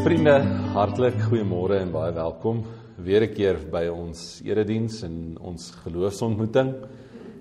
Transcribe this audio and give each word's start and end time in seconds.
vriende, 0.00 0.32
hartlik 0.72 1.18
goeiemôre 1.26 1.76
en 1.82 1.90
baie 1.92 2.12
welkom 2.16 2.62
weer 2.96 3.20
'n 3.20 3.34
keer 3.34 3.56
by 3.70 3.84
ons 3.92 4.40
erediens 4.44 5.02
en 5.02 5.36
ons 5.40 5.70
geloofsontmoeting. 5.84 6.74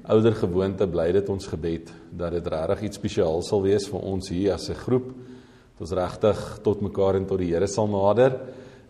Ouder 0.03 0.35
gewoonte 0.35 0.87
bly 0.87 1.11
dit 1.11 1.29
ons 1.29 1.47
gebed 1.47 1.89
dat 2.11 2.31
dit 2.31 2.47
regtig 2.47 2.81
iets 2.81 2.97
spesiaals 2.97 3.47
sal 3.47 3.61
wees 3.61 3.87
vir 3.87 3.99
ons 4.01 4.29
hier 4.29 4.53
as 4.53 4.69
'n 4.69 4.73
groep. 4.73 5.07
Dat 5.07 5.81
ons 5.81 5.91
regtig 5.91 6.59
tot 6.61 6.81
mekaar 6.81 7.15
en 7.15 7.25
tot 7.25 7.39
die 7.39 7.53
Here 7.53 7.67
sal 7.67 7.87
nader 7.87 8.39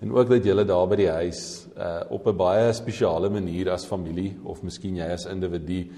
en 0.01 0.11
ook 0.11 0.29
dat 0.29 0.43
julle 0.43 0.65
daar 0.65 0.87
by 0.87 0.95
die 0.95 1.11
huis 1.11 1.67
uh, 1.77 2.01
op 2.09 2.25
'n 2.27 2.37
baie 2.37 2.73
spesiale 2.73 3.29
manier 3.29 3.69
as 3.69 3.85
familie 3.85 4.35
of 4.43 4.63
miskien 4.63 4.95
jy 4.95 5.11
as 5.13 5.25
individu 5.25 5.91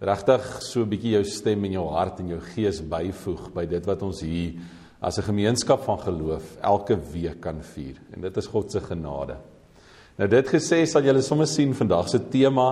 regtig 0.00 0.62
so 0.62 0.80
'n 0.80 0.90
bietjie 0.90 1.12
jou 1.12 1.24
stem 1.24 1.64
en 1.64 1.72
jou 1.72 1.88
hart 1.88 2.20
en 2.20 2.28
jou 2.28 2.40
gees 2.40 2.82
byvoeg 2.82 3.52
by 3.54 3.66
dit 3.66 3.86
wat 3.86 4.02
ons 4.02 4.20
hier 4.20 4.52
as 5.04 5.18
'n 5.18 5.28
gemeenskap 5.28 5.82
van 5.84 5.98
geloof 5.98 6.56
elke 6.60 6.96
week 7.12 7.40
kan 7.40 7.62
vier 7.62 7.96
en 8.12 8.20
dit 8.20 8.36
is 8.36 8.46
God 8.46 8.70
se 8.72 8.80
genade. 8.80 9.36
Nou 10.16 10.28
dit 10.28 10.48
gesê 10.48 10.84
sal 10.86 11.02
julle 11.02 11.22
sommer 11.22 11.46
sien 11.46 11.74
vandag 11.74 12.08
se 12.08 12.18
tema 12.30 12.68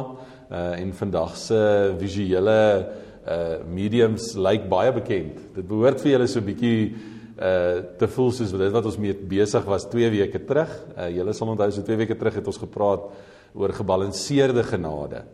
uh 0.51 0.79
en 0.79 0.93
vandag 0.93 1.37
se 1.37 1.95
visuele 1.99 2.87
uh 3.27 3.65
mediums 3.67 4.35
lyk 4.35 4.45
like 4.51 4.69
baie 4.69 4.93
bekend. 4.93 5.55
Dit 5.55 5.67
behoort 5.69 6.01
vir 6.01 6.13
julle 6.13 6.27
so 6.27 6.41
'n 6.41 6.45
bietjie 6.45 6.95
uh 7.39 7.83
te 7.99 8.09
voel 8.09 8.31
soos 8.31 8.53
dit 8.53 8.73
wat 8.73 8.85
ons 8.85 8.99
mee 8.99 9.15
besig 9.15 9.65
was 9.65 9.89
2 9.91 10.11
weke 10.11 10.45
terug. 10.45 10.71
Uh 10.97 11.09
julle 11.11 11.33
sal 11.33 11.49
onthou 11.49 11.71
so 11.71 11.83
2 11.83 11.97
weke 11.97 12.15
terug 12.15 12.35
het 12.35 12.47
ons 12.47 12.59
gepraat 12.59 13.11
oor 13.55 13.73
gebalanseerde 13.73 14.63
genade. 14.63 15.25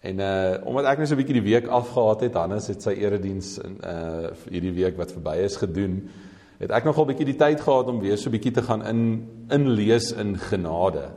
En 0.00 0.18
uh 0.18 0.56
omdat 0.64 0.84
ek 0.92 0.98
net 0.98 1.08
so 1.08 1.14
'n 1.14 1.20
bietjie 1.20 1.40
die 1.40 1.50
week 1.52 1.66
afgehaat 1.68 2.20
het, 2.20 2.34
Hannes 2.34 2.68
het 2.68 2.82
sy 2.82 2.90
erediens 2.90 3.58
in 3.58 3.78
uh 3.84 4.30
hierdie 4.48 4.72
week 4.72 4.96
wat 4.96 5.12
verby 5.12 5.36
is 5.44 5.56
gedoen, 5.56 6.08
het 6.60 6.70
ek 6.70 6.84
nogal 6.84 7.04
'n 7.04 7.12
bietjie 7.14 7.32
die 7.32 7.40
tyd 7.40 7.60
gehad 7.60 7.88
om 7.88 8.00
weer 8.00 8.18
so 8.18 8.28
'n 8.28 8.36
bietjie 8.36 8.52
te 8.52 8.62
gaan 8.62 8.84
in 8.86 9.28
inlees 9.48 10.12
in 10.12 10.36
genade. 10.36 11.10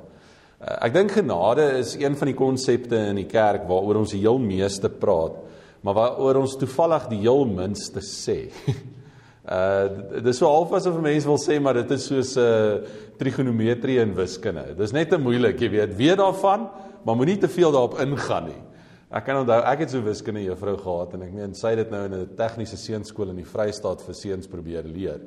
Uh, 0.62 0.86
ek 0.86 0.94
dink 0.94 1.12
genade 1.12 1.78
is 1.80 1.96
een 1.96 2.16
van 2.16 2.28
die 2.28 2.36
konsepte 2.36 2.96
in 2.96 3.16
die 3.16 3.28
kerk 3.28 3.68
waaroor 3.68 3.96
ons 3.96 4.12
die 4.12 4.22
heel 4.22 4.40
meeste 4.40 4.90
praat, 4.90 5.36
maar 5.82 5.94
waaroor 5.94 6.36
ons 6.36 6.56
toevallig 6.56 7.10
die 7.10 7.20
heel 7.20 7.46
minste 7.46 8.00
sê. 8.00 8.50
Uh 9.44 10.22
dis 10.24 10.38
so 10.38 10.48
half 10.48 10.72
asof 10.72 11.02
mense 11.02 11.28
wil 11.28 11.38
sê 11.38 11.60
maar 11.60 11.74
dit 11.74 11.92
is 11.92 12.06
soos 12.08 12.38
'n 12.38 12.40
uh, 12.40 12.88
trigonometrie 13.20 14.00
in 14.00 14.16
wiskunde. 14.16 14.74
Dis 14.78 14.94
net 14.94 15.10
te 15.10 15.18
moeilik, 15.18 15.60
jy 15.60 15.70
weet. 15.70 15.96
Weet 15.98 16.18
daarvan, 16.18 16.70
maar 17.04 17.16
moenie 17.16 17.38
te 17.38 17.50
veel 17.50 17.72
daarop 17.72 18.00
ingaan 18.00 18.46
nie. 18.46 18.62
Ek 19.14 19.28
kan 19.28 19.44
onthou 19.44 19.60
ek 19.70 19.84
het 19.84 19.92
so 19.94 20.02
wiskunde 20.02 20.42
juffrou 20.42 20.74
gehad 20.80 21.12
en 21.14 21.26
ek 21.28 21.34
meen 21.36 21.52
sy 21.58 21.76
het 21.76 21.84
dit 21.84 21.92
nou 21.94 22.06
in 22.08 22.14
'n 22.14 22.36
tegniese 22.36 22.78
seunskool 22.78 23.30
in 23.30 23.42
die 23.44 23.46
Vrystaat 23.46 24.02
vir 24.02 24.16
seuns 24.16 24.48
probeer 24.48 24.84
leer. 24.84 25.22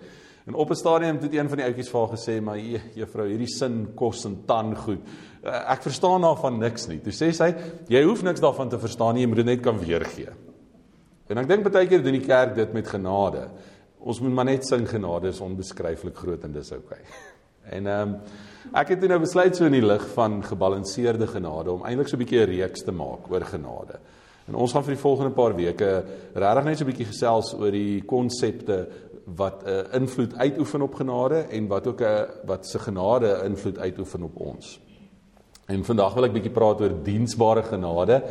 En 0.46 0.54
op 0.54 0.70
'n 0.70 0.74
stadium 0.74 1.18
het 1.18 1.34
een 1.34 1.48
van 1.48 1.58
die 1.58 1.66
ouetjies 1.66 1.90
vir 1.90 2.00
haar 2.00 2.16
gesê, 2.16 2.40
"Maar 2.42 2.58
juffrou, 2.94 3.28
hierdie 3.28 3.48
sin 3.48 3.94
kos 3.94 4.24
en 4.24 4.44
tan 4.46 4.76
goed. 4.76 5.00
Eh, 5.42 5.72
ek 5.72 5.82
verstaan 5.82 6.20
daarvan 6.20 6.58
niks 6.58 6.88
nie." 6.88 6.98
Toe 6.98 7.12
sê 7.12 7.32
sy, 7.32 7.54
"Jy 7.88 8.02
hoef 8.02 8.22
niks 8.22 8.40
daarvan 8.40 8.68
te 8.68 8.78
verstaan 8.78 9.14
nie, 9.14 9.22
jy 9.22 9.28
moet 9.28 9.36
dit 9.36 9.46
net 9.46 9.60
kan 9.60 9.78
weergee." 9.78 10.30
En 11.28 11.38
ek 11.38 11.48
dink 11.48 11.72
baie 11.72 11.86
keer 11.86 12.02
doen 12.02 12.12
die 12.12 12.26
kerk 12.26 12.54
dit 12.54 12.72
met 12.72 12.86
genade. 12.86 13.48
Ons 13.98 14.20
moet 14.20 14.32
maar 14.32 14.44
net 14.44 14.66
sing 14.66 14.88
genade 14.88 15.28
is 15.28 15.40
onbeskryflik 15.40 16.16
groot 16.16 16.44
en 16.44 16.52
dis 16.52 16.72
oukei. 16.72 16.98
Okay. 17.00 17.32
En 17.70 17.86
ehm 17.86 18.08
um, 18.08 18.18
ek 18.74 18.88
het 18.88 19.04
nou 19.08 19.20
besluit 19.22 19.56
so 19.56 19.64
in 19.64 19.76
die 19.76 19.86
lig 19.86 20.02
van 20.14 20.40
gebalanseerde 20.42 21.26
genade 21.30 21.70
om 21.72 21.84
eintlik 21.86 22.08
so 22.08 22.16
'n 22.16 22.24
bietjie 22.24 22.40
'n 22.40 22.50
reeks 22.50 22.82
te 22.82 22.92
maak 22.92 23.30
oor 23.30 23.40
genade. 23.40 23.98
En 24.48 24.54
ons 24.54 24.72
gaan 24.72 24.84
vir 24.84 24.94
die 24.94 25.02
volgende 25.02 25.34
paar 25.34 25.54
weke 25.56 26.04
regtig 26.34 26.64
net 26.64 26.78
so 26.78 26.84
'n 26.84 26.90
bietjie 26.90 27.10
gesels 27.12 27.54
oor 27.54 27.70
die 27.70 28.02
konsepte 28.02 28.88
wat 29.24 29.64
'n 29.64 29.68
uh, 29.68 29.94
invloed 29.94 30.34
uitoefen 30.34 30.82
op 30.82 30.94
genade 30.94 31.46
en 31.50 31.66
wat 31.66 31.86
ook 31.86 32.00
'n 32.00 32.04
uh, 32.04 32.22
wat 32.44 32.66
se 32.66 32.78
genade 32.78 33.40
invloed 33.44 33.78
uitoefen 33.78 34.22
op 34.22 34.36
ons. 34.40 34.80
En 35.66 35.84
vandag 35.84 36.14
wil 36.14 36.24
ek 36.24 36.32
bietjie 36.32 36.52
praat 36.52 36.80
oor 36.80 36.92
diensbare 37.02 37.62
genade. 37.62 38.22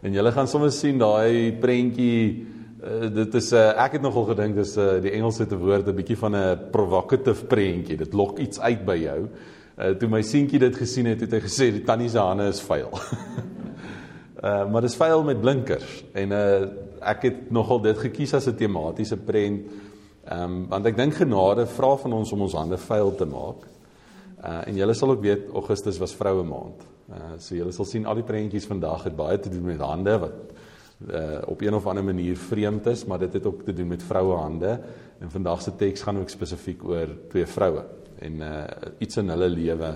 En 0.00 0.12
julle 0.12 0.32
gaan 0.32 0.48
sommer 0.48 0.72
sien 0.72 0.98
daai 0.98 1.52
prentjie 1.52 2.46
Uh, 2.80 3.10
dit 3.12 3.34
is 3.36 3.50
uh, 3.52 3.74
ek 3.82 3.98
het 3.98 4.04
nogal 4.04 4.24
gedink 4.30 4.54
dis 4.56 4.70
uh, 4.80 4.94
die 5.04 5.10
Engelse 5.12 5.44
te 5.44 5.56
woord 5.60 5.88
'n 5.90 5.94
bietjie 5.98 6.16
van 6.16 6.32
'n 6.36 6.70
provocative 6.72 7.44
prentjie. 7.44 7.96
Dit 7.96 8.14
lok 8.16 8.38
iets 8.38 8.60
uit 8.60 8.84
by 8.86 8.96
jou. 8.96 9.28
Uh, 9.76 9.90
toe 10.00 10.08
my 10.08 10.22
seentjie 10.22 10.58
dit 10.58 10.76
gesien 10.76 11.06
het, 11.06 11.20
het 11.20 11.32
hy 11.32 11.40
gesê 11.44 11.68
die 11.72 11.84
tannie 11.84 12.08
se 12.08 12.18
hande 12.18 12.48
is 12.48 12.60
vuil. 12.60 12.88
uh 14.44 14.64
maar 14.70 14.80
dis 14.80 14.96
vuil 14.96 15.24
met 15.24 15.40
blinkers 15.40 16.04
en 16.14 16.32
uh 16.32 16.68
ek 17.00 17.22
het 17.22 17.50
nogal 17.50 17.80
dit 17.80 17.98
gekies 17.98 18.34
as 18.34 18.48
'n 18.48 18.56
tematiese 18.56 19.16
prent. 19.16 19.68
Ehm 20.24 20.42
um, 20.42 20.66
want 20.68 20.86
ek 20.86 20.96
dink 20.96 21.14
genade 21.14 21.66
vra 21.66 21.96
van 21.96 22.12
ons 22.12 22.32
om 22.32 22.40
ons 22.40 22.56
hande 22.56 22.78
vuil 22.78 23.14
te 23.14 23.26
maak. 23.26 23.68
Uh 24.40 24.68
en 24.68 24.76
julle 24.76 24.94
sal 24.94 25.10
ook 25.10 25.20
weet 25.20 25.52
Augustus 25.52 25.98
was 25.98 26.16
vroue 26.16 26.44
maand. 26.44 26.80
Uh 27.10 27.36
so 27.36 27.54
julle 27.54 27.72
sal 27.72 27.84
sien 27.84 28.06
al 28.06 28.14
die 28.14 28.24
prentjies 28.32 28.66
vandag 28.66 29.04
het 29.04 29.16
baie 29.16 29.38
te 29.38 29.50
doen 29.50 29.64
met 29.64 29.80
hande 29.80 30.18
wat 30.18 30.59
uh, 31.08 31.40
op 31.46 31.60
een 31.60 31.74
of 31.74 31.86
ander 31.86 32.04
manier 32.04 32.36
vreemd 32.36 32.86
is, 32.86 33.04
maar 33.04 33.18
dit 33.18 33.32
het 33.32 33.46
ook 33.46 33.62
te 33.64 33.72
doen 33.72 33.88
met 33.88 34.02
vroue 34.02 34.36
hande. 34.36 34.80
En 35.18 35.30
vandag 35.30 35.62
se 35.62 35.76
teks 35.76 36.02
gaan 36.02 36.18
ook 36.18 36.28
spesifiek 36.28 36.84
oor 36.84 37.08
twee 37.28 37.46
vroue 37.46 37.84
en 38.18 38.32
uh, 38.32 38.64
iets 38.98 39.16
in 39.16 39.28
hulle 39.32 39.48
lewe 39.48 39.94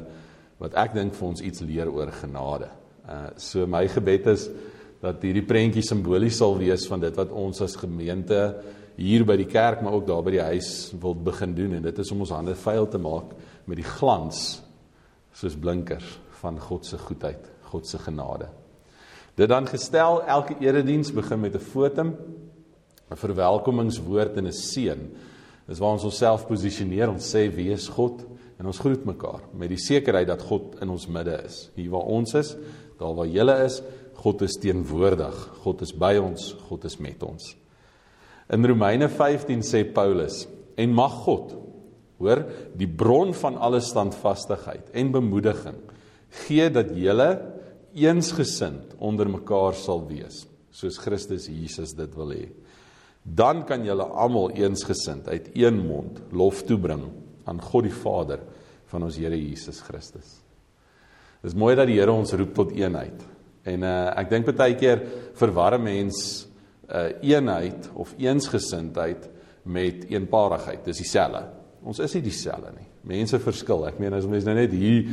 wat 0.63 0.77
ek 0.81 0.95
dink 0.97 1.13
vir 1.17 1.27
ons 1.29 1.43
iets 1.45 1.61
leer 1.67 1.91
oor 1.93 2.13
genade. 2.23 2.71
Uh 3.05 3.35
so 3.37 3.67
my 3.69 3.85
gebed 3.89 4.31
is 4.33 4.49
dat 5.05 5.21
hierdie 5.27 5.45
prentjie 5.45 5.85
simbolies 5.85 6.39
sal 6.41 6.57
wees 6.57 6.87
van 6.89 7.03
dit 7.03 7.17
wat 7.21 7.33
ons 7.37 7.61
as 7.61 7.77
gemeente 7.77 8.39
hier 8.97 9.27
by 9.29 9.37
die 9.37 9.51
kerk 9.51 9.83
maar 9.83 9.99
ook 9.99 10.07
daar 10.09 10.25
by 10.25 10.37
die 10.39 10.45
huis 10.47 10.95
wil 11.01 11.17
begin 11.27 11.53
doen 11.55 11.77
en 11.77 11.85
dit 11.85 11.99
is 12.01 12.13
om 12.15 12.25
ons 12.25 12.33
hande 12.33 12.57
vuil 12.57 12.89
te 12.89 13.01
maak 13.03 13.35
met 13.69 13.81
die 13.81 13.91
glans 13.97 14.63
soos 15.35 15.57
blinkers 15.59 16.19
van 16.41 16.61
God 16.61 16.87
se 16.87 16.99
goedheid, 16.99 17.49
God 17.73 17.89
se 17.89 17.99
genade. 17.99 18.49
Dit 19.35 19.51
dan 19.51 19.67
gestel 19.67 20.23
elke 20.31 20.55
erediens 20.63 21.13
begin 21.13 21.41
met 21.41 21.55
'n 21.55 21.59
fotum, 21.59 22.17
'n 23.11 23.17
verwelkomingswoord 23.17 24.37
en 24.37 24.47
'n 24.47 24.53
seën. 24.53 25.11
Dis 25.67 25.79
waar 25.79 25.93
ons 25.93 26.05
onsself 26.05 26.47
posisioneer, 26.47 27.09
ons 27.09 27.35
sê 27.35 27.49
wie 27.55 27.71
is 27.73 27.89
God 27.89 28.25
en 28.59 28.67
ons 28.67 28.79
groet 28.79 29.05
mekaar 29.05 29.41
met 29.57 29.69
die 29.69 29.81
sekerheid 29.81 30.27
dat 30.27 30.43
God 30.43 30.77
in 30.81 30.89
ons 30.89 31.07
midde 31.07 31.43
is. 31.45 31.71
Hier 31.75 31.91
waar 31.91 32.07
ons 32.07 32.35
is, 32.35 32.57
daar 32.99 33.15
waar 33.15 33.27
jy 33.27 33.65
is, 33.65 33.83
God 34.15 34.43
is 34.43 34.57
teenwoordig. 34.61 35.51
God 35.65 35.83
is 35.83 35.93
by 35.93 36.17
ons, 36.17 36.53
God 36.69 36.85
is 36.85 36.99
met 36.99 37.23
ons. 37.23 37.57
In 38.53 38.67
Romeine 38.67 39.09
15 39.09 39.63
sê 39.63 39.85
Paulus: 39.93 40.47
"En 40.77 40.93
mag 40.93 41.13
God, 41.25 41.55
hoor, 42.19 42.45
die 42.77 42.89
bron 42.89 43.35
van 43.35 43.57
alle 43.57 43.81
standvastigheid 43.81 44.91
en 44.93 45.11
bemoediging, 45.11 45.77
gee 46.47 46.71
dat 46.71 46.93
julle 46.97 47.41
eensgesind 47.95 48.95
onder 48.99 49.29
mekaar 49.31 49.77
sal 49.79 50.03
wees, 50.09 50.45
soos 50.75 50.99
Christus 51.03 51.49
Jesus 51.49 51.95
dit 51.97 52.15
wil 52.19 52.35
hê. 52.35 52.47
Dan 53.25 53.63
kan 53.65 53.85
julle 53.87 54.05
almal 54.05 54.53
eensgesind 54.59 55.29
uit 55.31 55.53
een 55.57 55.79
mond 55.87 56.21
lof 56.35 56.65
toebring 56.69 57.07
aan 57.49 57.61
God 57.63 57.87
die 57.87 57.95
Vader 57.95 58.43
van 58.93 59.07
ons 59.07 59.17
Here 59.17 59.37
Jesus 59.39 59.81
Christus. 59.81 60.41
Dis 61.45 61.57
mooi 61.57 61.75
dat 61.77 61.89
die 61.89 61.99
Here 61.99 62.13
ons 62.13 62.35
roep 62.37 62.53
tot 62.57 62.75
eenheid. 62.77 63.23
En 63.65 63.85
uh 63.85 64.13
ek 64.21 64.31
dink 64.33 64.51
baie 64.53 64.77
keer 64.77 65.01
verwar 65.39 65.79
mense 65.81 66.51
uh 66.89 67.15
eenheid 67.25 67.89
of 67.95 68.13
eensgesindheid 68.21 69.31
met 69.65 70.05
eenparigheid. 70.13 70.85
Dis 70.85 71.01
dieselfde. 71.01 71.47
Ons 71.85 72.01
is 72.05 72.19
nie 72.19 72.27
dieselfde 72.29 72.75
nie. 72.77 72.91
Mense 73.05 73.37
verskil. 73.37 73.83
Ek 73.85 73.99
meen 74.01 74.15
as 74.17 74.25
mense 74.25 74.49
nou 74.49 74.55
net 74.57 74.73
hier 74.73 75.05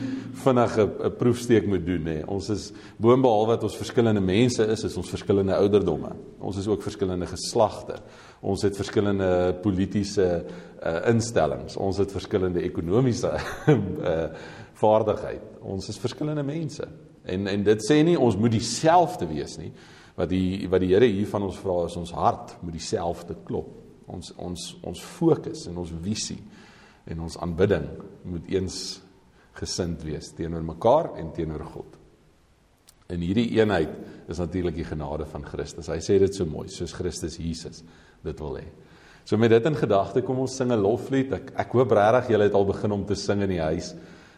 vinnig 0.43 0.77
'n 0.79 1.11
proefsteek 1.19 1.65
moet 1.67 1.85
doen 1.85 2.03
nê. 2.03 2.23
Ons 2.25 2.49
is 2.49 2.71
boonbehalwe 2.97 3.47
wat 3.47 3.63
ons 3.63 3.75
verskillende 3.75 4.21
mense 4.21 4.63
is, 4.63 4.83
is 4.83 4.97
ons 4.97 5.09
verskillende 5.09 5.55
ouderdomme. 5.55 6.15
Ons 6.39 6.57
is 6.57 6.67
ook 6.67 6.81
verskillende 6.81 7.27
geslagte. 7.27 7.99
Ons 8.41 8.61
het 8.63 8.77
verskillende 8.77 9.59
politieke 9.61 10.45
uh, 10.83 11.09
instellings. 11.11 11.75
Ons 11.75 11.97
het 11.97 12.11
verskillende 12.11 12.63
ekonomiese 12.63 13.33
uh, 13.67 14.29
vaardigheid. 14.83 15.59
Ons 15.61 15.89
is 15.89 15.99
verskillende 15.99 16.43
mense. 16.43 16.87
En 17.25 17.47
en 17.47 17.63
dit 17.63 17.83
sê 17.83 18.03
nie 18.03 18.17
ons 18.17 18.37
moet 18.37 18.51
dieselfde 18.51 19.27
wees 19.27 19.57
nie. 19.57 19.73
Wat 20.15 20.29
die 20.29 20.67
wat 20.69 20.79
die 20.79 20.93
Here 20.95 21.05
hier 21.05 21.27
van 21.27 21.43
ons 21.43 21.59
vra 21.59 21.85
is 21.85 21.97
ons 21.97 22.11
hart 22.11 22.55
moet 22.61 22.73
dieselfde 22.73 23.35
klop. 23.43 23.75
Ons 24.07 24.31
ons 24.37 24.77
ons 24.81 25.01
fokus 25.01 25.67
en 25.67 25.77
ons 25.77 25.91
visie 26.01 26.39
en 27.11 27.25
ons 27.27 27.37
aanbidding 27.43 27.87
moet 28.23 28.47
eens 28.51 29.01
gesind 29.59 30.03
wees 30.07 30.31
teenoor 30.37 30.63
mekaar 30.63 31.11
en 31.19 31.33
teenoor 31.35 31.65
God. 31.73 31.97
In 33.11 33.23
hierdie 33.25 33.49
eenheid 33.57 34.29
is 34.31 34.39
natuurlik 34.39 34.77
die 34.77 34.87
genade 34.87 35.27
van 35.27 35.43
Christus. 35.43 35.89
Hy 35.91 35.99
sê 36.03 36.17
dit 36.21 36.35
so 36.35 36.47
mooi, 36.47 36.69
soos 36.71 36.95
Christus 36.95 37.35
Jesus 37.41 37.83
dit 38.23 38.39
wil 38.39 38.61
hê. 38.61 38.67
So 39.25 39.37
met 39.37 39.51
dit 39.53 39.67
in 39.69 39.77
gedagte 39.77 40.23
kom 40.25 40.39
ons 40.39 40.55
sing 40.55 40.71
'n 40.71 40.81
loflied. 40.81 41.33
Ek 41.33 41.51
ek 41.55 41.71
hoop 41.73 41.91
regtig 41.91 42.31
julle 42.31 42.43
het 42.43 42.53
al 42.53 42.65
begin 42.65 42.91
om 42.91 43.05
te 43.05 43.15
sing 43.15 43.41
in 43.41 43.49
die 43.49 43.61
huis. 43.61 43.93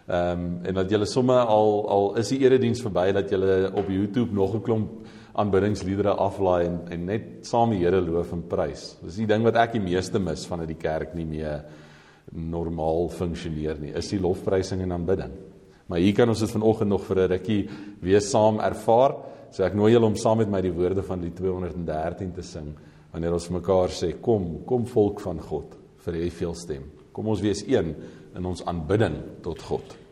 Ehm 0.07 0.39
um, 0.39 0.59
en 0.65 0.73
dat 0.73 0.89
julle 0.89 1.05
sommer 1.05 1.45
al 1.47 1.89
al 1.89 2.15
is 2.17 2.29
die 2.29 2.39
erediens 2.39 2.81
verby 2.81 3.11
dat 3.13 3.29
julle 3.29 3.71
op 3.73 3.87
YouTube 3.89 4.33
nog 4.33 4.55
'n 4.55 4.61
klomp 4.61 5.05
aanbiddingsliedere 5.33 6.13
aflaai 6.13 6.65
en 6.65 6.81
en 6.89 7.05
net 7.05 7.23
saam 7.41 7.69
die 7.69 7.79
Here 7.79 8.01
loof 8.01 8.31
en 8.33 8.47
prys. 8.47 8.97
Dis 9.01 9.15
die 9.15 9.27
ding 9.27 9.43
wat 9.43 9.55
ek 9.55 9.71
die 9.71 9.81
meeste 9.81 10.19
mis 10.19 10.45
van 10.45 10.59
uit 10.59 10.67
die 10.67 10.81
kerk 10.81 11.13
nie 11.15 11.25
meer 11.25 11.63
normaal 12.31 13.09
funksioneer 13.09 13.79
nie. 13.81 13.93
Is 13.97 14.09
die 14.09 14.21
lofprysing 14.21 14.81
en 14.81 14.95
aanbidding. 14.95 15.33
Maar 15.87 15.99
hier 15.99 16.15
kan 16.15 16.29
ons 16.29 16.39
dit 16.39 16.51
vanoggend 16.51 16.89
nog 16.89 17.03
vir 17.05 17.19
'n 17.19 17.31
rukkie 17.31 17.69
weer 18.01 18.21
saam 18.21 18.59
ervaar. 18.59 19.15
So 19.51 19.63
ek 19.63 19.75
nooi 19.75 19.91
julle 19.91 20.05
om 20.05 20.15
saam 20.15 20.37
met 20.37 20.49
my 20.49 20.61
die 20.61 20.73
woorde 20.73 21.03
van 21.03 21.21
die 21.21 21.31
213 21.31 22.33
te 22.33 22.41
sing 22.41 22.75
wanneer 23.11 23.33
ons 23.33 23.49
mekaar 23.49 23.89
sê 23.89 24.19
kom, 24.21 24.63
kom 24.65 24.85
volk 24.85 25.19
van 25.19 25.39
God 25.39 25.75
vir 25.97 26.13
hy 26.13 26.29
veel 26.29 26.53
stem. 26.53 26.83
Kom 27.11 27.27
ons 27.27 27.41
wees 27.41 27.63
een 27.67 27.95
in 28.35 28.45
ons 28.45 28.65
aanbidding 28.65 29.15
tot 29.41 29.61
God. 29.61 30.02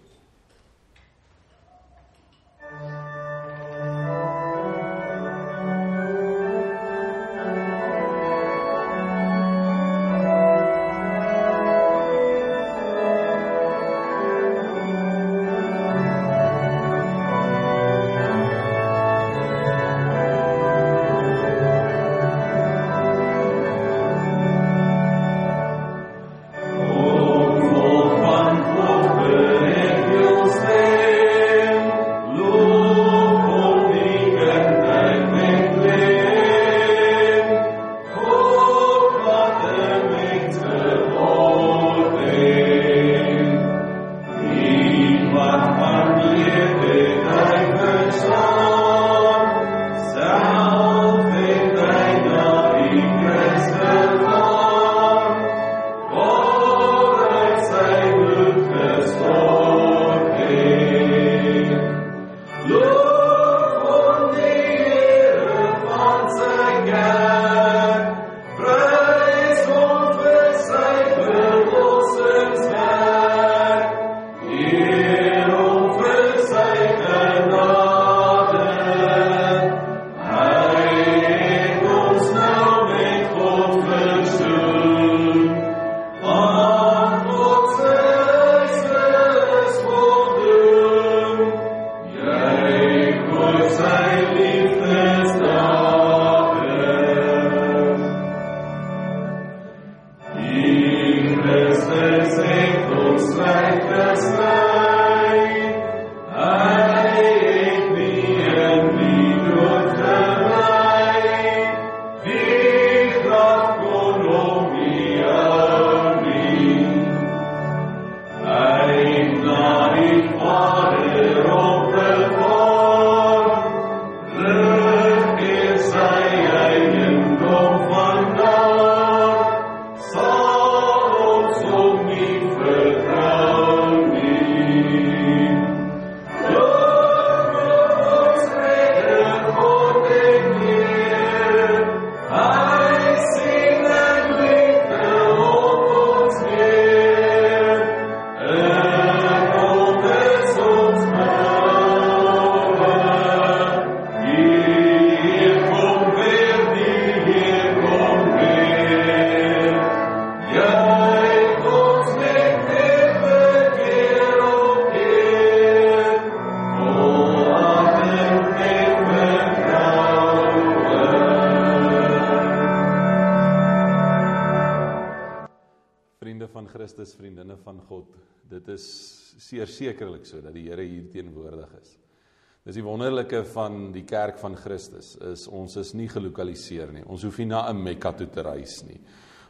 Dis 182.72 182.78
die 182.80 182.88
wonderlike 182.88 183.42
van 183.52 183.90
die 183.92 184.06
kerk 184.08 184.38
van 184.40 184.54
Christus 184.56 185.10
is 185.28 185.42
ons 185.52 185.74
is 185.76 185.90
nie 185.92 186.06
gelokaliseer 186.08 186.94
nie. 186.96 187.02
Ons 187.04 187.26
hoef 187.28 187.42
nie 187.42 187.50
na 187.50 187.68
'n 187.68 187.84
Mekka 187.84 188.14
toe 188.16 188.28
te 188.32 188.42
reis 188.42 188.86
nie. 188.88 188.98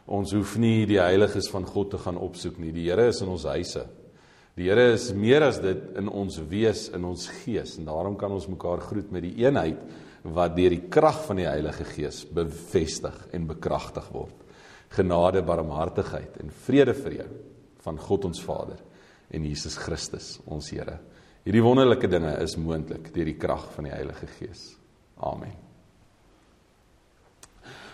Ons 0.08 0.32
hoef 0.32 0.56
nie 0.58 0.86
die 0.86 0.98
heiliges 0.98 1.48
van 1.48 1.64
God 1.64 1.90
te 1.90 1.98
gaan 1.98 2.16
opsoek 2.18 2.58
nie. 2.58 2.72
Die 2.72 2.90
Here 2.90 3.06
is 3.06 3.22
in 3.22 3.28
ons 3.28 3.44
huise. 3.44 3.86
Die 4.56 4.64
Here 4.64 4.92
is 4.94 5.12
meer 5.12 5.42
as 5.42 5.60
dit 5.60 5.96
in 5.96 6.08
ons 6.08 6.40
wees, 6.48 6.88
in 6.88 7.04
ons 7.04 7.28
gees 7.28 7.78
en 7.78 7.84
daarom 7.84 8.16
kan 8.16 8.32
ons 8.32 8.48
mekaar 8.48 8.80
groet 8.80 9.12
met 9.12 9.22
die 9.22 9.44
eenheid 9.44 9.78
wat 10.24 10.56
deur 10.56 10.70
die 10.70 10.88
krag 10.90 11.24
van 11.24 11.36
die 11.36 11.46
Heilige 11.46 11.84
Gees 11.84 12.24
bevestig 12.24 13.28
en 13.32 13.46
bekragtig 13.46 14.10
word. 14.10 14.34
Genade, 14.88 15.42
barmhartigheid 15.42 16.40
en 16.40 16.50
vrede 16.50 16.94
vir 16.94 17.12
jou 17.12 17.28
van 17.84 17.98
God 17.98 18.24
ons 18.24 18.42
Vader 18.42 18.82
en 19.30 19.44
Jesus 19.44 19.76
Christus, 19.76 20.40
ons 20.44 20.70
Here. 20.70 20.98
Hierdie 21.42 21.62
wonderlike 21.64 22.06
dinge 22.06 22.36
is 22.44 22.54
moontlik 22.54 23.08
deur 23.14 23.26
die 23.26 23.38
krag 23.38 23.64
van 23.74 23.88
die 23.88 23.92
Heilige 23.94 24.28
Gees. 24.36 24.76
Amen. 25.18 25.56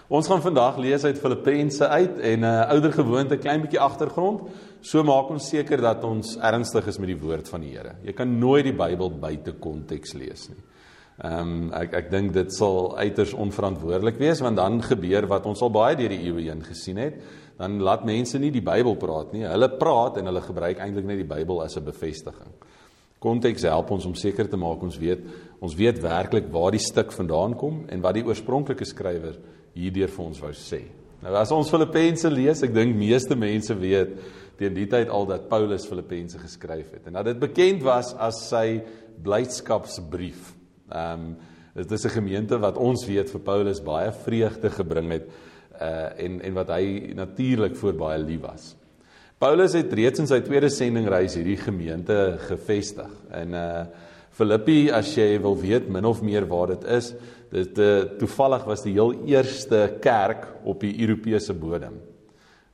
Ons 0.08 0.28
gaan 0.28 0.40
vandag 0.44 0.76
lees 0.80 1.04
uit 1.04 1.20
Filippense 1.20 1.88
uit 1.88 2.18
en 2.18 2.40
'n 2.40 2.44
uh, 2.44 2.72
ouer 2.72 2.92
gewoonte 2.92 3.36
klein 3.36 3.60
bietjie 3.60 3.80
agtergrond. 3.80 4.48
So 4.80 5.02
maak 5.02 5.30
ons 5.30 5.48
seker 5.48 5.80
dat 5.80 6.04
ons 6.04 6.36
ernstig 6.36 6.86
is 6.86 6.98
met 6.98 7.08
die 7.08 7.20
woord 7.20 7.48
van 7.48 7.60
die 7.60 7.72
Here. 7.72 7.96
Jy 8.04 8.12
kan 8.12 8.38
nooit 8.38 8.64
die 8.64 8.76
Bybel 8.76 9.10
buite 9.10 9.52
konteks 9.52 10.12
lees 10.14 10.48
nie. 10.48 10.62
Ehm 11.18 11.40
um, 11.40 11.72
ek 11.72 11.94
ek 11.94 12.10
dink 12.10 12.32
dit 12.32 12.52
sal 12.52 12.96
uiters 12.98 13.32
onverantwoordelik 13.34 14.18
wees 14.18 14.40
want 14.40 14.56
dan 14.56 14.82
gebeur 14.82 15.26
wat 15.26 15.46
ons 15.46 15.62
al 15.62 15.70
baie 15.70 15.96
deur 15.96 16.08
die 16.08 16.24
eeue 16.28 16.50
heen 16.50 16.62
gesien 16.62 16.96
het 16.96 17.14
dan 17.58 17.80
laat 17.80 18.04
mense 18.04 18.38
nie 18.38 18.50
die 18.50 18.62
Bybel 18.62 18.94
praat 18.96 19.32
nie. 19.32 19.42
Hulle 19.42 19.68
praat 19.68 20.16
en 20.18 20.26
hulle 20.26 20.40
gebruik 20.40 20.78
eintlik 20.78 21.04
net 21.04 21.18
die 21.18 21.34
Bybel 21.34 21.62
as 21.62 21.76
'n 21.76 21.84
bevestiging. 21.84 22.52
Konteks 23.18 23.66
help 23.66 23.90
ons 23.90 24.06
om 24.06 24.14
seker 24.14 24.46
te 24.48 24.58
maak 24.60 24.82
ons 24.82 24.98
weet 24.98 25.24
ons 25.58 25.74
weet 25.74 25.98
werklik 25.98 26.52
waar 26.54 26.70
die 26.70 26.82
stuk 26.82 27.10
vandaan 27.10 27.56
kom 27.58 27.80
en 27.90 28.02
wat 28.04 28.14
die 28.14 28.22
oorspronklike 28.26 28.86
skrywer 28.86 29.40
hierdeur 29.74 30.12
vir 30.14 30.24
ons 30.24 30.38
wou 30.42 30.52
sê. 30.54 30.84
Nou 31.22 31.34
as 31.34 31.50
ons 31.50 31.70
Filippense 31.70 32.30
lees, 32.30 32.62
ek 32.62 32.74
dink 32.74 32.94
meeste 32.94 33.34
mense 33.34 33.74
weet 33.74 34.14
teen 34.58 34.74
die 34.74 34.86
tyd 34.90 35.10
al 35.10 35.26
dat 35.26 35.48
Paulus 35.50 35.86
Filippense 35.86 36.38
geskryf 36.38 36.94
het 36.94 37.10
en 37.10 37.18
dat 37.18 37.26
dit 37.26 37.42
bekend 37.42 37.82
was 37.86 38.12
as 38.14 38.38
sy 38.50 38.80
blydskapsbrief. 39.22 40.54
Ehm 40.90 41.30
um, 41.30 41.30
dit 41.78 41.92
is 41.92 42.04
'n 42.06 42.10
gemeente 42.10 42.58
wat 42.58 42.76
ons 42.76 43.06
weet 43.06 43.30
vir 43.30 43.40
Paulus 43.40 43.80
baie 43.80 44.10
vreugde 44.12 44.70
gebring 44.70 45.12
het 45.12 45.28
uh 45.80 46.10
en 46.18 46.40
en 46.40 46.54
wat 46.54 46.68
hy 46.68 47.14
natuurlik 47.14 47.76
voor 47.76 47.94
baie 47.94 48.18
lief 48.18 48.40
was. 48.40 48.77
Paulus 49.38 49.76
het 49.78 49.92
reeds 49.94 50.18
in 50.18 50.26
sy 50.26 50.40
tweede 50.42 50.66
sendingreis 50.66 51.36
hierdie 51.38 51.60
gemeente 51.60 52.14
gevestig. 52.48 53.10
In 53.38 53.54
uh 53.54 53.86
Filippi, 54.38 54.90
as 54.94 55.08
jy 55.16 55.32
wil 55.42 55.56
weet 55.58 55.88
min 55.90 56.06
of 56.06 56.20
meer 56.22 56.44
waar 56.46 56.70
dit 56.70 56.84
is, 56.94 57.08
dit 57.50 57.78
uh, 57.82 58.04
toevallig 58.20 58.66
was 58.68 58.84
die 58.84 58.92
heel 58.94 59.16
eerste 59.26 59.80
kerk 60.04 60.44
op 60.62 60.84
die 60.84 60.92
Europese 61.02 61.56
bodem. 61.58 61.96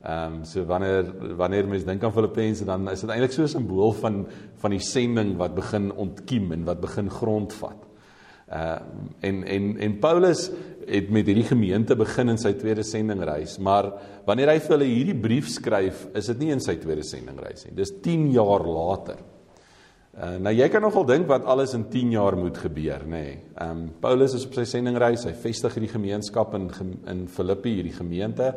Ehm 0.05 0.35
um, 0.35 0.43
so 0.45 0.65
wanneer 0.69 1.09
wanneer 1.37 1.65
mense 1.69 1.87
dink 1.87 2.03
aan 2.03 2.13
Filippense 2.13 2.65
dan 2.65 2.85
is 2.91 3.01
dit 3.01 3.09
eintlik 3.09 3.33
so 3.33 3.45
'n 3.45 3.53
simbool 3.55 3.93
van 4.01 4.25
van 4.61 4.75
die 4.75 4.81
sending 4.81 5.37
wat 5.37 5.55
begin 5.55 5.91
ontkiem 5.93 6.51
en 6.51 6.65
wat 6.65 6.81
begin 6.81 7.09
grondvat. 7.09 7.84
Uh 8.55 8.79
en 9.25 9.43
en 9.43 9.69
en 9.83 9.99
Paulus 9.99 10.47
het 10.85 11.09
met 11.09 11.27
hierdie 11.27 11.47
gemeente 11.47 11.95
begin 11.97 12.29
in 12.29 12.39
sy 12.39 12.53
tweede 12.59 12.83
sendingreis, 12.85 13.57
maar 13.57 13.89
wanneer 14.27 14.51
hy 14.53 14.59
vir 14.61 14.75
hulle 14.75 14.89
hierdie 14.89 15.17
brief 15.17 15.49
skryf, 15.49 16.05
is 16.17 16.29
dit 16.29 16.43
nie 16.43 16.51
in 16.53 16.61
sy 16.61 16.75
tweede 16.81 17.03
sendingreis 17.05 17.65
nie. 17.65 17.73
Dis 17.79 17.93
10 18.05 18.27
jaar 18.35 18.65
later. 18.69 19.23
Uh, 20.15 20.35
nou 20.39 20.53
jy 20.55 20.67
kan 20.71 20.85
nogal 20.85 21.03
dink 21.09 21.27
wat 21.27 21.47
alles 21.51 21.73
in 21.75 21.87
10 21.91 22.13
jaar 22.15 22.37
moet 22.39 22.57
gebeur, 22.61 23.03
nê. 23.03 23.23
Nee. 23.25 23.39
Ehm 23.57 23.71
um, 23.71 23.87
Paulus 23.99 24.37
is 24.37 24.45
op 24.47 24.55
sy 24.55 24.63
sendingreis, 24.69 25.25
hy 25.27 25.33
vestig 25.41 25.75
hierdie 25.75 25.91
gemeenskap 25.91 26.53
in 26.55 26.69
in 27.11 27.25
Filippi, 27.27 27.79
hierdie 27.81 27.97
gemeente 27.97 28.53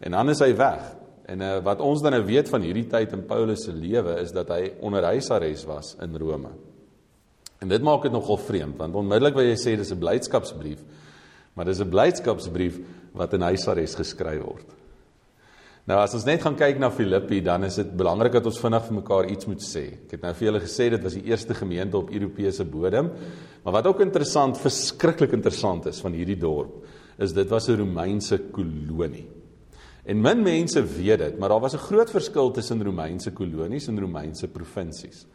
en 0.00 0.16
dan 0.16 0.32
is 0.32 0.42
hy 0.44 0.52
weg. 0.58 0.90
En 1.30 1.44
uh, 1.44 1.54
wat 1.64 1.80
ons 1.84 2.02
dan 2.02 2.16
nou 2.16 2.24
weet 2.26 2.50
van 2.50 2.64
hierdie 2.66 2.88
tyd 2.90 3.14
in 3.16 3.24
Paulus 3.28 3.64
se 3.64 3.72
lewe 3.72 4.18
is 4.20 4.34
dat 4.36 4.50
hy 4.52 4.74
onder 4.82 5.06
huisarrest 5.12 5.68
was 5.70 5.94
in 6.02 6.16
Rome. 6.18 6.50
En 7.60 7.68
dit 7.68 7.82
maak 7.82 8.02
dit 8.02 8.12
nogal 8.12 8.38
vreemd 8.40 8.78
want 8.80 8.94
onmiddellik 8.96 9.36
wil 9.36 9.48
jy 9.50 9.56
sê 9.60 9.76
dis 9.76 9.92
'n 9.92 10.00
blydskapsbrief, 10.00 10.80
maar 11.54 11.64
dis 11.64 11.80
'n 11.80 11.90
blydskapsbrief 11.90 12.80
wat 13.12 13.34
in 13.34 13.42
huisarrest 13.42 13.96
geskryf 13.96 14.42
word. 14.42 14.68
Nou 15.86 15.98
as 15.98 16.14
ons 16.14 16.24
net 16.24 16.42
gaan 16.42 16.56
kyk 16.56 16.78
na 16.78 16.90
Filippi, 16.90 17.40
dan 17.40 17.64
is 17.64 17.76
dit 17.76 17.96
belangrik 17.96 18.32
dat 18.32 18.46
ons 18.46 18.60
vinnig 18.60 18.84
vir 18.86 18.94
mekaar 18.94 19.30
iets 19.32 19.46
moet 19.46 19.62
sê. 19.64 19.84
Ek 20.06 20.10
het 20.10 20.22
nou 20.22 20.32
vir 20.34 20.46
julle 20.46 20.60
gesê 20.60 20.90
dit 20.90 21.02
was 21.02 21.14
die 21.14 21.24
eerste 21.24 21.54
gemeente 21.54 21.96
op 21.96 22.12
Europese 22.12 22.64
bodem. 22.64 23.10
Maar 23.64 23.72
wat 23.72 23.86
ook 23.86 24.00
interessant, 24.00 24.58
verskriklik 24.58 25.32
interessant 25.32 25.86
is 25.86 26.00
van 26.00 26.12
hierdie 26.12 26.38
dorp, 26.38 26.84
is 27.18 27.32
dit 27.32 27.48
was 27.48 27.68
'n 27.68 27.76
Romeinse 27.76 28.38
kolonie. 28.52 29.26
En 30.04 30.20
min 30.20 30.42
mense 30.42 30.82
weet 30.82 31.18
dit, 31.18 31.38
maar 31.38 31.48
daar 31.48 31.60
was 31.60 31.74
'n 31.74 31.78
groot 31.78 32.10
verskil 32.10 32.50
tussen 32.50 32.82
Romeinse 32.82 33.30
kolonies 33.30 33.88
en 33.88 34.00
Romeinse 34.00 34.48
provinsies. 34.48 35.26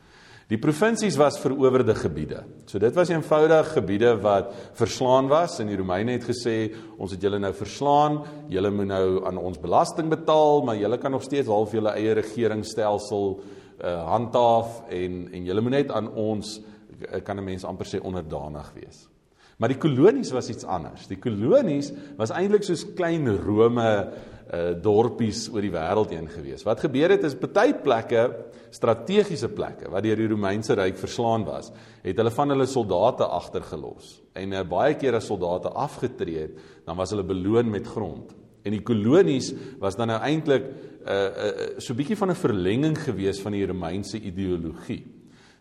Die 0.46 0.60
provinsies 0.62 1.16
was 1.18 1.40
verowerde 1.42 1.96
gebiede. 1.98 2.44
So 2.70 2.78
dit 2.78 2.94
was 2.94 3.10
eenvoudig 3.10 3.72
gebiede 3.74 4.12
wat 4.22 4.52
verslaan 4.78 5.26
was 5.32 5.58
en 5.60 5.72
die 5.72 5.78
Romeine 5.80 6.20
het 6.20 6.28
gesê 6.28 6.70
ons 7.02 7.16
het 7.16 7.24
julle 7.26 7.40
nou 7.42 7.50
verslaan, 7.58 8.20
julle 8.54 8.70
moet 8.70 8.92
nou 8.92 9.08
aan 9.26 9.40
ons 9.42 9.58
belasting 9.62 10.12
betaal, 10.12 10.62
maar 10.68 10.78
julle 10.78 11.00
kan 11.02 11.16
nog 11.18 11.26
steeds 11.26 11.50
half 11.50 11.74
julle 11.74 11.96
eie 11.98 12.14
regeringsstelsel 12.14 13.26
uh, 13.40 13.96
handhaaf 14.12 14.84
en 14.94 15.26
en 15.34 15.50
julle 15.50 15.66
moet 15.66 15.78
net 15.80 15.98
aan 15.98 16.12
ons 16.14 16.60
uh, 16.62 17.24
kan 17.26 17.42
'n 17.42 17.44
mens 17.44 17.66
amper 17.66 17.90
sê 17.90 17.98
onderdanig 18.00 18.70
wees. 18.78 19.10
Maar 19.58 19.72
die 19.72 19.82
kolonies 19.82 20.32
was 20.32 20.50
iets 20.50 20.66
anders. 20.66 21.08
Die 21.08 21.20
kolonies 21.20 21.92
was 22.18 22.30
eintlik 22.30 22.64
soos 22.64 22.86
klein 22.94 23.28
Rome 23.38 24.12
uh 24.54 24.76
dorpies 24.78 25.48
oor 25.50 25.64
die 25.66 25.74
wêreld 25.74 26.12
heen 26.14 26.28
gewees. 26.30 26.64
Wat 26.66 26.84
gebeur 26.86 27.16
het 27.16 27.24
is 27.26 27.34
baie 27.36 27.74
plekke, 27.74 28.28
strategiese 28.76 29.50
plekke 29.50 29.90
wat 29.90 30.04
deur 30.04 30.20
die 30.20 30.30
Romeinse 30.30 30.76
ryk 30.78 30.98
verslaan 31.00 31.46
was, 31.48 31.72
het 32.04 32.18
hulle 32.18 32.32
van 32.32 32.54
hulle 32.54 32.68
soldate 32.70 33.26
agtergelos. 33.26 34.20
En 34.36 34.54
uh, 34.54 34.64
baie 34.68 34.96
keer 35.00 35.18
as 35.18 35.30
soldate 35.32 35.70
afgetree 35.70 36.48
het, 36.48 36.60
dan 36.86 36.98
was 36.98 37.16
hulle 37.16 37.26
beloon 37.26 37.72
met 37.72 37.88
grond. 37.88 38.36
En 38.66 38.74
die 38.74 38.84
kolonies 38.86 39.52
was 39.82 39.98
dan 39.98 40.14
nou 40.14 40.20
eintlik 40.22 40.66
'n 40.66 41.10
uh, 41.10 41.14
uh, 41.16 41.80
so 41.80 41.94
'n 41.94 41.98
bietjie 41.98 42.18
van 42.18 42.30
'n 42.30 42.36
verlenging 42.36 42.98
gewees 42.98 43.42
van 43.42 43.52
die 43.52 43.66
Romeinse 43.66 44.20
ideologie. 44.20 45.15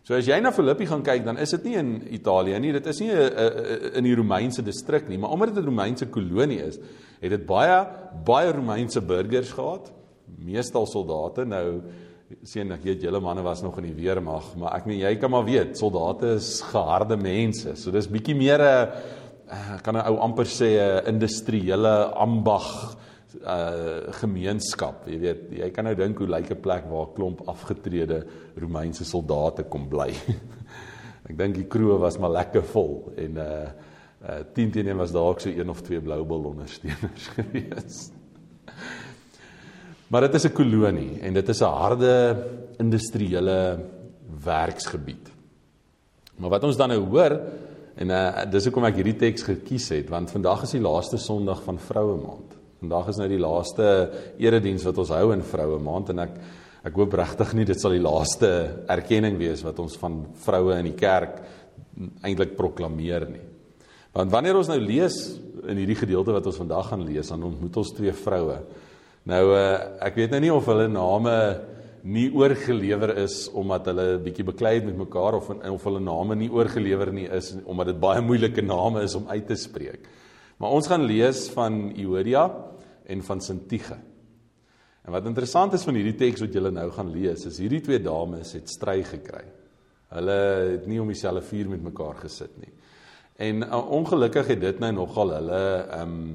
So 0.05 0.13
as 0.13 0.27
jy 0.29 0.37
na 0.37 0.51
Filippi 0.53 0.85
gaan 0.85 1.01
kyk, 1.01 1.23
dan 1.25 1.39
is 1.41 1.49
dit 1.55 1.63
nie 1.65 1.79
in 1.79 1.87
Italië 2.13 2.59
nie, 2.61 2.71
dit 2.75 2.87
is 2.91 2.99
nie 3.01 3.09
'n 3.09 3.17
uh, 3.17 3.45
uh, 3.45 3.97
in 3.97 4.03
die 4.05 4.13
Romeinse 4.15 4.61
distrik 4.61 5.07
nie, 5.09 5.17
maar 5.17 5.31
omdat 5.33 5.55
dit 5.55 5.63
'n 5.63 5.65
Romeinse 5.65 6.05
kolonie 6.05 6.61
is, 6.61 6.77
het 7.21 7.31
dit 7.31 7.45
baie 7.45 7.87
baie 8.23 8.51
Romeinse 8.51 9.01
burgers 9.01 9.51
gehad, 9.51 9.91
meestal 10.37 10.85
soldate. 10.85 11.45
Nou 11.45 11.81
sien 12.43 12.71
ek 12.71 12.83
weet 12.83 13.01
julle 13.01 13.19
manne 13.19 13.41
was 13.41 13.61
nog 13.63 13.77
in 13.77 13.93
die 13.93 14.03
weermag, 14.03 14.55
maar 14.57 14.75
ek 14.75 14.85
meen 14.85 14.99
jy 14.99 15.15
kan 15.15 15.31
maar 15.31 15.45
weet, 15.45 15.77
soldate 15.77 16.35
is 16.35 16.61
geharde 16.61 17.17
mense. 17.17 17.75
So 17.75 17.91
dis 17.91 18.07
bietjie 18.07 18.35
meer 18.35 18.61
'n 18.61 19.81
kan 19.81 19.95
'n 19.95 20.05
ou 20.05 20.17
amper 20.19 20.45
sê 20.45 21.01
'n 21.01 21.15
industriële 21.15 22.13
ambag 22.13 22.95
uh 23.41 24.13
gemeenskap. 24.21 25.07
Jy 25.07 25.19
weet, 25.19 25.41
jy 25.59 25.69
kan 25.71 25.87
nou 25.87 25.95
dink 25.95 26.17
hoe 26.17 26.27
lyk 26.27 26.51
'n 26.51 26.61
plek 26.61 26.85
waar 26.89 27.07
'n 27.07 27.15
klomp 27.15 27.47
afgetrede 27.47 28.25
Romeinse 28.55 29.05
soldate 29.05 29.63
kom 29.63 29.87
bly. 29.89 30.11
ek 31.29 31.37
dink 31.37 31.55
die 31.55 31.67
kroeg 31.67 31.99
was 31.99 32.17
maar 32.17 32.31
lekker 32.31 32.63
vol 32.63 33.13
en 33.17 33.37
uh 33.37 33.67
uh 34.25 34.41
10 34.53 34.71
teen 34.71 34.87
1 34.87 34.97
was 34.97 35.13
ook 35.13 35.39
so 35.39 35.49
een 35.49 35.69
of 35.69 35.81
twee 35.81 36.01
Bloubil 36.01 36.49
ondersteuners 36.53 37.27
gewees. 37.35 38.09
maar 40.07 40.21
dit 40.21 40.33
is 40.33 40.45
'n 40.45 40.53
kolonie 40.53 41.19
en 41.21 41.33
dit 41.33 41.49
is 41.49 41.61
'n 41.61 41.77
harde 41.81 42.45
industriële 42.77 43.79
werksgebied. 44.43 45.31
Maar 46.37 46.49
wat 46.49 46.63
ons 46.63 46.77
dan 46.77 46.89
nou 46.89 46.99
hoor 46.99 47.39
en 47.95 48.09
uh 48.09 48.51
dis 48.51 48.63
hoekom 48.63 48.85
ek 48.85 48.95
hierdie 48.95 49.15
teks 49.15 49.43
gekies 49.43 49.89
het 49.89 50.09
want 50.09 50.31
vandag 50.31 50.63
is 50.63 50.71
die 50.71 50.81
laaste 50.81 51.17
Sondag 51.17 51.63
van 51.63 51.79
Vroue 51.79 52.17
Maand. 52.21 52.64
Vandag 52.83 53.09
is 53.13 53.19
nou 53.21 53.27
die 53.31 53.41
laaste 53.41 53.89
erediens 54.41 54.83
wat 54.87 54.97
ons 55.01 55.13
hou 55.15 55.29
in 55.35 55.43
Vroue 55.47 55.79
Maand 55.83 56.11
en 56.13 56.23
ek 56.27 56.37
ek 56.85 56.97
hoop 56.99 57.15
regtig 57.17 57.55
nie 57.57 57.65
dit 57.65 57.79
sal 57.81 57.95
die 57.95 58.03
laaste 58.03 58.49
erkenning 58.93 59.39
wees 59.39 59.63
wat 59.65 59.79
ons 59.81 59.95
van 59.97 60.19
vroue 60.43 60.75
in 60.77 60.85
die 60.91 60.97
kerk 60.97 61.39
eintlik 62.21 62.53
proklameer 62.59 63.25
nie. 63.25 63.41
Want 64.15 64.29
wanneer 64.31 64.59
ons 64.59 64.69
nou 64.69 64.77
lees 64.79 65.15
in 65.65 65.79
hierdie 65.81 65.97
gedeelte 65.97 66.35
wat 66.35 66.45
ons 66.45 66.59
vandag 66.61 66.91
gaan 66.91 67.05
lees, 67.07 67.31
dan 67.31 67.43
ontmoet 67.47 67.79
ons 67.81 67.93
twee 67.97 68.13
vroue. 68.15 68.59
Nou 69.25 69.41
uh, 69.55 69.63
ek 70.05 70.19
weet 70.19 70.35
nou 70.35 70.43
nie 70.43 70.53
of 70.53 70.69
hulle 70.69 70.85
name 70.91 71.33
nie 72.05 72.27
oorgelewer 72.37 73.15
is 73.23 73.47
omdat 73.57 73.89
hulle 73.89 74.19
bietjie 74.21 74.45
beklei 74.45 74.75
het 74.77 74.85
met 74.85 74.99
mekaar 75.07 75.39
of 75.39 75.49
of 75.49 75.87
hulle 75.89 76.03
name 76.05 76.37
nie 76.37 76.51
oorgelewer 76.53 77.09
nie 77.15 77.25
is 77.33 77.55
omdat 77.65 77.89
dit 77.95 78.03
baie 78.03 78.21
moeilike 78.21 78.61
name 78.61 79.01
is 79.07 79.17
om 79.17 79.25
uit 79.31 79.47
te 79.49 79.57
spreek. 79.57 80.05
Maar 80.57 80.75
ons 80.77 80.87
gaan 80.87 81.03
lees 81.03 81.49
van 81.51 81.91
Iodia 81.95 82.45
en 83.05 83.23
van 83.23 83.41
Sintige. 83.41 83.97
En 85.05 85.13
wat 85.13 85.27
interessant 85.29 85.75
is 85.77 85.83
van 85.85 85.97
hierdie 85.99 86.17
teks 86.17 86.41
wat 86.41 86.55
julle 86.55 86.71
nou 86.73 86.87
gaan 86.95 87.11
lees, 87.13 87.45
is 87.45 87.59
hierdie 87.61 87.83
twee 87.85 87.99
dames 88.01 88.55
het 88.57 88.71
stry 88.71 89.01
gekry. 89.05 89.43
Hulle 90.15 90.39
het 90.71 90.87
nie 90.89 90.97
om 91.01 91.11
dieselfde 91.11 91.43
vuur 91.45 91.69
met 91.75 91.83
mekaar 91.91 92.17
gesit 92.23 92.55
nie. 92.61 92.71
En 93.35 93.65
uh, 93.67 93.81
ongelukkig 93.91 94.53
het 94.53 94.61
dit 94.63 94.81
nou 94.81 94.91
nogal 94.95 95.37
hulle 95.39 95.61
ehm 95.83 96.19
um, 96.19 96.27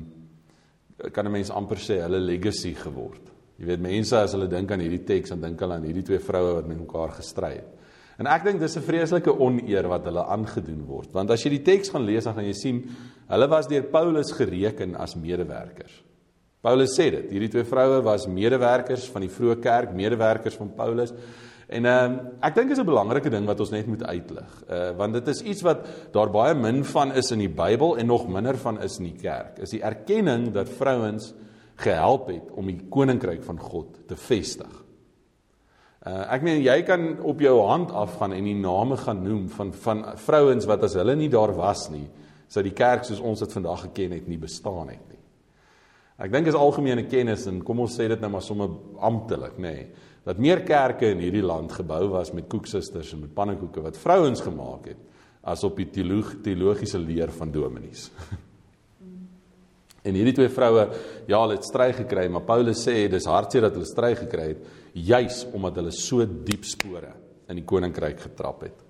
kan 1.01 1.25
'n 1.25 1.33
mens 1.33 1.51
amper 1.51 1.79
sê 1.81 1.97
hulle 2.03 2.19
legacy 2.21 2.75
geword. 2.77 3.31
Jy 3.57 3.67
weet 3.67 3.81
mense 3.81 4.17
as 4.17 4.33
hulle 4.33 4.49
dink 4.49 4.71
aan 4.71 4.83
hierdie 4.85 5.05
teks, 5.05 5.31
dan 5.31 5.41
dink 5.41 5.61
hulle 5.61 5.75
aan 5.75 5.87
hierdie 5.89 6.05
twee 6.05 6.19
vroue 6.19 6.55
wat 6.55 6.67
met 6.69 6.79
mekaar 6.79 7.15
gestry 7.17 7.55
het. 7.55 7.71
En 8.19 8.27
ek 8.27 8.45
dink 8.45 8.61
dis 8.61 8.77
'n 8.77 8.83
vreeslike 8.83 9.33
oneer 9.33 9.89
wat 9.89 10.05
hulle 10.05 10.25
aangedoen 10.25 10.85
word, 10.85 11.13
want 11.13 11.31
as 11.31 11.43
jy 11.43 11.51
die 11.51 11.63
teks 11.63 11.89
gaan 11.89 12.05
lees, 12.05 12.25
dan 12.25 12.35
gaan 12.35 12.45
jy 12.45 12.53
sien 12.53 12.85
hulle 13.31 13.49
was 13.49 13.69
deur 13.71 13.87
Paulus 13.91 14.33
gereken 14.37 14.97
as 14.99 15.17
medewerkers. 15.17 16.03
Paulus 16.61 16.93
sê 16.93 17.09
dit. 17.15 17.31
Hierdie 17.33 17.49
twee 17.55 17.65
vroue 17.65 18.03
was 18.05 18.27
medewerkers 18.29 19.07
van 19.13 19.25
die 19.25 19.33
vroeë 19.33 19.61
kerk, 19.65 19.95
medewerkers 19.97 20.59
van 20.61 20.75
Paulus. 20.77 21.15
En 21.71 21.87
ehm 21.87 22.15
uh, 22.19 22.33
ek 22.43 22.57
dink 22.57 22.73
is 22.75 22.81
'n 22.81 22.87
belangrike 22.87 23.31
ding 23.31 23.47
wat 23.47 23.61
ons 23.61 23.71
net 23.71 23.87
moet 23.87 24.03
uitlig. 24.03 24.51
Uh 24.69 24.91
want 24.99 25.13
dit 25.15 25.29
is 25.29 25.43
iets 25.43 25.63
wat 25.63 25.87
daar 26.13 26.31
baie 26.31 26.55
min 26.55 26.85
van 26.85 27.13
is 27.13 27.31
in 27.31 27.39
die 27.39 27.49
Bybel 27.49 27.97
en 27.97 28.07
nog 28.07 28.29
minder 28.29 28.57
van 28.59 28.83
is 28.83 28.99
in 28.99 29.05
die 29.05 29.21
kerk. 29.23 29.59
Is 29.59 29.71
die 29.71 29.83
erkenning 29.83 30.53
dat 30.53 30.69
vrouens 30.69 31.33
gehelp 31.77 32.29
het 32.29 32.51
om 32.51 32.67
die 32.67 32.89
koninkryk 32.91 33.43
van 33.43 33.59
God 33.59 34.09
te 34.09 34.17
vestig. 34.17 34.85
Uh 36.07 36.27
ek 36.35 36.43
meen 36.43 36.63
jy 36.63 36.83
kan 36.83 37.21
op 37.23 37.41
jou 37.41 37.61
hand 37.67 37.93
afgaan 37.93 38.33
en 38.33 38.45
die 38.45 38.59
name 38.59 38.97
gaan 38.97 39.23
noem 39.23 39.49
van 39.49 39.73
van 39.73 40.05
vrouens 40.17 40.67
wat 40.67 40.83
as 40.83 40.95
hulle 40.95 41.15
nie 41.17 41.29
daar 41.29 41.55
was 41.55 41.89
nie, 41.91 42.09
sou 42.51 42.63
die 42.67 42.75
kerk 42.75 43.07
soos 43.07 43.23
ons 43.23 43.43
dit 43.45 43.53
vandag 43.55 43.87
geken 43.87 44.17
het 44.19 44.29
nie 44.29 44.39
bestaan 44.41 44.91
het 44.91 45.03
nie. 45.07 45.19
Ek 46.21 46.33
dink 46.35 46.51
is 46.51 46.59
algemene 46.59 47.07
kennis 47.09 47.47
en 47.49 47.63
kom 47.65 47.81
ons 47.87 47.95
sê 47.97 48.09
dit 48.11 48.21
nou 48.21 48.29
maar 48.35 48.45
sommer 48.45 48.75
amptelik, 49.01 49.57
nê, 49.57 49.75
nee, 49.79 50.09
dat 50.27 50.41
meer 50.43 50.61
kerke 50.69 51.09
in 51.15 51.23
hierdie 51.23 51.45
land 51.45 51.73
gebou 51.73 52.03
was 52.13 52.35
met 52.37 52.49
koeksusters 52.51 53.15
en 53.15 53.23
met 53.23 53.33
pannekoeke 53.33 53.81
wat 53.87 53.97
vrouens 53.97 54.43
gemaak 54.45 54.91
het 54.93 55.07
as 55.41 55.65
op 55.65 55.79
die 55.81 55.89
teoloog, 55.89 56.35
teologiese 56.45 57.01
leer 57.01 57.33
van 57.33 57.49
dominees. 57.55 58.11
en 60.07 60.19
hierdie 60.19 60.35
twee 60.37 60.53
vroue, 60.53 60.85
ja, 61.25 61.39
hulle 61.39 61.57
het 61.57 61.65
stry 61.65 61.89
gekry, 61.97 62.27
maar 62.29 62.45
Paulus 62.45 62.85
sê 62.85 63.07
dis 63.09 63.29
hartseer 63.31 63.71
dat 63.71 63.79
hulle 63.79 63.89
stry 63.89 64.13
gekry 64.19 64.51
het 64.51 64.69
juis 64.93 65.47
omdat 65.55 65.81
hulle 65.81 65.95
so 65.97 66.27
diep 66.27 66.69
spore 66.69 67.15
in 67.49 67.63
die 67.63 67.67
koninkryk 67.67 68.21
getrap 68.29 68.67
het. 68.69 68.90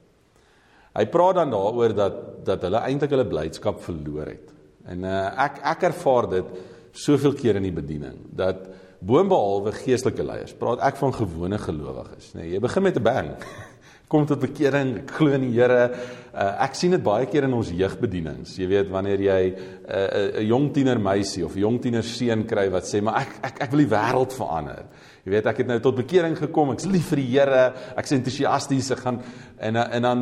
Hy 0.97 1.07
praat 1.07 1.39
dan 1.41 1.55
daaroor 1.55 1.95
dat 1.95 2.19
dat 2.45 2.63
hulle 2.65 2.81
eintlik 2.89 3.13
hulle 3.13 3.29
blydskap 3.29 3.83
verloor 3.85 4.31
het. 4.33 4.53
En 4.91 5.05
uh, 5.05 5.27
ek 5.45 5.61
ek 5.75 5.83
ervaar 5.91 6.31
dit 6.31 6.55
soveel 6.97 7.35
keer 7.39 7.61
in 7.61 7.67
die 7.69 7.75
bediening 7.75 8.17
dat 8.37 8.65
boonbehalwe 9.01 9.73
geestelike 9.77 10.25
leiers, 10.25 10.57
praat 10.57 10.83
ek 10.85 10.97
van 11.01 11.13
gewone 11.17 11.59
gelowiges, 11.61 12.33
nê. 12.35 12.43
Nee, 12.43 12.55
jy 12.55 12.61
begin 12.65 12.83
met 12.83 12.97
'n 12.97 13.05
bang. 13.05 13.31
kom 14.11 14.25
tot 14.27 14.41
bekering, 14.43 14.97
ek 15.05 15.13
glo 15.21 15.31
in 15.37 15.45
die 15.47 15.53
Here. 15.55 15.83
Uh, 16.31 16.65
ek 16.65 16.75
sien 16.75 16.91
dit 16.91 17.03
baie 17.03 17.29
keer 17.31 17.47
in 17.47 17.55
ons 17.55 17.71
jeugbedienings. 17.71 18.57
Jy 18.59 18.67
weet 18.71 18.91
wanneer 18.91 19.23
jy 19.23 19.43
'n 19.47 19.55
uh, 19.87 20.41
'n 20.43 20.47
jong 20.47 20.67
tiener 20.75 20.99
meisie 20.99 21.45
of 21.47 21.55
jong 21.55 21.79
tiener 21.81 22.03
seun 22.03 22.43
kry 22.45 22.69
wat 22.71 22.85
sê, 22.85 23.01
"Maar 23.01 23.21
ek 23.23 23.31
ek 23.43 23.63
ek 23.63 23.71
wil 23.71 23.85
die 23.87 23.95
wêreld 23.95 24.33
verander." 24.33 24.85
Jy 25.25 25.31
weet 25.31 25.47
ek 25.47 25.59
het 25.59 25.67
nou 25.67 25.79
tot 25.79 25.97
bekering 25.97 26.37
gekom. 26.37 26.73
Ek's 26.73 26.87
lief 26.87 27.07
vir 27.11 27.17
die 27.17 27.31
Here. 27.31 27.75
Ek's 27.97 28.13
entoesiasties. 28.13 28.91
Ek 28.91 28.99
gaan 28.99 29.23
en 29.59 29.77
en 29.77 30.03
dan 30.03 30.21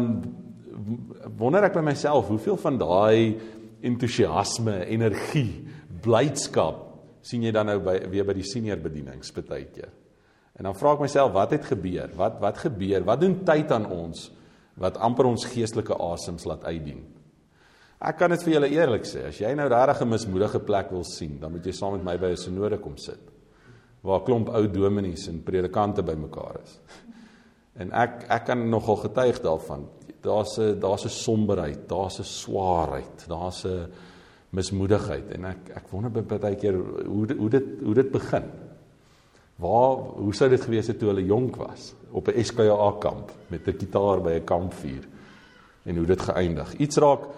wonder 1.39 1.65
ek 1.69 1.75
by 1.75 1.85
myself, 1.85 2.29
hoeveel 2.29 2.59
van 2.61 2.79
daai 2.79 3.39
entoesiasme, 3.85 4.81
energie, 4.91 5.67
blydskap 6.03 6.85
sien 7.23 7.43
jy 7.43 7.53
dan 7.55 7.69
nou 7.69 7.79
by 7.83 7.99
weer 8.11 8.27
by 8.27 8.35
die 8.39 8.47
senior 8.47 8.79
bedienings 8.81 9.33
baie 9.35 9.67
keer. 9.67 9.91
En 10.59 10.67
dan 10.67 10.75
vra 10.75 10.95
ek 10.95 11.05
myself, 11.05 11.33
wat 11.35 11.53
het 11.55 11.69
gebeur? 11.71 12.11
Wat 12.19 12.41
wat 12.43 12.59
gebeur? 12.59 13.05
Wat 13.07 13.21
doen 13.21 13.45
tyd 13.47 13.71
aan 13.75 13.87
ons 13.87 14.31
wat 14.79 14.99
amper 15.03 15.27
ons 15.27 15.47
geestelike 15.51 15.95
asems 15.95 16.47
laat 16.47 16.65
uitdien? 16.65 17.03
Ek 17.99 18.15
kan 18.19 18.31
dit 18.31 18.43
vir 18.47 18.55
julle 18.55 18.71
eerlik 18.71 19.07
sê, 19.11 19.25
as 19.27 19.41
jy 19.41 19.51
nou 19.59 19.67
regtig 19.69 20.03
'n 20.03 20.09
mismoedige 20.09 20.61
plek 20.61 20.91
wil 20.91 21.05
sien, 21.05 21.39
dan 21.41 21.53
moet 21.53 21.67
jy 21.67 21.73
saam 21.73 21.93
met 21.93 22.05
my 22.05 22.17
by 22.17 22.31
'n 22.31 22.37
sinode 22.37 22.79
kom 22.79 22.97
sit 22.97 23.19
waar 24.03 24.21
'n 24.21 24.25
klomp 24.25 24.49
ou 24.49 24.69
dominees 24.69 25.29
en 25.29 25.43
predikante 25.43 26.03
bymekaar 26.03 26.61
is. 26.63 26.79
En 27.79 27.93
ek 27.93 28.25
ek 28.29 28.45
kan 28.45 28.69
nogal 28.69 28.97
getuig 28.97 29.41
daarvan. 29.41 29.87
Daar's 30.23 30.59
'n 30.59 30.81
daar's 30.81 31.05
'n 31.05 31.09
somberheid, 31.09 31.89
daar's 31.89 32.19
'n 32.19 32.25
swaarheid, 32.25 33.27
daar's 33.29 33.65
'n 33.65 33.87
mismoedigheid 34.51 35.31
en 35.31 35.45
ek 35.45 35.71
ek 35.77 35.91
wonder 35.91 36.11
baie 36.11 36.57
keer 36.57 36.75
hoe 37.07 37.27
hoe 37.37 37.51
dit 37.51 37.67
hoe 37.83 37.95
dit 37.95 38.11
begin. 38.11 38.45
Waar 39.57 39.97
hoe 40.23 40.35
sou 40.35 40.49
dit 40.49 40.61
gewees 40.61 40.87
het 40.87 40.99
toe 40.99 41.09
hulle 41.09 41.27
jonk 41.27 41.57
was 41.57 41.95
op 42.11 42.29
'n 42.29 42.45
SKA 42.45 42.93
kamp 43.01 43.33
met 43.49 43.67
'n 43.69 43.79
gitaar 43.79 44.23
by 44.23 44.39
'n 44.39 44.45
kampvuur 44.45 45.05
en 45.85 45.97
hoe 45.97 46.07
dit 46.07 46.21
geëindig. 46.21 46.75
Iets 46.79 46.97
raak 46.97 47.29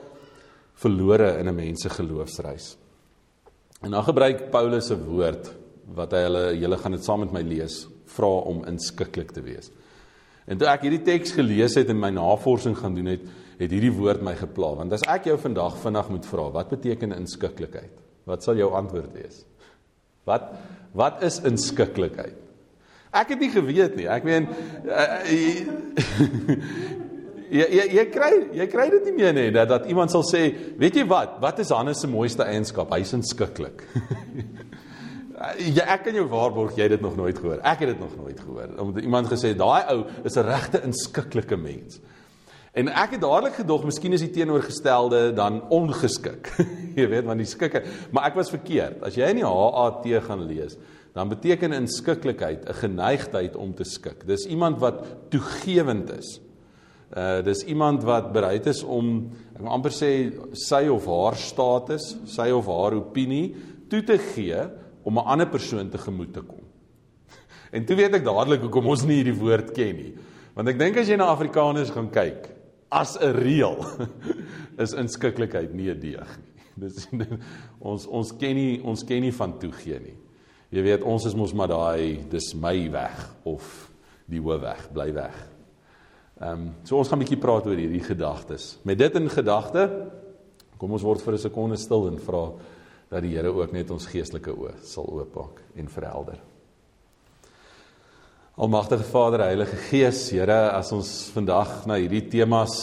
verlore 0.75 1.39
in 1.39 1.49
'n 1.49 1.55
mens 1.55 1.83
se 1.83 1.89
geloofsreis. 1.89 2.77
En 3.83 3.91
dan 3.91 4.05
gebruik 4.05 4.51
Paulus 4.51 4.91
'n 4.91 5.05
woord 5.05 5.55
wat 5.95 6.13
hy 6.13 6.19
hulle 6.19 6.59
julle 6.59 6.77
gaan 6.77 6.93
dit 6.93 7.05
saam 7.05 7.21
met 7.21 7.33
my 7.33 7.43
lees, 7.43 7.89
vra 8.07 8.27
om 8.27 8.65
inskikkelik 8.65 9.31
te 9.31 9.43
wees. 9.43 9.71
En 10.51 10.59
toe 10.59 10.67
ek 10.67 10.89
hierdie 10.89 11.05
teks 11.07 11.37
gelees 11.37 11.77
het 11.79 11.93
en 11.93 12.01
my 12.01 12.11
navorsing 12.15 12.75
gaan 12.79 12.97
doen 12.97 13.13
het, 13.13 13.27
het 13.61 13.71
hierdie 13.71 13.93
woord 13.95 14.23
my 14.25 14.35
gepla. 14.39 14.73
Want 14.81 14.95
as 14.97 15.05
ek 15.11 15.29
jou 15.31 15.37
vandag 15.39 15.77
vinnig 15.83 16.09
moet 16.11 16.27
vra, 16.27 16.49
wat 16.57 16.73
beteken 16.73 17.15
inskikkelikheid? 17.15 17.93
Wat 18.29 18.45
sal 18.45 18.59
jou 18.59 18.73
antwoord 18.79 19.13
wees? 19.15 19.45
Wat 20.29 20.51
wat 20.99 21.23
is 21.23 21.39
inskikkelikheid? 21.47 22.35
Ek 23.15 23.31
het 23.31 23.43
nie 23.43 23.51
geweet 23.53 23.95
nie. 23.99 24.09
Ek 24.11 24.27
meen 24.27 24.49
uh, 24.91 25.23
jy 27.61 27.67
jy 27.79 27.85
jy 27.95 28.05
kry 28.11 28.33
jy 28.59 28.67
kry 28.71 28.89
dit 28.97 29.07
nie 29.07 29.17
meer 29.21 29.35
nie 29.37 29.49
dat 29.55 29.71
dat 29.71 29.87
iemand 29.91 30.11
sal 30.11 30.27
sê, 30.27 30.49
weet 30.81 30.99
jy 30.99 31.07
wat? 31.11 31.39
Wat 31.43 31.63
is 31.63 31.71
Hannes 31.75 32.03
se 32.03 32.11
mooiste 32.11 32.47
eienskap? 32.47 32.91
Hy's 32.97 33.15
inskikkelik. 33.15 33.87
Ja, 35.41 35.87
ek 35.95 36.03
kan 36.05 36.17
jou 36.19 36.27
waarborg 36.29 36.75
jy 36.77 36.85
het 36.85 36.99
dit 36.99 37.05
nog 37.05 37.15
nooit 37.17 37.39
gehoor. 37.41 37.63
Ek 37.65 37.81
het 37.81 37.95
dit 37.95 38.01
nog 38.01 38.13
nooit 38.19 38.41
gehoor. 38.41 38.75
Omdat 38.83 39.05
iemand 39.07 39.31
gesê 39.31 39.55
daai 39.57 39.89
ou 39.89 40.03
is 40.25 40.37
'n 40.37 40.45
regte 40.45 40.83
inskiklike 40.85 41.57
mens. 41.57 42.01
En 42.73 42.89
ek 42.89 43.17
het 43.17 43.21
dadelik 43.21 43.55
gedog, 43.55 43.85
miskien 43.85 44.13
is 44.13 44.21
die 44.21 44.31
teenoorgestelde 44.31 45.33
dan 45.33 45.63
ongeskik. 45.69 46.53
jy 47.01 47.09
weet, 47.09 47.25
want 47.25 47.39
die 47.39 47.49
skikke, 47.49 47.83
maar 48.13 48.29
ek 48.29 48.35
was 48.35 48.53
verkeerd. 48.53 49.03
As 49.03 49.17
jy 49.17 49.31
in 49.33 49.41
die 49.41 49.47
HAT 49.47 50.07
gaan 50.27 50.45
lees, 50.47 50.77
dan 51.15 51.29
beteken 51.29 51.73
inskikkelikheid 51.73 52.69
'n 52.69 52.75
geneigtheid 52.75 53.57
om 53.57 53.75
te 53.75 53.85
skik. 53.85 54.27
Dis 54.27 54.47
iemand 54.47 54.79
wat 54.79 55.03
toegewend 55.31 56.11
is. 56.19 56.41
Uh 57.17 57.43
dis 57.43 57.65
iemand 57.65 58.05
wat 58.05 58.33
bereid 58.33 58.67
is 58.67 58.85
om 58.85 59.33
ek 59.57 59.63
wil 59.63 59.73
amper 59.73 59.91
sê 59.91 60.31
sy 60.53 60.87
of 60.87 61.07
haar 61.07 61.35
status, 61.35 62.17
sy 62.27 62.51
of 62.51 62.67
haar 62.67 62.95
opinie 62.95 63.57
toe 63.89 64.03
te 64.05 64.19
gee 64.19 64.69
om 65.11 65.19
'n 65.19 65.27
ander 65.27 65.51
persoon 65.51 65.91
te 65.91 65.99
gemoed 65.99 66.33
te 66.33 66.41
kom. 66.41 66.63
En 67.77 67.85
toe 67.85 67.97
weet 67.97 68.15
ek 68.15 68.25
dadelik 68.25 68.63
hoekom 68.63 68.87
ons 68.87 69.03
nie 69.07 69.21
hierdie 69.21 69.39
woord 69.39 69.75
ken 69.75 69.97
nie. 69.97 70.15
Want 70.55 70.69
ek 70.69 70.79
dink 70.79 70.97
as 70.97 71.09
jy 71.11 71.17
na 71.19 71.31
Afrikaners 71.31 71.91
gaan 71.91 72.11
kyk, 72.11 72.49
as 72.91 73.19
'n 73.19 73.35
reël 73.35 73.79
is 74.85 74.95
inskikkelikheid 74.95 75.75
nie 75.75 75.91
'n 75.91 76.01
deeg 76.01 76.31
nie. 76.39 76.51
Dis 76.87 77.09
ons 77.81 78.07
ons 78.07 78.33
ken 78.39 78.55
nie 78.55 78.81
ons 78.83 79.05
ken 79.05 79.23
nie 79.23 79.35
van 79.35 79.59
toegee 79.59 79.99
nie. 80.01 80.17
Jy 80.71 80.83
weet 80.83 81.03
ons 81.03 81.27
is 81.27 81.35
mos 81.35 81.53
maar 81.53 81.69
daai 81.69 82.23
dis 82.31 82.55
my 82.55 82.91
weg 82.91 83.35
of 83.45 83.91
die 84.31 84.39
hoë 84.39 84.61
weg, 84.63 84.87
bly 84.95 85.13
weg. 85.13 85.37
Ehm 86.41 86.53
um, 86.53 86.75
so 86.85 86.97
ons 86.97 87.09
gaan 87.09 87.19
'n 87.19 87.25
bietjie 87.25 87.43
praat 87.43 87.67
oor 87.67 87.77
hierdie 87.77 88.05
gedagtes. 88.07 88.79
Met 88.85 88.99
dit 88.99 89.15
in 89.15 89.29
gedagte 89.29 90.11
kom 90.79 90.93
ons 90.93 91.03
word 91.03 91.21
vir 91.21 91.35
'n 91.35 91.39
sekonde 91.39 91.77
stil 91.77 92.09
en 92.09 92.19
vra 92.19 92.53
dat 93.11 93.25
die 93.27 93.35
Here 93.35 93.51
ook 93.51 93.75
net 93.75 93.91
ons 93.91 94.07
geestelike 94.11 94.55
oë 94.55 94.77
sal 94.87 95.09
oopmaak 95.11 95.59
en 95.79 95.91
verhelder. 95.91 96.39
Almagtige 98.61 99.07
Vader, 99.09 99.47
Heilige 99.49 99.79
Gees, 99.89 100.29
Here, 100.31 100.71
as 100.77 100.93
ons 100.95 101.11
vandag 101.35 101.87
na 101.89 101.97
hierdie 101.99 102.27
temas 102.31 102.77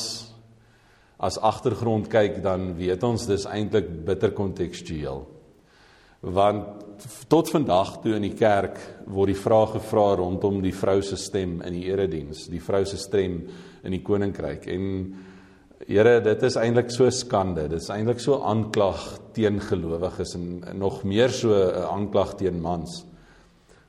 as 1.17 1.37
agtergrond 1.41 2.09
kyk, 2.11 2.41
dan 2.43 2.71
weet 2.77 3.03
ons 3.05 3.25
dis 3.29 3.47
eintlik 3.49 3.87
bitter 4.05 4.33
kontekstueel. 4.37 5.23
Want 6.27 7.05
tot 7.29 7.49
vandag 7.53 7.99
toe 8.01 8.15
in 8.17 8.25
die 8.25 8.35
kerk 8.37 8.77
word 9.05 9.31
die 9.31 9.37
vraag 9.37 9.75
gevra 9.77 10.07
rondom 10.17 10.59
die 10.63 10.73
vrou 10.75 10.97
se 11.05 11.17
stem 11.21 11.59
in 11.61 11.77
die 11.77 11.85
erediens, 11.91 12.47
die 12.49 12.61
vrou 12.61 12.83
se 12.89 12.97
stem 12.97 13.43
in 13.85 13.95
die 13.95 14.03
koninkryk. 14.05 14.65
En 14.73 14.87
Here, 15.85 16.17
dit 16.25 16.41
is 16.41 16.55
eintlik 16.57 16.89
so 16.89 17.09
skande. 17.13 17.67
Dit 17.69 17.83
is 17.83 17.91
eintlik 17.93 18.21
so 18.23 18.39
aanklag 18.41 19.03
teen 19.37 19.59
gelowiges 19.61 20.33
en 20.35 20.63
nog 20.79 21.03
meer 21.05 21.29
so 21.29 21.53
'n 21.53 21.85
aanklag 21.85 22.35
teen 22.35 22.59
mans. 22.61 23.05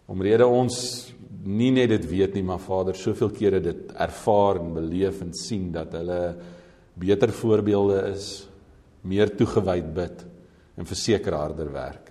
Omrede 0.07 0.47
ons 0.47 1.15
nie 1.45 1.71
net 1.71 1.89
dit 1.89 2.07
weet 2.11 2.35
nie, 2.35 2.43
maar 2.43 2.59
Vader, 2.59 2.95
soveel 2.95 3.31
kere 3.31 3.61
dit 3.61 3.93
ervaar 3.97 4.61
en 4.61 4.75
beleef 4.75 5.21
en 5.21 5.33
sien 5.33 5.73
dat 5.73 5.93
hulle 5.93 6.37
beter 6.95 7.33
voorbeelde 7.33 8.13
is, 8.13 8.49
meer 9.03 9.37
toegewyd 9.37 9.95
bid 9.95 10.27
en 10.77 10.87
verseker 10.87 11.33
harder 11.33 11.73
werk. 11.73 12.08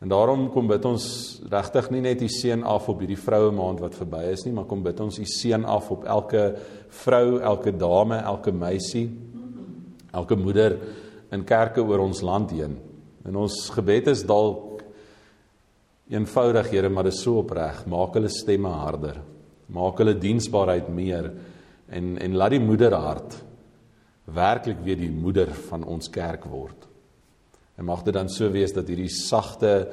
En 0.00 0.08
daarom 0.08 0.46
kom 0.52 0.68
bid 0.70 0.84
ons 0.88 1.04
regtig 1.52 1.90
nie 1.92 2.00
net 2.06 2.22
die 2.22 2.30
seën 2.32 2.62
af 2.64 2.88
op 2.88 3.02
hierdie 3.02 3.20
vroue 3.20 3.50
maand 3.52 3.82
wat 3.84 3.98
verby 3.98 4.22
is 4.32 4.46
nie, 4.46 4.54
maar 4.56 4.68
kom 4.70 4.80
bid 4.84 5.00
ons 5.04 5.18
die 5.20 5.28
seën 5.28 5.66
af 5.68 5.90
op 5.92 6.06
elke 6.08 6.44
vrou, 7.02 7.40
elke 7.44 7.74
dame, 7.76 8.16
elke 8.24 8.54
meisie, 8.56 9.10
elke 10.16 10.38
moeder 10.40 10.78
in 11.30 11.44
kerke 11.44 11.84
oor 11.84 12.06
ons 12.06 12.24
land 12.24 12.54
heen. 12.56 12.78
En 13.28 13.36
ons 13.44 13.60
gebed 13.76 14.08
is 14.14 14.24
dalk 14.24 14.66
Eenvoudig, 16.10 16.72
Here, 16.72 16.88
maar 16.90 17.06
dit 17.06 17.14
is 17.14 17.22
so 17.22 17.38
opreg. 17.38 17.84
Maak 17.86 18.16
hulle 18.18 18.30
stemme 18.34 18.72
harder. 18.80 19.20
Maak 19.70 20.00
hulle 20.02 20.16
diensbaarheid 20.18 20.88
meer 20.90 21.28
en 21.86 22.16
en 22.18 22.34
laat 22.38 22.56
die 22.56 22.62
moederhart 22.62 23.36
werklik 24.34 24.82
weer 24.82 24.98
die 24.98 25.10
moeder 25.10 25.52
van 25.68 25.84
ons 25.86 26.10
kerk 26.10 26.48
word. 26.50 26.89
En 27.80 27.88
mag 27.88 28.04
dit 28.04 28.14
dan 28.14 28.28
so 28.28 28.50
wees 28.52 28.74
dat 28.76 28.90
hierdie 28.92 29.08
sagte 29.08 29.88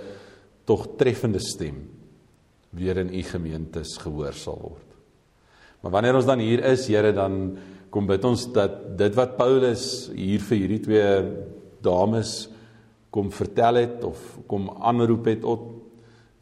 tog 0.68 0.84
treffende 1.00 1.40
stem 1.40 1.86
weer 2.76 3.00
in 3.00 3.14
u 3.16 3.24
gemeentes 3.24 3.96
gehoor 4.04 4.36
sal 4.36 4.60
word. 4.60 4.84
Maar 5.82 5.94
wanneer 5.96 6.18
ons 6.20 6.28
dan 6.28 6.42
hier 6.44 6.64
is, 6.68 6.88
Here, 6.92 7.14
dan 7.16 7.56
kom 7.94 8.10
bid 8.10 8.26
ons 8.28 8.44
dat 8.52 8.98
dit 9.00 9.16
wat 9.16 9.38
Paulus 9.40 10.10
hier 10.12 10.44
vir 10.44 10.60
hierdie 10.60 10.82
twee 10.84 11.12
dames 11.86 12.50
kom 13.14 13.32
vertel 13.32 13.80
het 13.80 14.04
of 14.04 14.20
kom 14.52 14.68
aanroep 14.84 15.30
het 15.32 15.48
op 15.48 15.70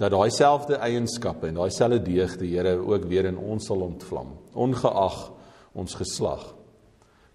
dat 0.02 0.12
daai 0.12 0.32
selfde 0.34 0.80
eienskappe 0.82 1.52
en 1.52 1.60
daai 1.62 1.72
selfde 1.72 2.02
deeg 2.08 2.34
die 2.42 2.56
Here 2.56 2.80
ook 2.82 3.06
weer 3.12 3.30
in 3.30 3.38
ons 3.38 3.70
sal 3.70 3.86
ontvlam 3.86 4.34
ongeag 4.58 5.20
ons 5.78 5.96
geslag 6.00 6.55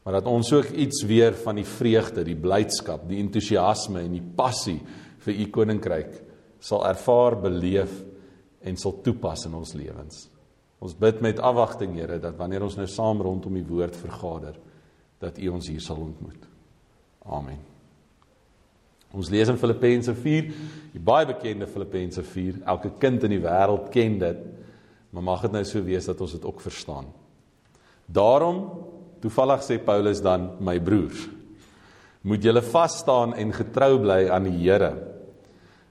maar 0.04 0.16
dat 0.16 0.30
ons 0.30 0.52
ook 0.52 0.72
iets 0.72 1.02
weer 1.08 1.36
van 1.44 1.60
die 1.60 1.66
vreugde 1.68 2.24
die 2.24 2.38
blydskap 2.38 3.06
die 3.08 3.20
entoesiasme 3.22 4.04
en 4.04 4.16
die 4.16 4.24
passie 4.36 4.78
vir 5.24 5.40
u 5.44 5.48
koninkryk 5.52 6.12
sal 6.60 6.86
ervaar 6.88 7.38
beleef 7.40 7.92
en 8.60 8.76
sal 8.76 9.00
toepas 9.04 9.46
in 9.48 9.56
ons 9.60 9.74
lewens 9.78 10.28
ons 10.80 10.96
bid 10.96 11.20
met 11.20 11.40
afwagting 11.40 11.96
Here 11.98 12.20
dat 12.20 12.38
wanneer 12.38 12.64
ons 12.64 12.78
nou 12.80 12.88
saam 12.88 13.20
rondom 13.24 13.58
die 13.58 13.66
woord 13.68 13.96
vergader 13.96 14.56
dat 15.20 15.38
u 15.38 15.52
ons 15.56 15.68
hier 15.68 15.84
sal 15.84 16.00
ontmoet 16.00 16.48
amen 17.28 17.70
Ons 19.10 19.30
lees 19.32 19.50
in 19.50 19.58
Filippense 19.58 20.12
4, 20.14 20.50
die 20.92 21.02
baie 21.02 21.26
bekende 21.26 21.66
Filippense 21.66 22.22
4. 22.22 22.60
Elke 22.70 22.92
kind 23.02 23.24
in 23.26 23.34
die 23.34 23.42
wêreld 23.42 23.88
ken 23.94 24.20
dit. 24.20 24.44
Maar 25.10 25.26
mag 25.26 25.42
dit 25.42 25.56
nou 25.56 25.64
so 25.66 25.82
wees 25.82 26.06
dat 26.06 26.20
ons 26.22 26.36
dit 26.36 26.44
ook 26.46 26.62
verstaan. 26.62 27.08
Daarom, 28.06 28.60
toevallig 29.22 29.62
sê 29.64 29.78
Paulus 29.84 30.22
dan, 30.24 30.50
my 30.60 30.78
broers, 30.82 31.28
moet 32.22 32.44
julle 32.44 32.62
vas 32.64 32.98
staan 33.00 33.32
en 33.38 33.52
getrou 33.56 33.98
bly 34.02 34.26
aan 34.32 34.48
die 34.48 34.58
Here. 34.60 34.92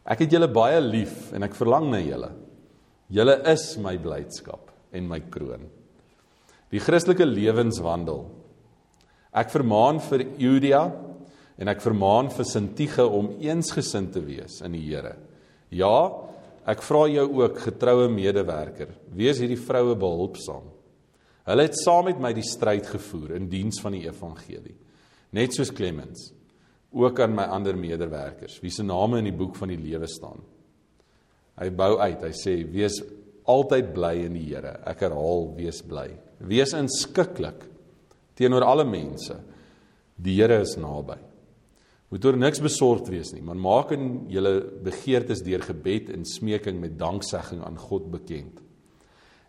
Ek 0.09 0.23
het 0.23 0.33
julle 0.33 0.49
baie 0.49 0.79
lief 0.81 1.31
en 1.33 1.45
ek 1.45 1.57
verlang 1.57 1.89
na 1.91 2.01
julle. 2.01 2.31
Julle 3.09 3.39
is 3.49 3.71
my 3.81 3.95
blydskap 4.01 4.69
en 4.93 5.07
my 5.09 5.19
kroon. 5.33 5.65
Die 6.69 6.81
Christelike 6.81 7.25
lewenswandel. 7.25 8.27
Ek 9.33 9.49
vermaan 9.53 10.01
vir 10.05 10.25
Judia 10.41 10.83
en 11.59 11.69
ek 11.69 11.81
vermaan 11.83 12.29
vir 12.33 12.47
Sintige 12.47 13.05
om 13.05 13.33
eensgesind 13.41 14.13
te 14.13 14.21
wees 14.25 14.59
in 14.65 14.77
die 14.77 14.85
Here. 14.85 15.15
Ja, 15.73 16.09
ek 16.69 16.81
vra 16.85 17.05
jou 17.09 17.25
ook 17.41 17.57
getroue 17.65 18.09
medewerker, 18.13 18.93
wees 19.13 19.41
hierdie 19.41 19.59
vroue 19.59 19.97
behulpsaam. 19.97 20.65
Hulle 21.47 21.65
het 21.65 21.77
saam 21.79 22.09
met 22.09 22.19
my 22.21 22.33
die 22.35 22.45
stryd 22.45 22.89
gevoer 22.91 23.37
in 23.37 23.47
diens 23.51 23.79
van 23.81 23.95
die 23.95 24.05
evangelie, 24.07 24.75
net 25.35 25.55
soos 25.55 25.71
Clemens, 25.75 26.31
ook 26.91 27.19
aan 27.21 27.35
my 27.37 27.45
ander 27.53 27.77
medewerkers, 27.77 28.57
wie 28.63 28.73
se 28.73 28.83
name 28.83 29.21
in 29.21 29.29
die 29.29 29.37
boek 29.37 29.55
van 29.59 29.71
die 29.71 29.79
lewe 29.79 30.09
staan. 30.09 30.41
Hy 31.59 31.69
bou 31.75 31.97
uit, 31.99 32.21
hy 32.23 32.33
sê 32.33 32.55
wees 32.71 32.97
altyd 33.49 33.91
bly 33.95 34.13
in 34.27 34.37
die 34.37 34.45
Here. 34.51 34.77
Ek 34.87 35.03
herhaal, 35.07 35.49
wees 35.57 35.81
bly. 35.85 36.07
Wees 36.49 36.73
inskikkelik 36.77 37.65
teenoor 38.39 38.65
alle 38.67 38.85
mense. 38.87 39.35
Die 40.19 40.37
Here 40.39 40.61
is 40.63 40.77
naby. 40.79 41.17
Moet 42.09 42.25
oor 42.25 42.39
niks 42.41 42.61
besorgd 42.63 43.11
wees 43.13 43.33
nie, 43.35 43.43
maar 43.45 43.59
maak 43.59 43.91
in 43.93 44.07
julle 44.33 44.63
begeertes 44.85 45.43
deur 45.45 45.61
gebed 45.61 46.09
en 46.15 46.25
smeking 46.25 46.79
met 46.81 46.97
danksegging 46.97 47.61
aan 47.65 47.77
God 47.77 48.07
bekend. 48.15 48.63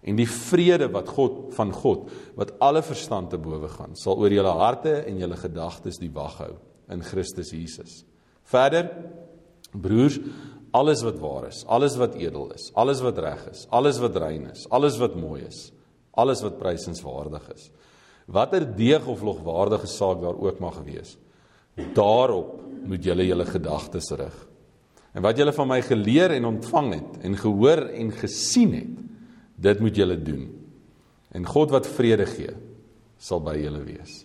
En 0.00 0.16
die 0.16 0.28
vrede 0.28 0.88
wat 0.92 1.10
God 1.12 1.50
van 1.56 1.72
God 1.76 2.08
wat 2.38 2.54
alle 2.64 2.82
verstand 2.84 3.32
te 3.32 3.40
bowe 3.40 3.68
gaan, 3.68 3.96
sal 3.96 4.16
oor 4.20 4.32
julle 4.32 4.54
harte 4.60 5.02
en 5.04 5.18
julle 5.20 5.36
gedagtes 5.36 6.00
die 6.00 6.12
wag 6.14 6.38
hou 6.40 6.54
in 6.90 7.04
Christus 7.04 7.52
Jesus. 7.54 8.00
Verder 8.48 8.88
broers, 9.70 10.18
alles 10.74 11.02
wat 11.06 11.18
waar 11.22 11.48
is, 11.50 11.62
alles 11.66 11.96
wat 12.00 12.16
edel 12.18 12.48
is, 12.54 12.70
alles 12.78 13.02
wat 13.04 13.18
reg 13.22 13.42
is, 13.50 13.66
alles 13.74 14.00
wat 14.02 14.16
rein 14.22 14.48
is, 14.50 14.64
alles 14.70 14.96
wat 14.98 15.18
mooi 15.18 15.42
is, 15.46 15.68
alles 16.18 16.42
wat 16.42 16.58
prysenswaardig 16.58 17.46
is. 17.54 17.68
Watter 18.30 18.64
deeg 18.76 19.06
of 19.10 19.22
logwaardige 19.26 19.90
saak 19.90 20.20
daar 20.22 20.38
ook 20.38 20.60
mag 20.62 20.78
wees, 20.86 21.16
daarop 21.94 22.58
moet 22.86 23.04
julle 23.04 23.26
julle 23.26 23.46
gedagtes 23.46 24.10
rig. 24.18 24.36
En 25.14 25.24
wat 25.26 25.38
julle 25.38 25.52
van 25.54 25.68
my 25.70 25.80
geleer 25.82 26.34
en 26.36 26.46
ontvang 26.52 26.92
het 26.94 27.24
en 27.26 27.38
gehoor 27.38 27.88
en 27.90 28.12
gesien 28.14 28.74
het, 28.78 28.98
dit 29.60 29.80
moet 29.80 29.96
julle 29.96 30.16
doen. 30.22 30.48
En 31.36 31.46
God 31.46 31.70
wat 31.74 31.88
vrede 31.88 32.26
gee, 32.26 32.54
sal 33.20 33.42
by 33.44 33.54
julle 33.60 33.82
wees. 33.84 34.24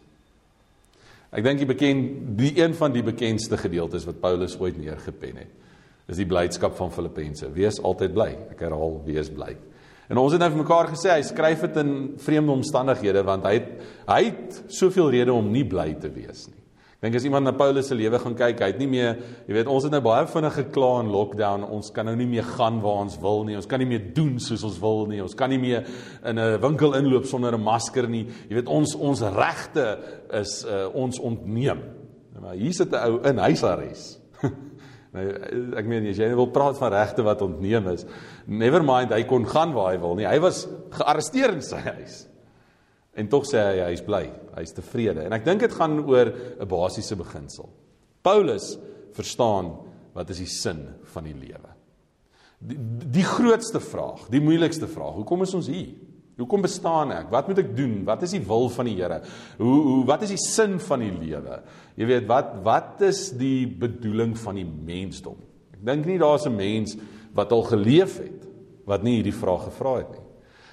Ek 1.36 1.44
dink 1.44 1.60
die 1.60 1.68
bekend 1.68 2.36
die 2.40 2.54
een 2.62 2.74
van 2.78 2.94
die 2.96 3.04
bekendste 3.04 3.60
gedeeltes 3.60 4.08
wat 4.08 4.22
Paulus 4.24 4.56
ooit 4.62 4.78
neergepen 4.80 5.44
het 5.44 5.62
is 6.06 6.20
die 6.22 6.28
blydskap 6.30 6.76
van 6.78 6.92
Filippense. 6.94 7.48
Wees 7.56 7.80
altyd 7.82 8.12
bly. 8.14 8.28
Ek 8.54 8.60
herhaal, 8.62 9.00
wees 9.08 9.32
bly. 9.34 9.56
En 10.06 10.20
ons 10.22 10.36
het 10.36 10.42
nou 10.42 10.52
vir 10.52 10.62
mekaar 10.62 10.92
gesê 10.92 11.10
hy 11.16 11.24
skryf 11.26 11.64
dit 11.66 11.80
in 11.82 11.96
vreemde 12.22 12.54
omstandighede 12.54 13.24
want 13.26 13.48
hy 13.50 13.56
het, 13.58 13.72
hy 14.06 14.20
het 14.28 14.60
soveel 14.70 15.10
redes 15.16 15.34
om 15.34 15.50
nie 15.50 15.66
bly 15.66 15.96
te 16.02 16.12
wees 16.14 16.46
nie. 16.52 16.65
Dink 17.06 17.20
as 17.20 17.26
iemand 17.28 17.46
na 17.46 17.52
Paulus 17.54 17.86
se 17.86 17.94
lewe 17.94 18.18
gaan 18.18 18.34
kyk, 18.34 18.64
hy 18.64 18.72
het 18.72 18.80
nie 18.82 18.88
meer, 18.90 19.20
jy 19.46 19.54
weet, 19.54 19.68
ons 19.70 19.86
het 19.86 19.94
nou 19.94 20.00
baie 20.02 20.26
vinnig 20.26 20.56
gekla 20.58 20.88
in 21.04 21.12
lockdown. 21.14 21.66
Ons 21.78 21.92
kan 21.94 22.08
nou 22.10 22.16
nie 22.18 22.26
meer 22.26 22.48
gaan 22.56 22.80
waar 22.82 23.04
ons 23.04 23.20
wil 23.22 23.44
nie. 23.46 23.58
Ons 23.60 23.70
kan 23.70 23.78
nie 23.84 23.90
meer 23.92 24.08
doen 24.16 24.40
soos 24.42 24.64
ons 24.66 24.80
wil 24.82 25.06
nie. 25.12 25.22
Ons 25.22 25.38
kan 25.38 25.54
nie 25.54 25.62
meer 25.62 25.86
in 26.26 26.40
'n 26.40 26.58
winkel 26.64 26.98
inloop 26.98 27.28
sonder 27.30 27.54
'n 27.54 27.62
masker 27.62 28.10
nie. 28.10 28.26
Jy 28.50 28.56
weet, 28.56 28.68
ons 28.68 28.96
ons 28.96 29.22
regte 29.22 30.00
is 30.34 30.66
uh, 30.66 30.90
ons 30.96 31.20
ontneem. 31.20 31.84
Maar 32.42 32.58
hier 32.58 32.74
sit 32.74 32.92
'n 32.92 32.96
ou 32.96 33.22
in 33.22 33.38
huisarrest. 33.38 34.20
Nou 35.16 35.30
ek 35.80 35.86
meen 35.88 36.10
as 36.10 36.18
jy 36.20 36.28
wil 36.36 36.50
praat 36.52 36.76
van 36.76 36.92
regte 36.92 37.24
wat 37.24 37.42
ontneem 37.42 37.88
is, 37.88 38.06
never 38.48 38.84
mind 38.84 39.14
hy 39.16 39.24
kon 39.24 39.46
gaan 39.48 39.72
waar 39.72 39.94
hy 39.94 40.00
wil 40.02 40.16
nie. 40.16 40.28
Hy 40.28 40.42
was 40.44 40.68
gearresteer 40.92 41.54
in 41.54 41.62
sy 41.62 41.80
huis. 41.86 42.26
En 43.16 43.30
tog 43.32 43.46
sê 43.48 43.62
hy 43.62 43.86
hy's 43.90 44.04
bly, 44.04 44.26
hy's 44.58 44.76
tevrede. 44.76 45.24
En 45.26 45.34
ek 45.34 45.46
dink 45.46 45.64
dit 45.64 45.72
gaan 45.72 46.00
oor 46.04 46.32
'n 46.60 46.68
basiese 46.68 47.16
beginsel. 47.16 47.70
Paulus 48.22 48.78
verstaan 49.14 49.78
wat 50.14 50.30
is 50.30 50.38
die 50.38 50.52
sin 50.52 50.88
van 51.04 51.24
die 51.24 51.34
lewe. 51.34 51.72
Die, 52.60 52.78
die 53.12 53.24
grootste 53.24 53.80
vraag, 53.80 54.30
die 54.32 54.42
moeilikste 54.42 54.88
vraag, 54.88 55.16
hoekom 55.20 55.42
is 55.44 55.54
ons 55.54 55.68
hier? 55.68 55.94
Hoekom 56.36 56.66
bestaan 56.66 57.14
ek? 57.16 57.30
Wat 57.32 57.48
moet 57.48 57.62
ek 57.64 57.72
doen? 57.78 58.02
Wat 58.08 58.24
is 58.24 58.34
die 58.36 58.44
wil 58.44 58.68
van 58.74 58.90
die 58.90 58.98
Here? 58.98 59.22
Hoe 59.58 59.76
hoe 59.86 60.02
wat 60.08 60.26
is 60.28 60.34
die 60.34 60.42
sin 60.42 60.80
van 60.84 61.00
die 61.00 61.14
lewe? 61.14 61.62
Jy 61.96 62.10
weet, 62.10 62.28
wat 62.28 62.58
wat 62.66 63.06
is 63.08 63.30
die 63.40 63.64
bedoeling 63.68 64.36
van 64.42 64.60
die 64.60 64.68
mensdom? 64.68 65.38
Ek 65.72 65.86
dink 65.88 66.10
nie 66.10 66.20
daar's 66.20 66.46
'n 66.46 66.56
mens 66.56 66.98
wat 67.34 67.52
al 67.52 67.64
geleef 67.64 68.20
het 68.20 68.44
wat 68.86 69.04
nie 69.04 69.22
hierdie 69.22 69.40
vraag 69.40 69.64
gevra 69.72 69.98
het 69.98 70.12
nie. 70.12 70.25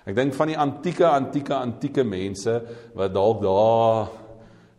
Ek 0.02 0.16
dink 0.18 0.34
van 0.34 0.50
die 0.50 0.58
antieke 0.58 1.06
antieke 1.06 1.54
antieke 1.54 2.04
mense 2.04 2.56
wat 2.98 3.14
dalk 3.14 3.42
daar 3.44 4.10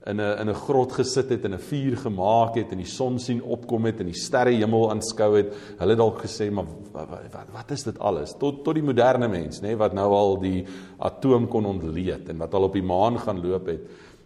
in 0.06 0.20
'n 0.20 0.40
in 0.42 0.50
'n 0.50 0.54
grot 0.54 0.92
gesit 0.92 1.30
het 1.30 1.46
en 1.46 1.54
'n 1.54 1.60
vuur 1.60 1.98
gemaak 1.98 2.56
het 2.56 2.72
en 2.72 2.78
die 2.78 2.86
son 2.86 3.20
sien 3.20 3.42
opkom 3.42 3.86
het 3.86 4.00
en 4.00 4.06
die 4.06 4.20
sterrehemel 4.20 4.92
aanskou 4.92 5.38
het, 5.38 5.54
hulle 5.80 5.96
dalk 5.96 6.22
gesê 6.22 6.52
maar 6.52 6.66
wat, 6.92 7.10
wat 7.10 7.48
wat 7.54 7.72
is 7.72 7.84
dit 7.84 8.00
alles? 8.00 8.36
Tot 8.38 8.64
tot 8.64 8.74
die 8.74 8.84
moderne 8.84 9.28
mens, 9.28 9.62
nê, 9.62 9.68
nee, 9.68 9.76
wat 9.76 9.94
nou 9.94 10.12
al 10.12 10.40
die 10.40 10.66
atoom 11.00 11.48
kon 11.48 11.66
ontleed 11.66 12.30
en 12.30 12.38
wat 12.38 12.54
al 12.54 12.64
op 12.64 12.74
die 12.74 12.84
maan 12.84 13.18
gaan 13.18 13.42
loop 13.42 13.66
het. 13.68 13.82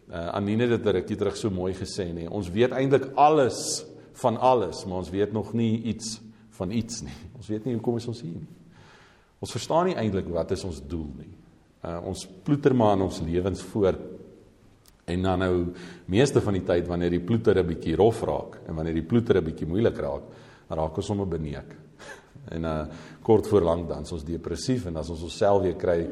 Uh, 0.10 0.28
Anine 0.28 0.68
het 0.68 0.84
dit 0.84 0.94
rukkie 0.94 1.18
terug 1.18 1.36
so 1.38 1.50
mooi 1.50 1.74
gesê, 1.74 2.06
nê. 2.06 2.14
Nee, 2.14 2.30
ons 2.30 2.50
weet 2.50 2.72
eintlik 2.72 3.12
alles 3.16 3.86
van 4.14 4.38
alles, 4.38 4.86
maar 4.86 4.98
ons 4.98 5.10
weet 5.10 5.34
nog 5.34 5.54
nie 5.54 5.82
iets 5.84 6.22
van 6.50 6.72
iets 6.72 7.02
nie. 7.02 7.18
Ons 7.36 7.48
weet 7.48 7.66
nie 7.66 7.74
hoe 7.74 7.82
kom 7.82 7.94
ons 7.94 8.22
hier 8.22 8.34
nie. 8.34 8.48
Ons 9.39 9.52
verstaan 9.52 9.86
nie 9.86 9.95
eintlik 9.95 10.30
wat 10.34 10.52
is 10.52 10.63
ons 10.63 10.82
doel 10.82 11.10
nie. 11.17 11.34
Uh, 11.84 12.00
ons 12.10 12.26
ploeter 12.43 12.73
maar 12.73 12.95
in 12.97 13.06
ons 13.06 13.21
lewens 13.21 13.62
voort 13.62 14.02
En 15.08 15.21
dan 15.21 15.39
nou 15.39 15.54
meeste 16.12 16.41
van 16.43 16.58
die 16.58 16.65
tyd 16.67 16.88
wanneer 16.88 17.13
die 17.15 17.23
ploeter 17.23 17.56
'n 17.56 17.67
bietjie 17.67 17.95
rof 17.95 18.23
raak 18.28 18.60
en 18.67 18.76
wanneer 18.76 18.93
die 18.93 19.08
ploeter 19.08 19.38
'n 19.38 19.43
bietjie 19.43 19.67
moeilik 19.67 19.97
raak, 19.97 20.23
raak 20.67 20.97
ons 20.97 21.06
sommer 21.06 21.28
beneek. 21.28 21.76
En 22.56 22.63
uh 22.63 22.86
kort 23.21 23.47
voor 23.47 23.62
lank 23.62 23.89
dan 23.89 24.04
is 24.04 24.12
ons 24.12 24.23
depressief 24.23 24.86
en 24.86 24.95
as 24.97 25.10
ons 25.10 25.21
onsself 25.21 25.62
weer 25.62 25.76
kry, 25.76 26.08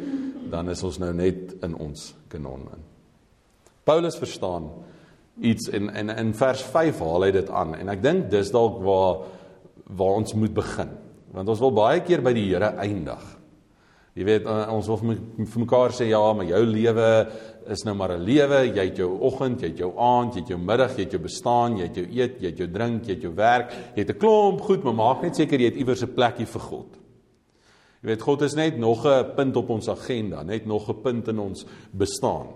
dan 0.49 0.69
is 0.69 0.83
ons 0.83 0.97
nou 0.97 1.13
net 1.13 1.55
in 1.63 1.75
ons 1.75 2.15
kanon 2.27 2.59
in. 2.59 2.81
Paulus 3.83 4.17
verstaan 4.17 4.69
iets 5.41 5.69
en 5.69 5.89
en 5.89 6.09
in 6.09 6.33
vers 6.33 6.63
5 6.63 6.99
haal 6.99 7.23
hy 7.23 7.31
dit 7.31 7.49
aan 7.49 7.75
en 7.75 7.89
ek 7.89 8.01
dink 8.01 8.29
dis 8.29 8.51
dalk 8.51 8.81
waar 8.83 9.27
waar 9.87 10.15
ons 10.15 10.33
moet 10.33 10.53
begin. 10.53 10.89
Want 11.35 11.51
ons 11.51 11.59
wil 11.59 11.73
baie 11.75 12.03
keer 12.05 12.23
by 12.23 12.31
die 12.35 12.47
Here 12.47 12.71
eindig. 12.79 13.23
Jy 14.15 14.23
weet 14.23 14.45
uh, 14.47 14.61
ons 14.71 14.87
wil 14.87 15.01
vir 15.01 15.59
mekaar 15.59 15.91
sê 15.91 16.07
ja, 16.07 16.21
maar 16.31 16.47
jou 16.47 16.61
lewe 16.69 17.07
is 17.73 17.81
nou 17.83 17.95
maar 17.99 18.13
'n 18.15 18.23
lewe. 18.23 18.61
Jy 18.71 18.85
het 18.87 19.01
jou 19.01 19.09
oggend, 19.27 19.61
jy 19.61 19.73
het 19.73 19.81
jou 19.83 19.91
aand, 19.99 20.35
jy 20.35 20.41
het 20.41 20.53
jou 20.53 20.59
middag, 20.59 20.95
jy 20.95 21.03
het 21.03 21.15
jou 21.17 21.21
bestaan, 21.21 21.75
jy 21.77 21.89
het 21.89 21.99
jou 21.99 22.05
eet, 22.07 22.37
jy 22.39 22.51
het 22.53 22.61
jou 22.63 22.67
drink, 22.71 23.03
jy 23.03 23.15
het 23.17 23.25
jou 23.27 23.33
werk. 23.35 23.73
Jy 23.95 24.05
het 24.05 24.15
'n 24.15 24.19
klomp 24.19 24.61
goed, 24.61 24.83
maar 24.83 24.95
maak 24.95 25.21
net 25.23 25.35
seker 25.35 25.59
jy 25.59 25.65
het 25.65 25.75
iewers 25.75 26.03
'n 26.03 26.15
plekkie 26.15 26.45
vir 26.47 26.61
God. 26.61 26.87
Jy 28.01 28.07
weet 28.07 28.21
God 28.21 28.41
is 28.41 28.55
net 28.55 28.77
nog 28.77 29.05
'n 29.05 29.35
punt 29.35 29.57
op 29.57 29.69
ons 29.69 29.89
agenda, 29.89 30.43
net 30.43 30.65
nog 30.65 30.89
'n 30.89 31.01
punt 31.01 31.27
in 31.27 31.39
ons 31.39 31.65
bestaan. 31.91 32.47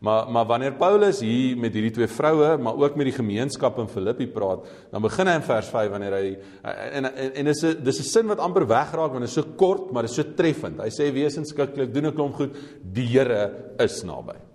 Maar 0.00 0.30
maar 0.30 0.46
wanneer 0.46 0.72
Paulus 0.72 1.20
hier 1.20 1.56
met 1.56 1.72
hierdie 1.72 1.92
twee 1.94 2.06
vroue, 2.06 2.56
maar 2.58 2.76
ook 2.76 2.96
met 2.96 3.06
die 3.06 3.16
gemeenskap 3.16 3.78
in 3.78 3.88
Filippi 3.88 4.26
praat, 4.26 4.66
dan 4.90 5.02
begin 5.02 5.26
hy 5.26 5.34
in 5.34 5.46
vers 5.46 5.68
5 5.68 5.90
wanneer 5.90 6.16
hy 6.18 6.38
en 6.64 7.10
en, 7.10 7.34
en 7.34 7.44
dis 7.44 7.62
'n 7.64 7.84
dis 7.84 8.00
'n 8.00 8.10
sin 8.10 8.26
wat 8.26 8.38
amper 8.38 8.66
wegraak 8.66 9.12
want 9.12 9.20
dit 9.20 9.28
is 9.28 9.34
so 9.34 9.54
kort, 9.56 9.92
maar 9.92 10.02
dit 10.02 10.10
is 10.10 10.16
so 10.16 10.34
treffend. 10.34 10.80
Hy 10.80 10.90
sê 10.90 11.12
wesenskiklik 11.12 11.94
doen 11.94 12.06
'n 12.06 12.14
klomp 12.14 12.34
goed, 12.34 12.56
die 12.82 13.06
Here 13.06 13.74
is 13.78 14.02
naby. 14.02 14.53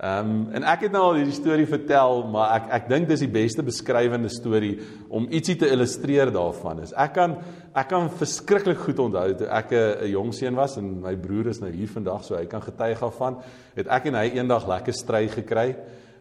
Ehm 0.00 0.28
um, 0.30 0.36
en 0.56 0.64
ek 0.64 0.86
het 0.86 0.94
nou 0.94 1.02
al 1.10 1.18
hierdie 1.18 1.34
storie 1.36 1.66
vertel, 1.68 2.22
maar 2.32 2.54
ek 2.54 2.70
ek 2.78 2.86
dink 2.88 3.08
dis 3.10 3.20
die 3.20 3.32
beste 3.34 3.60
beskrywende 3.60 4.30
storie 4.32 4.78
om 5.12 5.26
ietsie 5.28 5.58
te 5.60 5.68
illustreer 5.68 6.32
daarvan. 6.32 6.80
Is 6.80 6.94
ek 6.96 7.12
kan 7.18 7.34
ek 7.76 7.90
kan 7.90 8.08
verskriklik 8.08 8.80
goed 8.80 9.02
onthou 9.04 9.26
toe 9.36 9.48
ek 9.52 9.74
'n 9.76 10.08
jong 10.08 10.32
seun 10.32 10.56
was 10.56 10.78
en 10.78 11.02
my 11.02 11.12
broer 11.16 11.50
is 11.52 11.60
nou 11.60 11.70
hier 11.70 11.88
vandag, 11.88 12.24
so 12.24 12.34
hy 12.34 12.46
kan 12.46 12.62
getuig 12.62 12.98
daarvan. 12.98 13.36
Het 13.76 13.88
ek 13.88 14.06
en 14.06 14.14
hy 14.14 14.30
eendag 14.38 14.66
lekker 14.66 14.94
stry 14.94 15.28
gekry. 15.28 15.76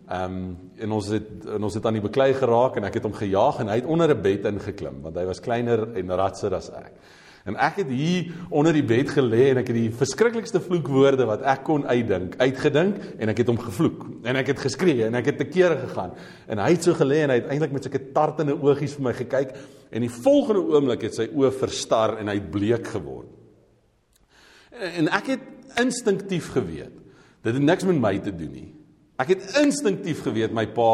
Ehm 0.09 0.25
um, 0.25 0.57
en 0.77 0.91
ons 0.91 1.07
het 1.07 1.45
en 1.45 1.63
ons 1.63 1.73
het 1.73 1.85
aan 1.85 1.93
die 1.93 2.09
beklei 2.09 2.33
geraak 2.33 2.75
en 2.75 2.83
ek 2.83 2.95
het 2.95 3.03
hom 3.03 3.13
gejaag 3.13 3.61
en 3.61 3.67
hy 3.69 3.75
het 3.75 3.85
onder 3.85 4.11
'n 4.11 4.21
bed 4.21 4.45
ingeklim 4.45 5.01
want 5.03 5.15
hy 5.15 5.25
was 5.25 5.39
kleiner 5.39 5.95
en 5.95 6.11
ratser 6.11 6.53
as 6.53 6.69
ek. 6.69 6.91
En 7.47 7.56
ek 7.56 7.82
het 7.82 7.91
hier 7.93 8.32
onder 8.49 8.75
die 8.75 8.84
bed 8.86 9.12
gelê 9.15 9.49
en 9.52 9.62
ek 9.62 9.71
het 9.71 9.78
die 9.78 9.93
verskriklikste 9.95 10.60
vloekwoorde 10.63 11.28
wat 11.30 11.45
ek 11.47 11.63
kon 11.67 11.86
uitdink, 11.88 12.36
uitgedink 12.41 12.99
en 13.17 13.32
ek 13.32 13.41
het 13.43 13.52
hom 13.52 13.60
gevloek. 13.62 14.06
En 14.28 14.39
ek 14.41 14.52
het 14.54 14.63
geskree 14.65 15.06
en 15.08 15.15
ek 15.19 15.32
het 15.32 15.39
te 15.39 15.47
kere 15.49 15.80
gegaan. 15.86 16.15
En 16.52 16.62
hy 16.63 16.71
het 16.75 16.88
so 16.88 16.97
gelê 16.99 17.23
en 17.23 17.34
hy 17.34 17.39
het 17.39 17.52
eintlik 17.54 17.75
met 17.75 17.88
sulke 17.88 18.04
tartende 18.15 18.58
oogies 18.60 18.97
vir 18.97 19.08
my 19.08 19.15
gekyk 19.21 19.56
en 19.89 20.06
die 20.06 20.12
volgende 20.19 20.65
oomblik 20.75 21.08
het 21.08 21.15
sy 21.17 21.30
oë 21.32 21.54
verstar 21.62 22.17
en 22.19 22.30
hy 22.30 22.38
het 22.41 22.52
bleek 22.54 22.91
geword. 22.91 23.32
En 24.99 25.10
ek 25.15 25.34
het 25.36 25.80
instinktief 25.80 26.52
geweet 26.56 26.95
dit 27.45 27.56
het 27.56 27.63
niks 27.63 27.86
met 27.88 27.99
my 28.04 28.17
te 28.19 28.34
doen 28.36 28.52
nie. 28.52 28.69
Ek 29.19 29.34
het 29.34 29.45
instinktief 29.62 30.25
geweet 30.25 30.52
my 30.56 30.65
pa 30.75 30.91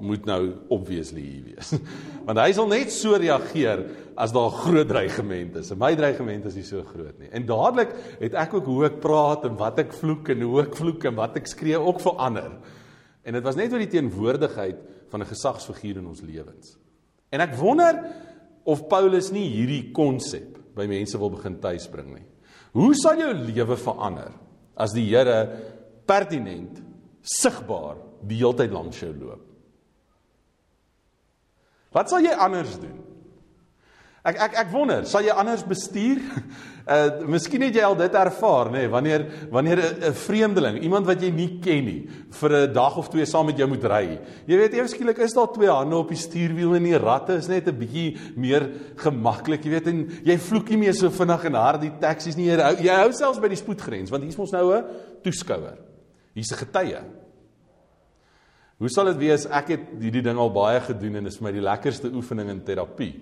moet 0.00 0.26
nou 0.28 0.42
obviously 0.74 1.22
hier 1.22 1.44
wees. 1.52 1.72
Want 2.26 2.40
hy 2.42 2.50
sal 2.56 2.68
net 2.70 2.92
so 2.94 3.16
reageer 3.18 3.84
as 4.18 4.34
daar 4.34 4.50
groot 4.50 4.88
dreigement 4.90 5.56
is. 5.60 5.70
En 5.74 5.80
my 5.80 5.92
dreigement 5.98 6.48
is 6.50 6.58
nie 6.58 6.66
so 6.66 6.82
groot 6.86 7.16
nie. 7.20 7.30
En 7.34 7.46
dadelik 7.48 7.94
het 8.18 8.36
ek 8.38 8.58
ook 8.58 8.68
hoe 8.70 8.84
ek 8.90 9.00
praat 9.02 9.46
en 9.48 9.56
wat 9.60 9.78
ek 9.84 9.94
vloek 9.96 10.32
en 10.34 10.44
hoe 10.46 10.62
ek 10.64 10.76
vloek 10.78 11.08
en 11.10 11.18
wat 11.18 11.38
ek 11.40 11.50
skree 11.50 11.78
ook 11.78 12.02
verander. 12.02 12.56
En 13.24 13.36
dit 13.36 13.44
was 13.44 13.58
net 13.58 13.72
oor 13.72 13.84
die 13.84 13.92
teenwoordigheid 13.92 14.80
van 15.10 15.22
'n 15.22 15.30
gesagsfiguur 15.32 15.98
in 15.98 16.06
ons 16.06 16.22
lewens. 16.22 16.76
En 17.30 17.40
ek 17.40 17.56
wonder 17.56 18.04
of 18.64 18.88
Paulus 18.88 19.30
nie 19.32 19.48
hierdie 19.48 19.92
konsep 19.92 20.58
by 20.76 20.86
mense 20.86 21.18
wil 21.18 21.30
begin 21.30 21.58
tuisbring 21.60 22.14
nie. 22.14 22.26
Hoe 22.76 22.94
sal 22.94 23.20
jou 23.20 23.32
lewe 23.32 23.76
verander 23.76 24.32
as 24.76 24.92
die 24.92 25.06
Here 25.08 25.48
pertinent 26.06 26.82
sigbaar 27.22 27.96
die 28.28 28.36
hele 28.36 28.54
tyd 28.54 28.72
langs 28.72 29.00
jou 29.00 29.12
loop? 29.12 29.47
Wat 31.92 32.10
sal 32.10 32.24
jy 32.24 32.34
anders 32.36 32.78
doen? 32.80 32.96
Ek 34.28 34.40
ek 34.48 34.56
ek 34.64 34.72
wonder, 34.72 35.06
sal 35.08 35.24
jy 35.24 35.36
anders 35.36 35.66
bestuur? 35.66 36.24
Uh 36.88 37.26
miskien 37.28 37.60
het 37.66 37.74
jy 37.76 37.82
al 37.84 37.98
dit 37.98 38.14
ervaar, 38.16 38.70
nê, 38.72 38.86
nee, 38.86 38.88
wanneer 38.88 39.24
wanneer 39.52 39.80
'n 40.08 40.14
vreemdeling, 40.16 40.78
iemand 40.80 41.04
wat 41.04 41.20
jy 41.20 41.28
nie 41.28 41.60
ken 41.60 41.84
nie, 41.84 42.08
vir 42.32 42.50
'n 42.50 42.72
dag 42.72 42.96
of 42.96 43.10
twee 43.10 43.26
saam 43.26 43.44
met 43.44 43.58
jou 43.58 43.68
moet 43.68 43.84
ry. 43.84 44.18
Jy 44.46 44.56
weet 44.56 44.72
eers 44.72 44.94
skielik 44.96 45.18
is 45.18 45.34
daar 45.36 45.52
twee 45.52 45.68
hande 45.68 45.96
op 45.96 46.08
die 46.08 46.16
stuurwiel 46.16 46.76
en 46.76 46.84
die 46.84 46.96
ratte 46.96 47.36
is 47.36 47.46
net 47.46 47.68
'n 47.68 47.76
bietjie 47.76 48.16
meer 48.36 48.72
gemaklik, 48.96 49.64
jy 49.64 49.70
weet 49.70 49.86
en 49.86 50.08
jy 50.24 50.38
vloek 50.38 50.70
nie 50.70 50.78
meer 50.78 50.94
so 50.94 51.10
vinnig 51.10 51.44
en 51.44 51.54
hard 51.54 51.80
die 51.82 51.92
taksies 52.00 52.36
nie. 52.36 52.46
Jy 52.46 52.56
hou, 52.56 52.76
jy 52.80 52.94
hou 53.04 53.12
selfs 53.12 53.38
by 53.40 53.48
die 53.48 53.60
spoedgrens 53.60 54.10
want 54.10 54.22
hier's 54.22 54.38
mos 54.38 54.52
nou 54.52 54.72
'n 54.72 54.84
toeskouer. 55.22 55.76
Hier's 56.32 56.52
'n 56.52 56.64
getuie. 56.64 57.04
Hoe 58.78 58.88
sal 58.88 59.10
dit 59.10 59.18
wees 59.24 59.46
ek 59.50 59.72
het 59.74 59.86
hierdie 59.98 60.22
ding 60.22 60.38
al 60.38 60.52
baie 60.54 60.78
gedoen 60.84 61.18
en 61.18 61.26
dit 61.26 61.34
is 61.34 61.42
my 61.42 61.50
die 61.54 61.64
lekkerste 61.64 62.12
oefening 62.14 62.52
in 62.52 62.60
terapie. 62.62 63.12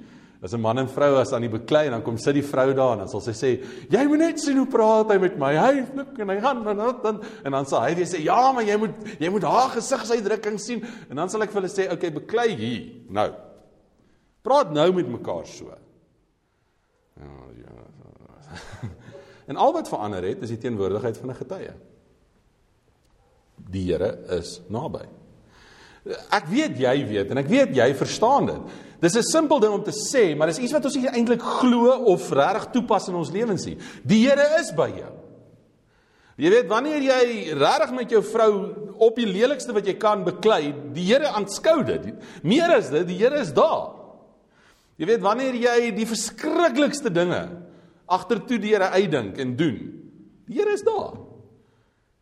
As 0.44 0.52
'n 0.52 0.60
man 0.60 0.78
en 0.78 0.88
vrou 0.88 1.16
as 1.16 1.32
aan 1.32 1.40
die 1.40 1.48
beklei 1.48 1.86
en 1.86 1.92
dan 1.92 2.02
kom 2.02 2.18
sit 2.18 2.34
die 2.34 2.42
vrou 2.42 2.74
daar 2.74 2.92
en 2.92 2.98
dan 2.98 3.08
sal 3.08 3.20
sy 3.20 3.32
sê, 3.32 3.64
"Jy 3.90 4.04
moet 4.04 4.18
net 4.18 4.40
sien 4.40 4.56
hoe 4.58 4.66
praat 4.66 5.10
hy 5.10 5.18
met 5.18 5.38
my. 5.38 5.56
Hy 5.56 5.84
flik 5.84 6.18
en 6.18 6.28
hy 6.28 6.40
gaan 6.40 6.68
en 6.68 6.76
dan 6.76 7.22
en 7.44 7.52
dan 7.52 7.66
sal 7.66 7.82
hy 7.82 7.94
weer 7.94 8.04
sê, 8.04 8.22
"Ja, 8.22 8.52
maar 8.52 8.64
jy 8.64 8.76
moet 8.76 9.18
jy 9.18 9.30
moet 9.30 9.42
haar 9.42 9.70
gesigsuitdrukking 9.70 10.60
sien." 10.60 10.84
En 11.10 11.16
dan 11.16 11.28
sal 11.28 11.42
ek 11.42 11.50
vir 11.50 11.62
hulle 11.62 11.72
sê, 11.72 11.84
"Oké, 11.86 11.94
okay, 11.94 12.12
beklei 12.12 12.54
hier. 12.54 12.92
Nou. 13.08 13.32
Praat 14.42 14.72
nou 14.72 14.92
met 14.92 15.08
mekaar 15.08 15.46
so." 15.46 15.72
Ja, 17.16 17.24
ja. 17.56 18.88
En 19.46 19.56
al 19.56 19.72
wat 19.72 19.88
verander 19.88 20.24
het 20.24 20.42
is 20.42 20.48
die 20.48 20.58
teenwoordigheid 20.58 21.16
van 21.16 21.30
'n 21.30 21.34
getuie. 21.34 21.72
Die 23.70 23.92
Here 23.92 24.18
is 24.28 24.60
naby. 24.68 25.06
Ek 26.06 26.46
weet 26.50 26.78
jy 26.78 26.96
weet 27.08 27.32
en 27.34 27.40
ek 27.42 27.48
weet 27.50 27.72
jy 27.74 27.86
verstaan 27.98 28.46
dit. 28.46 28.74
Dis 29.02 29.16
'n 29.16 29.22
simpel 29.22 29.60
ding 29.60 29.72
om 29.72 29.82
te 29.82 29.92
sê, 29.92 30.36
maar 30.36 30.46
dis 30.46 30.58
iets 30.58 30.72
wat 30.72 30.84
ons 30.84 30.94
nie 30.94 31.08
eintlik 31.08 31.42
glo 31.42 31.90
of 32.12 32.30
regtig 32.30 32.70
toepas 32.72 33.08
in 33.08 33.14
ons 33.14 33.30
lewens 33.30 33.66
nie. 33.66 33.76
Die 34.04 34.26
Here 34.26 34.60
is 34.60 34.72
by 34.72 34.88
jou. 34.88 35.12
Jy 36.36 36.50
weet 36.50 36.68
wanneer 36.68 37.02
jy 37.02 37.54
regtig 37.56 37.92
met 37.92 38.10
jou 38.10 38.22
vrou 38.22 38.52
op 38.98 39.16
die 39.16 39.26
lelikste 39.26 39.72
wat 39.72 39.86
jy 39.86 39.94
kan 39.94 40.24
beklei, 40.24 40.74
die 40.92 41.04
Here 41.04 41.28
aanskou 41.28 41.82
dit. 41.84 42.14
Meer 42.42 42.76
as 42.76 42.90
dit, 42.90 43.06
die 43.06 43.18
Here 43.18 43.40
is 43.40 43.52
daar. 43.52 43.96
Jy 44.96 45.06
weet 45.06 45.20
wanneer 45.20 45.54
jy 45.54 45.90
die 45.92 46.06
verskriklikste 46.06 47.10
dinge 47.10 47.42
agtertoe 48.06 48.58
die 48.58 48.74
Here 48.74 48.92
uitdink 48.94 49.38
en 49.38 49.56
doen. 49.56 49.78
Die 50.46 50.60
Here 50.60 50.72
is 50.72 50.82
daar. 50.82 51.16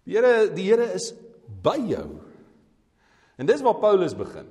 Die 0.07 0.16
Here 0.16 0.49
die 0.55 0.70
Here 0.70 0.92
is 0.94 1.12
by 1.62 1.77
jou. 1.79 2.23
En 3.38 3.47
dis 3.47 3.62
waar 3.62 3.81
Paulus 3.83 4.14
begin. 4.16 4.47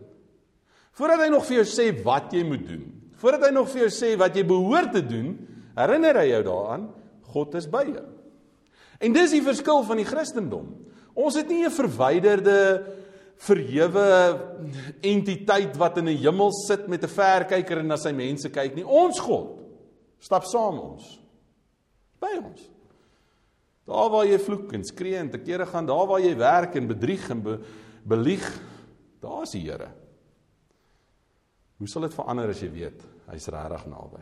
Voordat 0.93 1.25
hy 1.25 1.29
nog 1.33 1.45
vir 1.47 1.61
jou 1.61 1.67
sê 1.67 1.89
wat 2.03 2.33
jy 2.35 2.43
moet 2.45 2.65
doen, 2.67 2.83
voordat 3.17 3.47
hy 3.47 3.53
nog 3.55 3.69
vir 3.71 3.85
jou 3.85 3.91
sê 3.93 4.13
wat 4.19 4.35
jy 4.35 4.43
behoort 4.45 4.91
te 4.93 5.01
doen, 5.05 5.31
herinner 5.77 6.19
hy 6.21 6.27
jou 6.29 6.41
daaraan 6.49 6.89
God 7.33 7.55
is 7.57 7.69
by 7.69 7.85
jou. 7.87 8.05
En 9.03 9.15
dis 9.15 9.33
die 9.33 9.41
verskil 9.43 9.81
van 9.87 9.99
die 9.99 10.07
Christendom. 10.07 10.67
Ons 11.13 11.35
het 11.39 11.49
nie 11.49 11.65
'n 11.65 11.71
verwyderde 11.71 12.85
verhewe 13.37 14.05
entiteit 15.01 15.75
wat 15.77 15.97
in 15.97 16.09
'n 16.09 16.17
hemel 16.17 16.51
sit 16.51 16.87
met 16.87 17.03
'n 17.03 17.07
verkyker 17.07 17.79
en 17.79 17.87
na 17.87 17.97
sy 17.97 18.11
mense 18.11 18.49
kyk 18.49 18.75
nie. 18.75 18.85
Ons 18.85 19.19
God 19.19 19.59
stap 20.19 20.43
saam 20.45 20.79
ons 20.79 21.19
by 22.19 22.37
ons. 22.37 22.69
Daar 23.85 24.09
waar 24.09 24.25
jy 24.25 24.39
vloek 24.39 24.73
en 24.73 24.83
skree 24.83 25.17
en 25.17 25.29
te 25.29 25.37
kere 25.37 25.65
gaan, 25.65 25.85
daar 25.85 26.07
waar 26.07 26.21
jy 26.21 26.37
werk 26.37 26.75
en 26.75 26.87
bedrieg 26.87 27.29
en 27.29 27.41
be, 27.41 27.59
belieg, 28.07 28.45
Daar's 29.23 29.55
die 29.55 29.63
Here. 29.63 29.87
Hoe 31.79 31.87
sal 31.87 32.05
dit 32.05 32.15
verander 32.15 32.51
as 32.51 32.61
jy 32.63 32.69
weet 32.71 33.03
hy's 33.31 33.47
regtig 33.51 33.85
naby? 33.91 34.21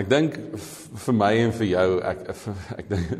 Ek 0.00 0.08
dink 0.10 0.36
vir 1.04 1.16
my 1.16 1.30
en 1.40 1.54
vir 1.56 1.68
jou 1.72 1.86
ek 2.06 2.26
ek 2.80 2.90
dink 2.90 3.14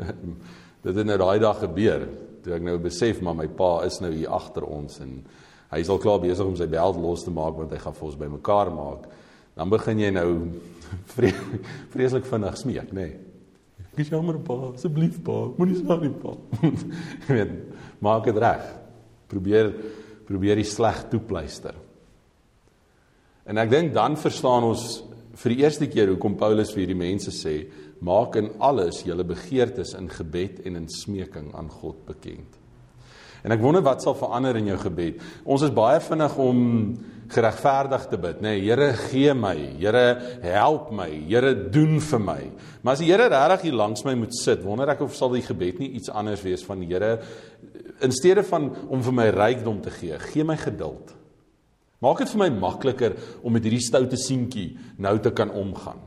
dit 0.81 0.97
het 0.97 1.07
nou 1.07 1.17
daai 1.19 1.41
dag 1.41 1.59
gebeur 1.61 2.05
toe 2.41 2.55
ek 2.55 2.63
nou 2.65 2.77
besef 2.81 3.19
maar 3.21 3.35
my 3.37 3.47
pa 3.53 3.83
is 3.85 3.99
nou 4.01 4.09
hier 4.13 4.31
agter 4.33 4.65
ons 4.65 5.01
en 5.03 5.17
hy 5.71 5.81
is 5.83 5.91
al 5.93 6.01
klaar 6.01 6.21
besig 6.23 6.45
om 6.45 6.55
sy 6.57 6.65
beld 6.71 6.97
los 7.01 7.25
te 7.25 7.33
maak 7.33 7.57
want 7.57 7.73
hy 7.73 7.81
gaan 7.81 7.97
vir 7.97 8.07
ons 8.07 8.21
bymekaar 8.21 8.71
maak. 8.75 9.09
Dan 9.57 9.73
begin 9.73 10.01
jy 10.01 10.13
nou 10.15 10.29
vreeslik 11.93 12.25
vinnig 12.27 12.57
smeek, 12.59 12.91
nê. 12.95 13.09
Nee. 13.09 13.19
Ek 13.91 14.05
is 14.05 14.11
jammer 14.11 14.37
pa, 14.43 14.55
asseblief 14.71 15.17
pa, 15.23 15.37
moenie 15.57 15.77
sê 15.79 15.97
nie 15.99 16.11
pa. 16.21 16.31
Jy 17.27 17.35
weet, 17.35 17.55
maak 18.03 18.23
dit 18.23 18.37
reg 18.39 18.63
probeer 19.31 19.71
probeer 20.31 20.61
die 20.61 20.67
sleg 20.67 21.05
toepluister. 21.11 21.75
En 23.43 23.59
ek 23.59 23.71
dink 23.71 23.93
dan 23.95 24.15
verstaan 24.19 24.63
ons 24.63 25.01
vir 25.41 25.55
die 25.55 25.63
eerste 25.63 25.87
keer 25.91 26.11
hoekom 26.11 26.37
Paulus 26.39 26.71
vir 26.71 26.85
hierdie 26.85 26.99
mense 26.99 27.33
sê 27.35 27.55
maak 28.05 28.37
in 28.39 28.51
alles 28.63 29.01
julle 29.05 29.25
begeertes 29.27 29.93
in 29.97 30.09
gebed 30.11 30.61
en 30.65 30.79
in 30.79 30.87
smeking 30.89 31.51
aan 31.57 31.69
God 31.69 31.99
bekend. 32.07 32.57
En 33.41 33.53
ek 33.53 33.61
wonder 33.61 33.83
wat 33.85 34.03
sal 34.03 34.15
verander 34.17 34.57
in 34.59 34.69
jou 34.69 34.77
gebed. 34.83 35.21
Ons 35.45 35.65
is 35.65 35.73
baie 35.73 35.99
vinnig 36.03 36.37
om 36.41 36.59
geregverdig 37.31 38.07
te 38.11 38.19
bid, 38.21 38.41
nê. 38.43 38.55
Nee, 38.55 38.65
Here 38.65 38.89
gee 39.07 39.33
my, 39.37 39.55
Here 39.79 40.03
help 40.43 40.91
my, 40.95 41.09
Here 41.29 41.53
doen 41.71 41.99
vir 42.03 42.21
my. 42.23 42.41
Maar 42.81 42.97
as 42.97 43.03
die 43.03 43.09
Here 43.11 43.29
regtig 43.31 43.69
hier 43.69 43.79
langs 43.79 44.05
my 44.07 44.15
moet 44.19 44.35
sit, 44.37 44.63
wonder 44.65 44.91
ek 44.93 45.03
of 45.05 45.15
sal 45.17 45.33
die 45.35 45.45
gebed 45.45 45.81
nie 45.81 45.93
iets 45.99 46.11
anders 46.11 46.43
wees 46.45 46.65
van 46.67 46.83
die 46.83 46.91
Here 46.91 47.17
in 48.01 48.13
steede 48.15 48.43
van 48.47 48.69
om 48.89 49.03
vir 49.05 49.15
my 49.15 49.27
rykdom 49.33 49.81
te 49.85 49.93
gee, 49.93 50.17
gee 50.31 50.45
my 50.47 50.57
geduld. 50.59 51.13
Maak 52.01 52.23
dit 52.23 52.31
vir 52.33 52.41
my 52.41 52.49
makliker 52.63 53.17
om 53.45 53.53
met 53.53 53.65
hierdie 53.67 53.83
stoute 53.85 54.17
seentjie 54.17 54.71
nou 55.01 55.13
te 55.21 55.29
kan 55.37 55.51
omgaan. 55.53 55.99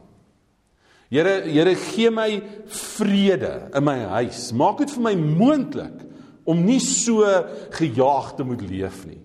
Here, 1.12 1.36
Here 1.46 1.76
gee 1.78 2.10
my 2.10 2.30
vrede 2.66 3.70
in 3.70 3.86
my 3.86 4.00
huis. 4.16 4.48
Maak 4.56 4.82
dit 4.82 4.96
vir 4.96 5.06
my 5.06 5.14
moontlik 5.14 6.02
om 6.44 6.64
nie 6.66 6.80
so 6.82 7.22
gejaag 7.76 8.34
te 8.36 8.46
moet 8.46 8.64
leef 8.66 9.04
nie. 9.06 9.20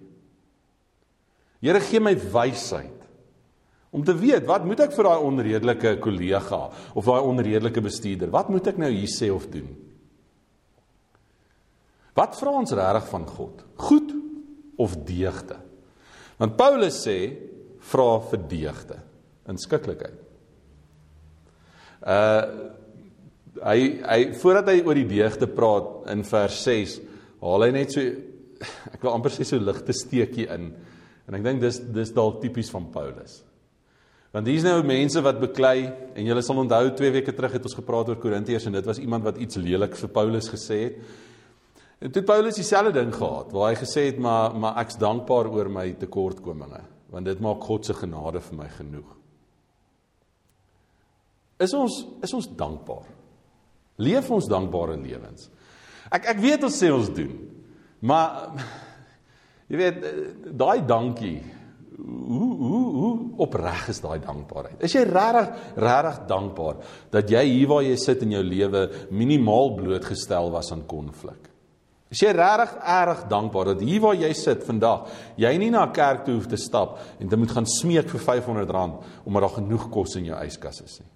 Here 1.63 1.81
gee 1.83 1.99
my 1.99 2.15
wysheid 2.15 2.95
om 3.89 4.03
te 4.05 4.13
weet 4.13 4.45
wat 4.45 4.67
moet 4.69 4.83
ek 4.85 4.93
vir 4.93 5.07
daai 5.09 5.25
onredelike 5.25 5.95
kollega 6.03 6.59
of 6.93 7.07
daai 7.09 7.25
onredelike 7.25 7.81
bestuurder? 7.83 8.29
Wat 8.31 8.51
moet 8.53 8.69
ek 8.69 8.77
nou 8.81 8.91
hier 8.93 9.09
sê 9.11 9.31
of 9.33 9.47
doen? 9.51 9.69
Wat 12.19 12.37
vra 12.37 12.53
ons 12.59 12.75
regtig 12.75 13.07
van 13.09 13.25
God? 13.27 13.63
Goed 13.79 14.13
of 14.79 14.95
deugde? 15.07 15.57
Want 16.39 16.57
Paulus 16.59 17.01
sê 17.03 17.17
vra 17.89 18.09
vir 18.29 18.43
deugde, 18.51 18.99
inskikkelikheid. 19.51 20.19
Uh 22.03 22.75
hy 23.59 23.79
hy 24.05 24.19
voordat 24.39 24.69
hy 24.71 24.83
oor 24.85 24.95
die 24.95 25.09
deugde 25.09 25.49
praat 25.51 26.05
in 26.13 26.21
vers 26.23 26.59
6, 26.63 26.93
haal 27.41 27.65
hy 27.65 27.69
net 27.75 27.91
so 27.91 28.03
ek 28.93 29.01
wil 29.03 29.11
amper 29.11 29.33
sê 29.33 29.43
so 29.47 29.59
ligte 29.59 29.95
steekie 29.95 30.45
in. 30.53 30.69
En 31.29 31.37
ek 31.37 31.45
dink 31.45 31.61
dis 31.61 31.77
dis 31.93 32.11
dalk 32.15 32.41
tipies 32.41 32.71
van 32.73 32.89
Paulus. 32.89 33.39
Want 34.33 34.49
hier's 34.49 34.65
nou 34.65 34.81
mense 34.85 35.21
wat 35.25 35.39
beklei 35.41 35.87
en 35.89 36.25
julle 36.25 36.41
sal 36.45 36.61
onthou 36.61 36.83
2 36.97 37.13
weke 37.15 37.33
terug 37.33 37.55
het 37.57 37.65
ons 37.65 37.77
gepraat 37.77 38.09
oor 38.09 38.19
Korintiërs 38.21 38.67
en 38.69 38.77
dit 38.77 38.89
was 38.89 39.01
iemand 39.01 39.25
wat 39.25 39.37
iets 39.41 39.57
lelik 39.61 39.97
vir 39.97 40.11
Paulus 40.13 40.49
gesê 40.49 40.79
het. 40.83 40.99
En 41.99 42.13
toe 42.13 42.23
Paulus 42.23 42.57
dieselfde 42.57 42.93
ding 42.95 43.13
gehad 43.13 43.53
waar 43.53 43.71
hy 43.71 43.77
gesê 43.77 44.07
het 44.09 44.19
maar 44.21 44.53
maar 44.57 44.81
ek's 44.81 44.97
dankbaar 45.01 45.49
oor 45.53 45.69
my 45.69 45.85
tekortkominge 46.01 46.81
want 47.09 47.25
dit 47.25 47.39
maak 47.41 47.63
God 47.65 47.85
se 47.85 47.95
genade 47.97 48.41
vir 48.45 48.57
my 48.57 48.67
genoeg. 48.73 49.15
Is 51.59 51.73
ons 51.73 52.03
is 52.25 52.33
ons 52.33 52.49
dankbaar? 52.57 53.07
Leef 53.99 54.29
ons 54.31 54.47
dankbare 54.49 54.97
lewens? 54.97 55.49
Ek 56.09 56.29
ek 56.33 56.41
weet 56.41 56.63
ons 56.65 56.77
sê 56.81 56.93
ons 56.93 57.09
doen. 57.13 57.33
Maar 57.99 58.53
jy 59.69 59.77
weet 59.77 60.05
daai 60.57 60.81
dankie 60.87 61.39
hoe 61.99 62.55
hoe 62.57 62.93
hoe 62.93 63.13
opreg 63.43 63.89
is 63.91 63.99
daai 64.01 64.19
dankbaarheid? 64.23 64.79
Is 64.83 64.95
jy 64.95 65.03
regtig 65.09 65.75
regtig 65.79 66.19
dankbaar 66.29 66.79
dat 67.11 67.29
jy 67.31 67.43
hier 67.45 67.69
waar 67.69 67.83
jy 67.85 67.95
sit 67.99 68.23
in 68.25 68.35
jou 68.37 68.43
lewe 68.45 68.87
minimaal 69.11 69.73
blootgestel 69.77 70.51
was 70.53 70.71
aan 70.73 70.85
konflik? 70.89 71.49
Is 72.09 72.23
jy 72.23 72.31
regtig 72.33 72.73
erg 72.81 73.25
dankbaar 73.29 73.73
dat 73.73 73.83
hier 73.85 74.01
waar 74.01 74.17
jy 74.17 74.31
sit 74.33 74.63
vandag, 74.65 75.09
jy 75.37 75.51
nie 75.57 75.69
na 75.69 75.85
'n 75.85 75.93
kerk 75.93 76.25
toe 76.25 76.35
hoef 76.35 76.47
te 76.47 76.57
stap 76.57 76.97
en 77.19 77.29
jy 77.29 77.37
moet 77.37 77.51
gaan 77.51 77.65
smeek 77.65 78.09
vir 78.09 78.19
R500 78.19 79.25
omdat 79.25 79.41
daar 79.41 79.57
genoeg 79.61 79.89
kos 79.91 80.15
in 80.15 80.25
jou 80.25 80.45
yskas 80.45 80.81
is 80.81 80.99
nie? 80.99 81.09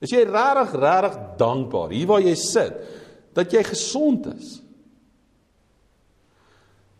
Is 0.00 0.10
jy 0.10 0.24
regtig 0.24 0.80
regtig 0.80 1.18
dankbaar 1.38 1.90
hier 1.90 2.06
waar 2.06 2.20
jy 2.20 2.34
sit 2.34 2.74
dat 3.34 3.52
jy 3.52 3.62
gesond 3.62 4.26
is? 4.26 4.63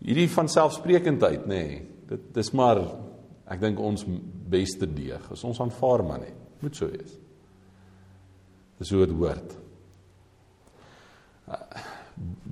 Hierdie 0.05 0.29
van 0.35 0.49
selfsprekendheid, 0.53 1.49
nê. 1.49 1.61
Nee, 1.64 1.83
dit 2.11 2.31
dis 2.37 2.53
maar 2.57 2.83
ek 3.49 3.61
dink 3.62 3.81
ons 3.81 4.05
beste 4.53 4.87
deeg. 4.87 5.23
As 5.33 5.45
ons 5.49 5.61
aanvaar 5.64 6.05
maar 6.05 6.21
net. 6.21 6.40
Moet 6.61 6.77
so 6.77 6.88
wees. 6.93 7.14
Dis 8.81 8.93
hoe 8.93 9.07
dit 9.07 9.17
hoort 9.17 9.61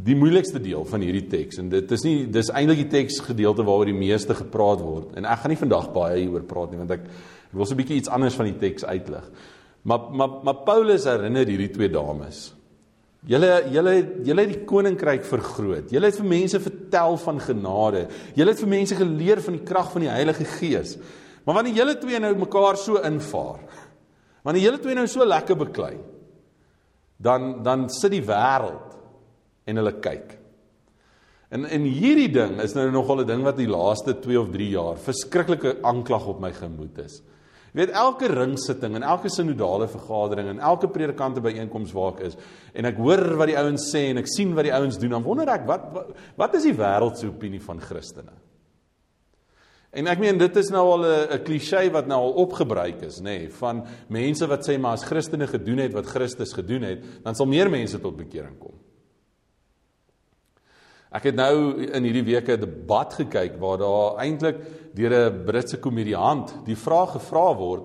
die 0.02 0.16
moeilikste 0.18 0.58
deel 0.62 0.82
van 0.90 1.04
hierdie 1.04 1.26
teks 1.30 1.60
en 1.62 1.68
dit 1.72 1.92
is 1.94 2.04
nie 2.06 2.16
dis 2.34 2.50
eintlik 2.50 2.82
die 2.82 2.92
teks 2.96 3.20
gedeelte 3.28 3.64
waaroor 3.66 3.90
die 3.92 3.96
meeste 3.96 4.34
gepraat 4.34 4.82
word 4.82 5.14
en 5.18 5.28
ek 5.30 5.42
gaan 5.42 5.54
nie 5.54 5.60
vandag 5.60 5.90
baie 5.94 6.18
hieroor 6.18 6.46
praat 6.48 6.72
nie 6.72 6.80
want 6.80 6.94
ek 6.96 7.04
ek 7.52 7.58
wil 7.58 7.68
so 7.68 7.74
'n 7.74 7.82
bietjie 7.82 8.00
iets 8.00 8.08
anders 8.08 8.34
van 8.34 8.48
die 8.48 8.58
teks 8.58 8.84
uitlig. 8.84 9.24
Maar 9.84 10.10
maar 10.10 10.30
maar 10.42 10.64
Paulus 10.64 11.04
herinner 11.04 11.46
hierdie 11.46 11.70
twee 11.70 11.88
dames. 11.88 12.54
Julle 13.22 13.50
julle 13.70 13.92
julle 14.26 14.42
het 14.42 14.50
die 14.50 14.64
koninkryk 14.66 15.22
vergroot. 15.28 15.92
Julle 15.94 16.08
het 16.10 16.18
vir 16.18 16.26
mense 16.26 16.58
vertel 16.62 17.18
van 17.22 17.38
genade. 17.40 18.06
Julle 18.34 18.50
het 18.50 18.62
vir 18.64 18.72
mense 18.72 18.98
geleer 18.98 19.42
van 19.44 19.58
die 19.58 19.66
krag 19.66 19.92
van 19.92 20.06
die 20.06 20.10
Heilige 20.10 20.46
Gees. 20.56 20.96
Maar 21.46 21.60
wanneer 21.60 21.78
julle 21.80 21.94
twee 21.98 22.18
nou 22.22 22.32
mekaar 22.38 22.78
so 22.78 23.00
invaar, 23.02 23.62
wanneer 24.46 24.68
julle 24.68 24.82
twee 24.82 24.94
nou 24.94 25.08
so 25.10 25.26
lekker 25.26 25.58
beklei, 25.58 25.96
dan 27.22 27.62
dan 27.66 27.88
sit 27.90 28.14
die 28.14 28.22
wêreld 28.26 28.94
en 29.66 29.78
hulle 29.78 29.94
kyk. 30.02 30.38
En 31.52 31.66
en 31.66 31.86
hierdie 31.86 32.30
ding 32.32 32.60
is 32.62 32.74
nou 32.74 32.88
nogal 32.90 33.22
'n 33.22 33.26
ding 33.26 33.42
wat 33.42 33.56
die 33.56 33.70
laaste 33.70 34.14
2 34.18 34.40
of 34.40 34.50
3 34.50 34.68
jaar 34.70 34.96
verskriklike 34.96 35.76
aanklag 35.82 36.26
op 36.26 36.40
my 36.40 36.52
gemoed 36.52 36.98
is. 36.98 37.22
Weet 37.72 37.94
elke 37.96 38.28
ringsitting 38.28 38.98
en 38.98 39.04
elke 39.14 39.30
sinodale 39.32 39.86
vergadering 39.88 40.50
en 40.52 40.58
elke 40.60 40.90
predikante 40.92 41.40
byeenkoms 41.40 41.94
waar 41.96 42.18
ek 42.18 42.26
is 42.28 42.36
en 42.76 42.88
ek 42.90 42.98
hoor 43.00 43.22
wat 43.40 43.48
die 43.48 43.56
ouens 43.56 43.86
sê 43.88 44.10
en 44.10 44.20
ek 44.20 44.28
sien 44.28 44.52
wat 44.52 44.68
die 44.68 44.74
ouens 44.76 44.98
doen, 45.00 45.14
dan 45.16 45.24
wonder 45.24 45.48
ek 45.48 45.64
wat 45.68 45.86
wat, 45.94 46.10
wat 46.36 46.56
is 46.60 46.68
die 46.68 46.76
wêreld 46.76 47.16
se 47.16 47.30
opinie 47.30 47.62
van 47.64 47.80
Christene? 47.80 48.34
En 49.92 50.08
ek 50.08 50.20
meen 50.20 50.38
dit 50.40 50.56
is 50.56 50.70
nou 50.72 50.84
al 50.90 51.04
'n 51.04 51.32
'n 51.38 51.44
klise 51.44 51.90
wat 51.92 52.06
nou 52.06 52.20
al 52.20 52.38
opgebruik 52.44 53.02
is, 53.08 53.20
nê, 53.20 53.24
nee, 53.24 53.48
van 53.48 53.84
mense 54.08 54.46
wat 54.46 54.68
sê 54.68 54.78
maar 54.78 54.92
as 54.92 55.04
Christene 55.04 55.46
gedoen 55.46 55.78
het 55.78 55.92
wat 55.92 56.06
Christus 56.06 56.52
gedoen 56.52 56.82
het, 56.82 57.24
dan 57.24 57.34
sal 57.34 57.46
meer 57.46 57.70
mense 57.70 58.00
tot 58.00 58.16
bekering 58.16 58.58
kom. 58.58 58.76
Ek 61.12 61.28
het 61.28 61.36
nou 61.36 61.84
in 61.84 62.06
hierdie 62.08 62.24
week 62.24 62.48
'n 62.48 62.60
debat 62.60 63.12
gekyk 63.12 63.58
waar 63.60 63.78
daar 63.78 64.18
eintlik 64.24 64.56
deur 64.94 65.12
'n 65.12 65.44
Britse 65.44 65.78
komediant 65.78 66.64
die 66.64 66.76
vraag 66.76 67.12
gevra 67.12 67.54
word 67.54 67.84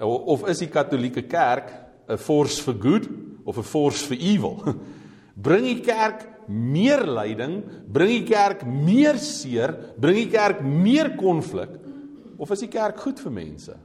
of 0.00 0.46
is 0.48 0.58
die 0.58 0.70
Katolieke 0.70 1.26
Kerk 1.26 1.72
'n 2.08 2.16
force 2.16 2.62
for 2.62 2.74
good 2.74 3.08
of 3.44 3.58
'n 3.58 3.62
force 3.62 4.06
for 4.06 4.14
evil? 4.14 4.62
Bring 5.34 5.64
die 5.64 5.80
kerk 5.80 6.26
meer 6.48 7.06
lyding, 7.06 7.62
bring 7.86 8.08
die 8.08 8.24
kerk 8.26 8.64
meer 8.66 9.18
seer, 9.18 9.74
bring 9.96 10.16
die 10.16 10.30
kerk 10.30 10.62
meer 10.62 11.16
konflik 11.16 11.70
of 12.38 12.50
is 12.50 12.60
die 12.60 12.72
kerk 12.72 12.98
goed 12.98 13.20
vir 13.20 13.32
mense? 13.32 13.76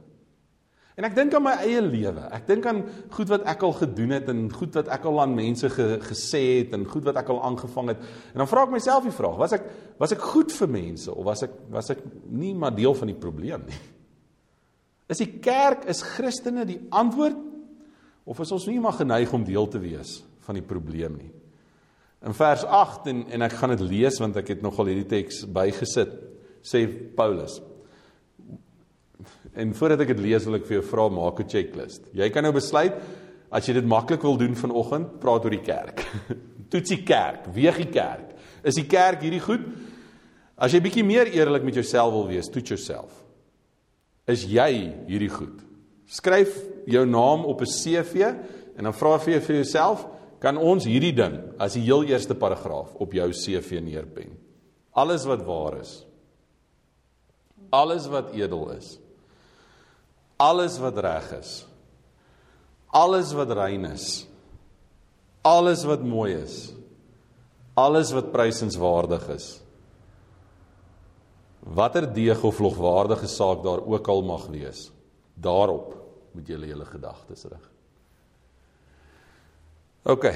En 0.94 1.06
ek 1.08 1.14
dink 1.16 1.32
aan 1.34 1.42
my 1.42 1.54
eie 1.64 1.80
lewe. 1.82 2.22
Ek 2.36 2.44
dink 2.46 2.66
aan 2.70 2.84
goed 3.16 3.30
wat 3.32 3.46
ek 3.50 3.64
al 3.66 3.72
gedoen 3.80 4.14
het 4.14 4.28
en 4.30 4.44
goed 4.52 4.76
wat 4.78 4.92
ek 4.94 5.08
al 5.10 5.16
aan 5.24 5.32
mense 5.34 5.70
ge, 5.74 5.86
gesê 6.06 6.42
het 6.60 6.76
en 6.76 6.86
goed 6.86 7.08
wat 7.08 7.18
ek 7.18 7.32
al 7.34 7.40
aangevang 7.48 7.90
het. 7.90 8.04
En 8.30 8.44
dan 8.44 8.50
vra 8.50 8.62
ek 8.68 8.76
myself 8.76 9.08
die 9.08 9.14
vraag: 9.14 9.40
Was 9.40 9.56
ek 9.58 9.66
was 9.98 10.14
ek 10.14 10.22
goed 10.22 10.54
vir 10.54 10.70
mense 10.70 11.10
of 11.10 11.26
was 11.26 11.42
ek 11.48 11.58
was 11.74 11.90
ek 11.96 12.04
nie 12.30 12.54
maar 12.54 12.76
deel 12.76 12.94
van 12.94 13.10
die 13.10 13.18
probleem 13.18 13.66
nie? 13.66 13.80
Is 15.10 15.18
die 15.20 15.32
kerk 15.42 15.88
is 15.90 16.04
Christene 16.14 16.62
die 16.68 16.78
antwoord 16.94 17.42
of 18.24 18.38
is 18.40 18.54
ons 18.54 18.70
nie 18.70 18.78
maar 18.80 18.94
geneig 18.96 19.34
om 19.34 19.42
deel 19.44 19.66
te 19.68 19.82
wees 19.82 20.20
van 20.46 20.60
die 20.60 20.64
probleem 20.64 21.18
nie? 21.18 21.32
In 22.24 22.38
vers 22.38 22.62
8 22.64 23.10
en 23.10 23.26
en 23.34 23.50
ek 23.50 23.58
gaan 23.58 23.74
dit 23.74 23.82
lees 23.82 24.22
want 24.22 24.38
ek 24.38 24.54
het 24.54 24.62
nogal 24.62 24.92
hierdie 24.92 25.10
teks 25.10 25.42
bygesit 25.50 26.14
sê 26.62 26.86
Paulus 27.18 27.58
En 29.54 29.74
voordat 29.74 30.02
ek 30.02 30.14
dit 30.16 30.22
lees, 30.26 30.46
wil 30.48 30.58
ek 30.58 30.66
vir 30.66 30.80
jou 30.80 30.86
vra 30.88 31.08
maak 31.08 31.40
'n 31.40 31.48
checklist. 31.48 32.08
Jy 32.12 32.28
kan 32.30 32.42
nou 32.42 32.52
besluit 32.52 32.94
as 33.50 33.66
jy 33.68 33.74
dit 33.74 33.86
maklik 33.86 34.22
wil 34.22 34.36
doen 34.36 34.54
vanoggend, 34.54 35.20
praat 35.20 35.44
oor 35.44 35.54
die 35.54 35.62
kerk. 35.62 36.02
Toets 36.70 36.90
die 36.90 37.04
kerk, 37.06 37.46
weeg 37.54 37.76
die 37.76 37.92
kerk. 37.92 38.34
Is 38.64 38.74
die 38.74 38.88
kerk 38.88 39.22
hierdie 39.22 39.40
goed? 39.40 39.62
As 40.58 40.72
jy 40.72 40.80
bietjie 40.80 41.04
meer 41.04 41.30
eerlik 41.30 41.62
met 41.62 41.74
jouself 41.74 42.12
wil 42.12 42.26
wees, 42.26 42.48
toets 42.50 42.68
jouself. 42.74 43.12
Is 44.26 44.44
jy 44.44 44.94
hierdie 45.06 45.30
goed? 45.30 45.62
Skryf 46.06 46.50
jou 46.86 47.04
naam 47.06 47.44
op 47.44 47.60
'n 47.60 47.66
CV 47.66 48.34
en 48.76 48.84
dan 48.84 48.92
vra 48.92 49.18
vir 49.18 49.34
jou 49.34 49.40
vir 49.40 49.56
jouself, 49.56 50.06
kan 50.40 50.56
ons 50.56 50.84
hierdie 50.84 51.14
ding 51.14 51.54
as 51.58 51.74
die 51.74 51.82
heel 51.82 52.04
eerste 52.04 52.34
paragraaf 52.34 52.94
op 52.94 53.12
jou 53.12 53.30
CV 53.30 53.80
neerpen? 53.80 54.36
Alles 54.92 55.24
wat 55.24 55.44
waar 55.44 55.80
is. 55.80 56.04
Alles 57.70 58.06
wat 58.08 58.34
edel 58.34 58.70
is 58.70 58.98
alles 60.36 60.78
wat 60.78 60.98
reg 60.98 61.32
is. 61.38 61.66
Alles 62.94 63.32
wat 63.32 63.50
rein 63.50 63.84
is. 63.84 64.26
Alles 65.42 65.84
wat 65.84 66.02
mooi 66.02 66.34
is. 66.34 66.72
Alles 67.74 68.12
wat 68.12 68.32
prysenswaardig 68.32 69.28
is. 69.28 69.60
Watter 71.64 72.06
deeg 72.12 72.42
of 72.44 72.58
logwaardige 72.58 73.26
saak 73.26 73.62
daar 73.64 73.80
ook 73.86 74.08
al 74.08 74.22
mag 74.22 74.46
wees 74.52 74.90
daarop 75.34 75.94
moet 76.34 76.48
jy 76.48 76.58
julle 76.68 76.86
gedagtes 76.88 77.46
rig. 77.50 77.70
OK. 80.04 80.30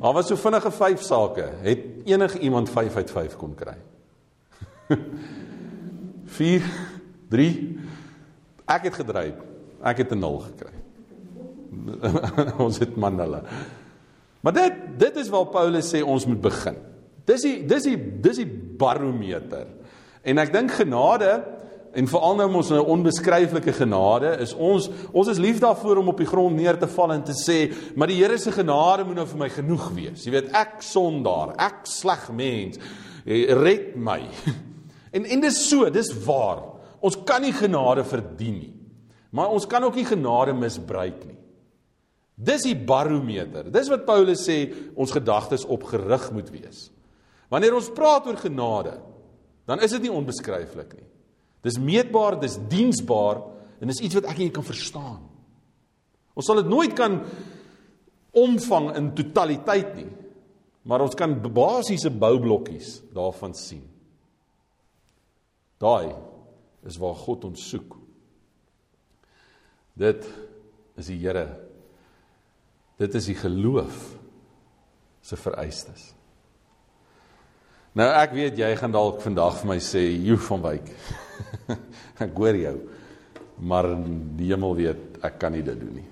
Maar 0.00 0.12
was 0.12 0.26
so 0.28 0.36
vinnige 0.36 0.70
vyf 0.74 1.02
sake. 1.06 1.44
Het 1.64 1.84
enige 2.04 2.38
iemand 2.38 2.70
5 2.70 2.96
uit 2.96 3.10
5 3.10 3.36
kon 3.40 3.54
kry? 3.54 3.76
4 6.36 6.64
3 7.30 7.52
Ek 8.66 8.88
het 8.88 8.94
gedryf. 8.94 9.36
Ek 9.84 9.98
het 9.98 10.12
'n 10.12 10.18
0 10.18 10.38
gekry. 10.38 10.72
ons 12.64 12.78
het 12.78 12.96
manele. 12.96 13.42
Maar 14.40 14.52
dit 14.52 14.72
dit 14.98 15.16
is 15.16 15.28
waar 15.28 15.46
Paulus 15.46 15.88
sê 15.94 16.02
ons 16.02 16.26
moet 16.26 16.40
begin. 16.40 16.76
Dis 17.24 17.42
die 17.42 17.66
dis 17.66 17.88
die 17.88 17.98
dis 18.20 18.36
die 18.42 18.48
barometer. 18.78 19.66
En 20.24 20.38
ek 20.38 20.52
dink 20.52 20.74
genade 20.76 21.42
en 21.94 22.08
veral 22.10 22.36
nou 22.36 22.48
ons 22.60 22.70
'n 22.70 22.84
onbeskryflike 22.94 23.72
genade 23.72 24.36
is 24.40 24.54
ons 24.54 24.90
ons 25.12 25.28
is 25.28 25.38
lief 25.38 25.60
daarvoor 25.60 25.96
om 25.96 26.08
op 26.08 26.18
die 26.18 26.26
grond 26.26 26.56
neer 26.56 26.78
te 26.78 26.86
val 26.86 27.12
en 27.12 27.22
te 27.22 27.32
sê 27.32 27.72
maar 27.96 28.08
die 28.08 28.20
Here 28.20 28.38
se 28.38 28.52
genade 28.52 29.04
moet 29.04 29.16
nou 29.16 29.26
vir 29.26 29.38
my 29.38 29.48
genoeg 29.48 29.90
wees. 29.94 30.24
Jy 30.24 30.30
weet 30.30 30.52
ek 30.52 30.82
sondaar, 30.82 31.54
ek 31.58 31.86
sleg 31.86 32.30
mens. 32.32 32.78
Red 33.26 33.96
my. 33.96 34.20
En 35.14 35.24
en 35.24 35.40
dis 35.40 35.68
so, 35.68 35.90
dis 35.90 36.08
waar. 36.26 36.73
Ons 37.04 37.18
kan 37.28 37.42
nie 37.44 37.52
genade 37.52 38.04
verdien 38.08 38.58
nie. 38.62 38.74
Maar 39.34 39.52
ons 39.52 39.66
kan 39.68 39.84
ook 39.84 39.96
nie 39.98 40.06
genade 40.08 40.54
misbruik 40.56 41.24
nie. 41.26 41.38
Dis 42.34 42.64
die 42.66 42.74
barometer. 42.74 43.68
Dis 43.70 43.90
wat 43.92 44.06
Paulus 44.06 44.42
sê 44.46 44.58
ons 44.98 45.12
gedagtes 45.14 45.66
op 45.70 45.86
gerig 45.90 46.28
moet 46.34 46.50
wees. 46.54 46.88
Wanneer 47.52 47.76
ons 47.76 47.92
praat 47.94 48.26
oor 48.26 48.38
genade, 48.40 48.96
dan 49.68 49.82
is 49.84 49.94
dit 49.94 50.06
nie 50.06 50.14
onbeskryflik 50.14 50.96
nie. 50.96 51.06
Dis 51.64 51.78
meetbaar, 51.80 52.38
dis 52.42 52.56
diensbaar 52.70 53.40
en 53.80 53.90
dis 53.90 54.02
iets 54.04 54.18
wat 54.18 54.28
ek 54.32 54.42
jy 54.42 54.50
kan 54.54 54.66
verstaan. 54.66 55.22
Ons 56.34 56.48
sal 56.50 56.60
dit 56.62 56.70
nooit 56.70 56.94
kan 56.98 57.20
omvang 58.34 58.90
in 58.98 59.12
totaliteit 59.16 59.94
nie. 59.98 60.10
Maar 60.84 61.06
ons 61.06 61.16
kan 61.16 61.36
basiese 61.40 62.10
boublokkies 62.10 62.98
daarvan 63.14 63.54
sien. 63.56 63.84
Daai 65.80 66.33
is 66.86 66.98
waar 67.00 67.16
God 67.16 67.44
ons 67.48 67.68
soek. 67.70 67.96
Dit 69.94 70.26
is 70.98 71.08
die 71.10 71.18
Here. 71.22 71.46
Dit 72.98 73.14
is 73.14 73.28
die 73.30 73.38
geloof 73.38 74.14
se 75.24 75.38
vereistes. 75.40 76.10
Nou 77.94 78.08
ek 78.10 78.34
weet 78.34 78.58
jy 78.58 78.72
gaan 78.78 78.94
dalk 78.94 79.20
vandag 79.22 79.60
vir 79.60 79.68
my 79.70 79.78
sê, 79.78 80.02
"Jo 80.26 80.36
van 80.36 80.62
Wyk." 80.62 80.90
ek 82.24 82.34
hoor 82.36 82.56
jou. 82.58 82.76
Maar 83.62 83.88
die 84.36 84.50
hemel 84.50 84.74
weet 84.74 85.22
ek 85.22 85.38
kan 85.38 85.52
nie 85.52 85.62
dit 85.62 85.78
doen 85.78 85.94
nie. 85.94 86.08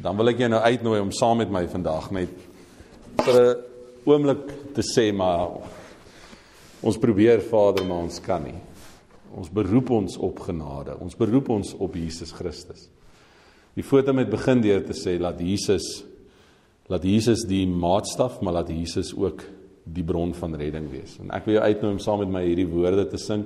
Dan 0.00 0.16
wil 0.16 0.32
ek 0.32 0.38
jou 0.40 0.48
nou 0.48 0.60
uitnooi 0.60 1.00
om 1.00 1.12
saam 1.12 1.38
met 1.38 1.50
my 1.50 1.66
vandag 1.68 2.10
net 2.10 2.32
vir 3.20 3.36
'n 3.40 3.56
oomblik 4.06 4.72
te 4.74 4.82
sê 4.82 5.12
maar 5.12 5.60
ons 6.82 6.98
probeer 6.98 7.40
Vader 7.40 7.84
maar 7.84 8.08
ons 8.08 8.20
kan 8.20 8.42
nie. 8.42 8.56
Ons 9.36 9.50
beroep 9.54 9.90
ons 9.94 10.16
op 10.18 10.40
genade. 10.46 10.96
Ons 11.00 11.16
beroep 11.18 11.48
ons 11.54 11.74
op 11.78 11.94
Jesus 11.94 12.32
Christus. 12.34 12.88
Die 13.78 13.86
foto 13.86 14.12
met 14.12 14.30
begin 14.30 14.62
deur 14.64 14.82
te 14.84 14.96
sê 14.96 15.18
laat 15.20 15.40
Jesus 15.40 16.04
Laat 16.90 17.06
Jesus 17.06 17.44
die 17.46 17.68
maatstaf, 17.70 18.40
maar 18.42 18.56
laat 18.58 18.72
Jesus 18.74 19.12
ook 19.14 19.44
die 19.86 20.02
bron 20.04 20.32
van 20.34 20.56
redding 20.58 20.88
wees. 20.90 21.16
En 21.22 21.30
ek 21.34 21.46
wil 21.46 21.56
jou 21.56 21.62
uitnooi 21.62 21.92
om 21.94 22.00
saam 22.02 22.24
met 22.24 22.32
my 22.34 22.42
hierdie 22.48 22.66
woorde 22.66 23.06
te 23.12 23.20
sing. 23.20 23.44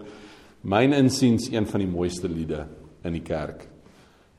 Myn 0.64 0.96
insiens 0.96 1.50
een 1.52 1.68
van 1.68 1.84
die 1.84 1.90
mooiste 1.90 2.30
liede 2.30 2.64
in 3.04 3.18
die 3.18 3.24
kerk. 3.24 3.66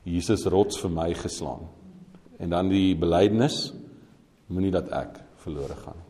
Jesus 0.06 0.46
rots 0.50 0.80
vir 0.82 0.90
my 0.94 1.12
geslaan. 1.18 1.68
En 2.42 2.50
dan 2.50 2.70
die 2.70 2.98
belydenis 2.98 3.70
moenie 4.50 4.74
dat 4.74 4.90
ek 4.90 5.22
verlore 5.46 5.78
gaan. 5.86 6.05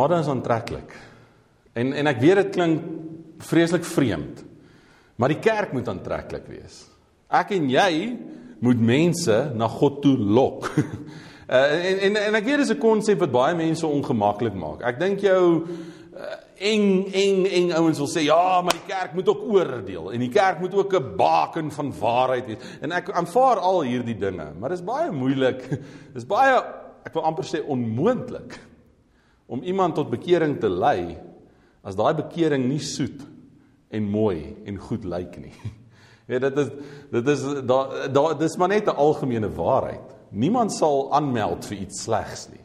Genade 0.00 0.22
is 0.22 0.28
aantreklik. 0.32 0.92
En 1.76 1.92
en 1.92 2.08
ek 2.08 2.20
weet 2.22 2.38
dit 2.40 2.54
klink 2.54 2.84
vreeslik 3.44 3.84
vreemd. 3.84 4.44
Maar 5.20 5.34
die 5.34 5.42
kerk 5.44 5.74
moet 5.76 5.88
aantreklik 5.92 6.46
wees. 6.48 6.86
Ek 7.28 7.52
en 7.52 7.68
jy 7.68 8.16
moet 8.64 8.80
mense 8.80 9.36
na 9.56 9.68
God 9.68 10.00
toe 10.00 10.14
lok. 10.16 10.70
uh, 10.76 11.66
en 11.90 12.00
en 12.08 12.16
en 12.22 12.38
ek 12.38 12.48
weet 12.48 12.62
dis 12.62 12.72
'n 12.72 12.80
konsep 12.80 13.20
wat 13.20 13.32
baie 13.32 13.56
mense 13.56 13.86
ongemaklik 13.86 14.56
maak. 14.56 14.80
Ek 14.88 14.96
dink 15.00 15.20
jou 15.20 15.68
uh, 15.68 16.32
eng 16.56 17.04
eng 17.12 17.44
eng 17.44 17.70
ouens 17.76 18.00
wil 18.00 18.08
sê 18.08 18.24
ja, 18.24 18.62
maar 18.64 18.76
die 18.80 18.88
kerk 18.88 19.12
moet 19.12 19.28
ook 19.28 19.44
oordeel 19.52 20.12
en 20.12 20.24
die 20.24 20.32
kerk 20.32 20.64
moet 20.64 20.74
ook 20.74 20.96
'n 20.96 21.12
baken 21.16 21.70
van 21.70 21.92
waarheid 21.92 22.46
wees. 22.46 22.64
En 22.80 22.92
ek 22.96 23.12
aanvaar 23.12 23.60
al 23.60 23.84
hierdie 23.84 24.16
dinge, 24.16 24.48
maar 24.56 24.72
dis 24.72 24.84
baie 24.84 25.12
moeilik. 25.12 25.60
Dis 26.16 26.24
baie 26.24 26.56
ek 27.04 27.12
wil 27.12 27.24
amper 27.24 27.44
sê 27.44 27.60
onmoontlik 27.60 28.69
om 29.50 29.62
iemand 29.66 29.98
tot 29.98 30.12
bekering 30.12 30.60
te 30.62 30.70
lei 30.70 31.18
as 31.82 31.98
daai 31.98 32.14
bekering 32.14 32.68
nie 32.70 32.82
soet 32.84 33.22
en 33.90 34.06
mooi 34.06 34.54
en 34.68 34.78
goed 34.78 35.04
lyk 35.04 35.38
nie. 35.42 35.54
Ja 36.30 36.38
dit 36.38 36.58
is 36.62 36.68
dit 37.10 37.28
is 37.32 37.40
daar 37.66 38.04
daar 38.14 38.36
dis 38.38 38.54
maar 38.56 38.68
net 38.70 38.86
'n 38.86 38.94
algemene 38.94 39.48
waarheid. 39.50 40.14
Niemand 40.30 40.72
sal 40.72 41.10
aanmeld 41.12 41.66
vir 41.66 41.78
iets 41.78 42.02
slegs 42.02 42.48
nie. 42.52 42.62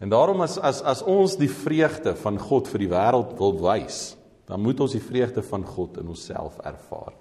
En 0.00 0.08
daarom 0.08 0.40
as 0.40 0.58
as 0.58 0.80
as 0.82 1.02
ons 1.02 1.36
die 1.36 1.50
vreugde 1.50 2.14
van 2.16 2.38
God 2.38 2.68
vir 2.68 2.78
die 2.78 2.88
wêreld 2.88 3.36
wil 3.38 3.58
wys, 3.60 4.16
dan 4.46 4.62
moet 4.62 4.80
ons 4.80 4.92
die 4.92 5.04
vreugde 5.04 5.42
van 5.42 5.64
God 5.64 5.98
in 6.00 6.08
onsself 6.08 6.56
ervaar. 6.64 7.12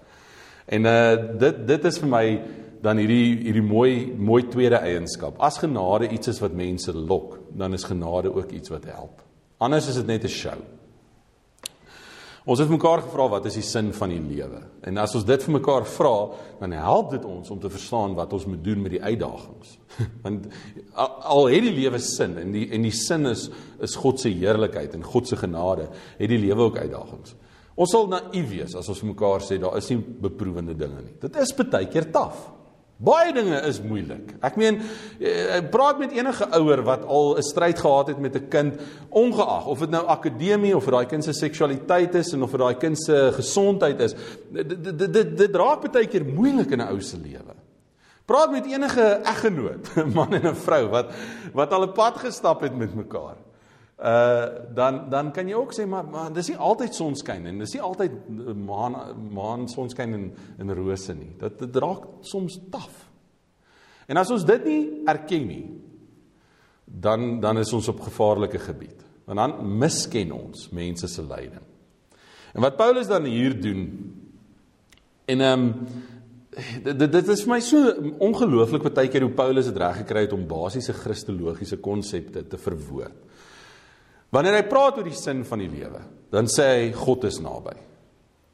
En 0.66 0.86
uh 0.86 1.38
dit 1.40 1.68
dit 1.68 1.86
is 1.86 2.00
vir 2.00 2.10
my 2.10 2.42
dan 2.82 2.98
hierdie 2.98 3.36
hierdie 3.44 3.66
mooi 3.66 4.14
mooi 4.18 4.44
tweede 4.48 4.80
eienskap. 4.80 5.36
As 5.40 5.58
genade 5.58 6.08
iets 6.08 6.28
is 6.28 6.40
wat 6.40 6.54
mense 6.54 6.94
lok, 6.94 7.39
dan 7.52 7.74
is 7.74 7.84
genade 7.84 8.34
ook 8.34 8.52
iets 8.52 8.70
wat 8.70 8.86
help. 8.86 9.24
Anders 9.58 9.88
is 9.88 9.96
dit 9.96 10.06
net 10.06 10.24
'n 10.24 10.28
show. 10.28 10.60
Ons 12.50 12.60
het 12.60 12.70
mekaar 12.72 13.04
gevra 13.04 13.28
wat 13.30 13.46
is 13.46 13.60
die 13.60 13.66
sin 13.66 13.92
van 13.94 14.10
die 14.10 14.22
lewe? 14.22 14.62
En 14.88 14.98
as 14.98 15.14
ons 15.16 15.26
dit 15.28 15.44
vir 15.44 15.54
mekaar 15.54 15.86
vra, 15.86 16.32
dan 16.60 16.72
help 16.72 17.12
dit 17.12 17.26
ons 17.26 17.50
om 17.54 17.60
te 17.60 17.70
verstaan 17.70 18.16
wat 18.18 18.34
ons 18.34 18.46
moet 18.50 18.64
doen 18.64 18.82
met 18.82 18.92
die 18.96 19.02
uitdagings. 19.04 19.76
Want 20.24 20.48
al 20.96 21.50
het 21.52 21.68
die 21.68 21.76
lewe 21.76 22.00
sin 22.00 22.38
en 22.42 22.52
die 22.56 22.66
en 22.74 22.82
die 22.88 22.96
sin 22.96 23.30
is 23.30 23.50
is 23.80 23.96
God 23.96 24.20
se 24.20 24.30
heerlikheid 24.30 24.96
en 24.98 25.04
God 25.04 25.28
se 25.28 25.38
genade, 25.38 25.90
het 26.18 26.30
die 26.30 26.42
lewe 26.42 26.72
ook 26.72 26.78
uitdagings. 26.78 27.36
Ons 27.80 27.94
sal 27.94 28.10
naïef 28.12 28.50
wees 28.50 28.74
as 28.76 28.90
ons 28.90 29.04
vir 29.04 29.12
mekaar 29.14 29.46
sê 29.46 29.60
daar 29.62 29.78
is 29.78 29.92
nie 29.94 30.00
beproewende 30.00 30.74
dinge 30.76 31.04
nie. 31.04 31.16
Dit 31.22 31.38
is 31.40 31.54
baie 31.60 31.88
keer 31.92 32.10
taaf. 32.12 32.48
Baie 33.00 33.32
dinge 33.32 33.56
is 33.64 33.78
moeilik. 33.80 34.34
Ek 34.44 34.58
meen, 34.60 34.82
eh, 35.24 35.62
praat 35.72 36.02
met 36.02 36.12
enige 36.12 36.50
ouer 36.58 36.82
wat 36.84 37.06
al 37.06 37.38
'n 37.38 37.42
stryd 37.42 37.80
gehad 37.80 38.08
het 38.08 38.20
met 38.20 38.36
'n 38.36 38.48
kind, 38.50 38.82
ongeag 39.10 39.66
of 39.68 39.80
dit 39.80 39.90
nou 39.90 40.06
akademie 40.06 40.76
of 40.76 40.86
daai 40.86 41.06
kind 41.06 41.24
se 41.24 41.34
seksualiteit 41.34 42.16
is 42.16 42.34
en 42.34 42.44
of 42.44 42.52
daai 42.52 42.76
kind 42.76 42.98
se 43.00 43.32
gesondheid 43.34 44.00
is. 44.00 44.16
Dit 44.52 44.84
dit 44.84 45.14
dit 45.14 45.38
dit 45.38 45.56
raak 45.56 45.92
baie 45.92 46.08
keer 46.08 46.26
moeilik 46.26 46.72
in 46.72 46.82
'n 46.82 46.92
ou 46.92 47.00
se 47.02 47.18
lewe. 47.18 47.56
Praat 48.26 48.52
met 48.52 48.66
enige 48.66 49.22
eggenoot, 49.24 49.96
man 50.16 50.34
en 50.34 50.48
'n 50.48 50.56
vrou 50.56 50.90
wat 50.90 51.12
wat 51.54 51.72
al 51.72 51.84
'n 51.84 51.94
pad 51.94 52.18
gestap 52.18 52.62
het 52.62 52.76
met 52.76 52.96
mekaar 52.96 53.38
uh 54.00 54.74
dan 54.76 55.10
dan 55.10 55.32
kan 55.32 55.48
jy 55.48 55.56
ook 55.60 55.74
sê 55.76 55.86
maar 55.86 56.06
maar 56.08 56.34
dis 56.34 56.48
nie 56.48 56.58
altyd 56.58 56.96
sonskyn 56.96 57.46
en 57.46 57.58
dis 57.60 57.74
nie 57.76 57.82
altyd 57.84 58.12
maan 58.56 58.96
maan 59.34 59.68
sonskyn 59.68 60.14
en 60.14 60.32
en 60.58 60.74
rose 60.76 61.14
nie. 61.14 61.34
Dit 61.40 61.60
dit 61.60 61.76
raak 61.76 62.06
soms 62.22 62.60
taaf. 62.72 63.10
En 64.08 64.18
as 64.18 64.32
ons 64.32 64.46
dit 64.46 64.66
nie 64.66 64.84
erken 65.06 65.48
nie, 65.48 65.66
dan 66.86 67.40
dan 67.40 67.58
is 67.58 67.74
ons 67.74 67.88
op 67.88 68.00
gevaarlike 68.08 68.60
gebied. 68.60 69.04
Want 69.26 69.38
dan 69.38 69.78
misken 69.78 70.32
ons 70.32 70.70
mense 70.72 71.08
se 71.08 71.22
lyding. 71.22 71.66
En 72.54 72.62
wat 72.62 72.78
Paulus 72.78 73.08
dan 73.08 73.24
hier 73.24 73.62
doen 73.62 73.84
en 75.26 75.42
ehm 75.42 75.60
um, 75.60 75.76
dit 76.84 77.12
dit 77.12 77.28
is 77.28 77.44
vir 77.44 77.52
my 77.52 77.60
so 77.62 77.92
ongelooflik 78.26 78.88
baie 78.94 79.12
keer 79.12 79.28
hoe 79.28 79.36
Paulus 79.36 79.70
dit 79.70 79.78
reg 79.78 80.02
gekry 80.02 80.24
het 80.26 80.34
om 80.34 80.48
basiese 80.48 80.96
kristologiese 80.98 81.78
konsepte 81.78 82.48
te 82.48 82.58
verwoord. 82.58 83.14
Wanneer 84.32 84.60
hy 84.60 84.66
praat 84.70 84.98
oor 84.98 85.08
die 85.08 85.18
sin 85.18 85.44
van 85.48 85.60
die 85.60 85.70
lewe, 85.70 86.02
dan 86.32 86.50
sê 86.52 86.68
hy 86.76 86.90
God 86.94 87.24
is 87.26 87.40
naby. 87.42 87.76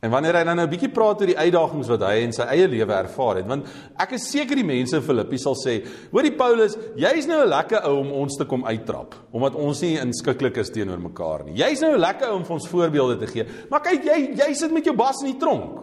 En 0.06 0.12
wanneer 0.14 0.38
hy 0.38 0.44
dan 0.46 0.60
nou 0.60 0.66
'n 0.68 0.70
bietjie 0.70 0.92
praat 0.94 1.22
oor 1.22 1.28
die 1.28 1.38
uitdagings 1.38 1.88
wat 1.90 2.02
hy 2.02 2.16
in 2.22 2.34
sy 2.34 2.44
eie 2.44 2.68
lewe 2.68 2.94
ervaar 2.94 3.38
het, 3.38 3.48
want 3.48 3.66
ek 3.98 4.12
is 4.14 4.30
seker 4.30 4.56
die 4.56 4.64
mense 4.64 4.96
in 4.96 5.02
Filippi 5.02 5.38
sal 5.38 5.56
sê, 5.56 5.82
hoorie 6.12 6.36
Paulus, 6.38 6.78
jy's 6.96 7.28
nou 7.28 7.42
'n 7.42 7.50
lekker 7.50 7.82
ou 7.90 8.00
om 8.00 8.12
ons 8.12 8.38
te 8.38 8.46
kom 8.46 8.66
uittrap, 8.66 9.16
omdat 9.34 9.56
ons 9.56 9.82
nie 9.82 9.98
inskikkelik 9.98 10.58
is 10.58 10.70
teenoor 10.70 11.00
mekaar 11.00 11.46
nie. 11.46 11.56
Jy's 11.56 11.82
nou 11.82 11.94
'n 11.94 12.00
lekker 12.00 12.30
ou 12.30 12.36
om 12.36 12.44
vir 12.46 12.54
ons 12.54 12.68
voorbeelde 12.68 13.18
te 13.18 13.28
gee. 13.28 13.46
Maar 13.70 13.82
kyk, 13.82 14.04
jy 14.04 14.36
jy 14.36 14.54
sit 14.54 14.72
met 14.72 14.86
jou 14.86 14.96
bas 14.96 15.24
in 15.24 15.32
die 15.32 15.40
tronk. 15.40 15.80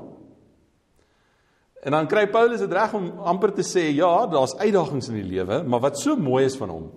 En 1.83 1.91
dan 1.91 2.07
kry 2.07 2.27
Paulus 2.27 2.61
dit 2.61 2.73
reg 2.73 2.95
om 2.95 3.11
amper 3.19 3.53
te 3.53 3.63
sê, 3.63 3.93
ja, 3.93 4.27
daar's 4.27 4.55
uitdagings 4.55 5.09
in 5.09 5.15
die 5.15 5.31
lewe, 5.37 5.65
maar 5.65 5.81
wat 5.81 5.99
so 5.99 6.17
mooi 6.17 6.45
is 6.45 6.57
van 6.57 6.69
hom, 6.69 6.93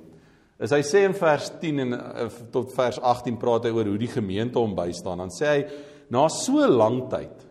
is 0.60 0.72
hy 0.72 0.82
sê 0.88 1.04
in 1.04 1.16
vers 1.18 1.50
10 1.60 1.84
en 1.84 1.96
uh, 1.98 2.28
tot 2.54 2.72
vers 2.76 3.00
18 3.02 3.40
praat 3.40 3.68
hy 3.68 3.74
oor 3.76 3.90
hoe 3.92 4.00
die 4.00 4.12
gemeente 4.12 4.60
hom 4.60 4.76
bystaan. 4.78 5.24
Dan 5.26 5.34
sê 5.36 5.50
hy 5.52 5.64
na 6.14 6.28
so 6.32 6.64
lank 6.70 7.10
tyd 7.12 7.44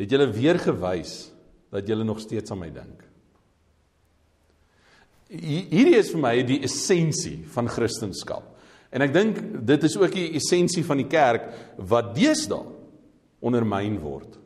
het 0.00 0.10
julle 0.10 0.30
weer 0.32 0.58
gewys 0.58 1.28
dat 1.74 1.86
julle 1.88 2.06
nog 2.06 2.22
steeds 2.22 2.54
aan 2.54 2.62
my 2.62 2.70
dink. 2.72 3.02
Hierdie 5.34 5.98
is 5.98 6.12
vir 6.12 6.22
my 6.22 6.34
die 6.46 6.60
essensie 6.66 7.40
van 7.54 7.68
Christendom. 7.70 8.44
En 8.94 9.02
ek 9.02 9.12
dink 9.14 9.40
dit 9.66 9.86
is 9.88 9.96
ook 9.98 10.14
die 10.14 10.28
essensie 10.38 10.84
van 10.86 11.00
die 11.02 11.10
kerk 11.10 11.48
wat 11.90 12.12
deesdae 12.14 12.62
ondermyn 13.44 13.98
word. 14.00 14.38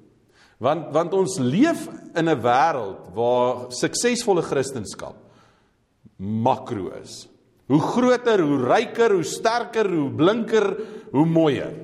Want 0.59 0.89
want 0.97 1.15
ons 1.15 1.39
leef 1.39 1.87
in 2.17 2.29
'n 2.29 2.43
wêreld 2.43 3.13
waar 3.15 3.69
suksesvolle 3.71 4.43
Christendom 4.43 5.15
makro 6.19 6.91
is. 6.99 7.27
Hoe 7.69 7.81
groter, 7.81 8.41
hoe 8.41 8.63
ryker, 8.65 9.13
hoe 9.13 9.27
sterker, 9.27 9.89
hoe 9.93 10.11
blinker, 10.11 10.69
hoe 11.13 11.27
mooier. 11.27 11.75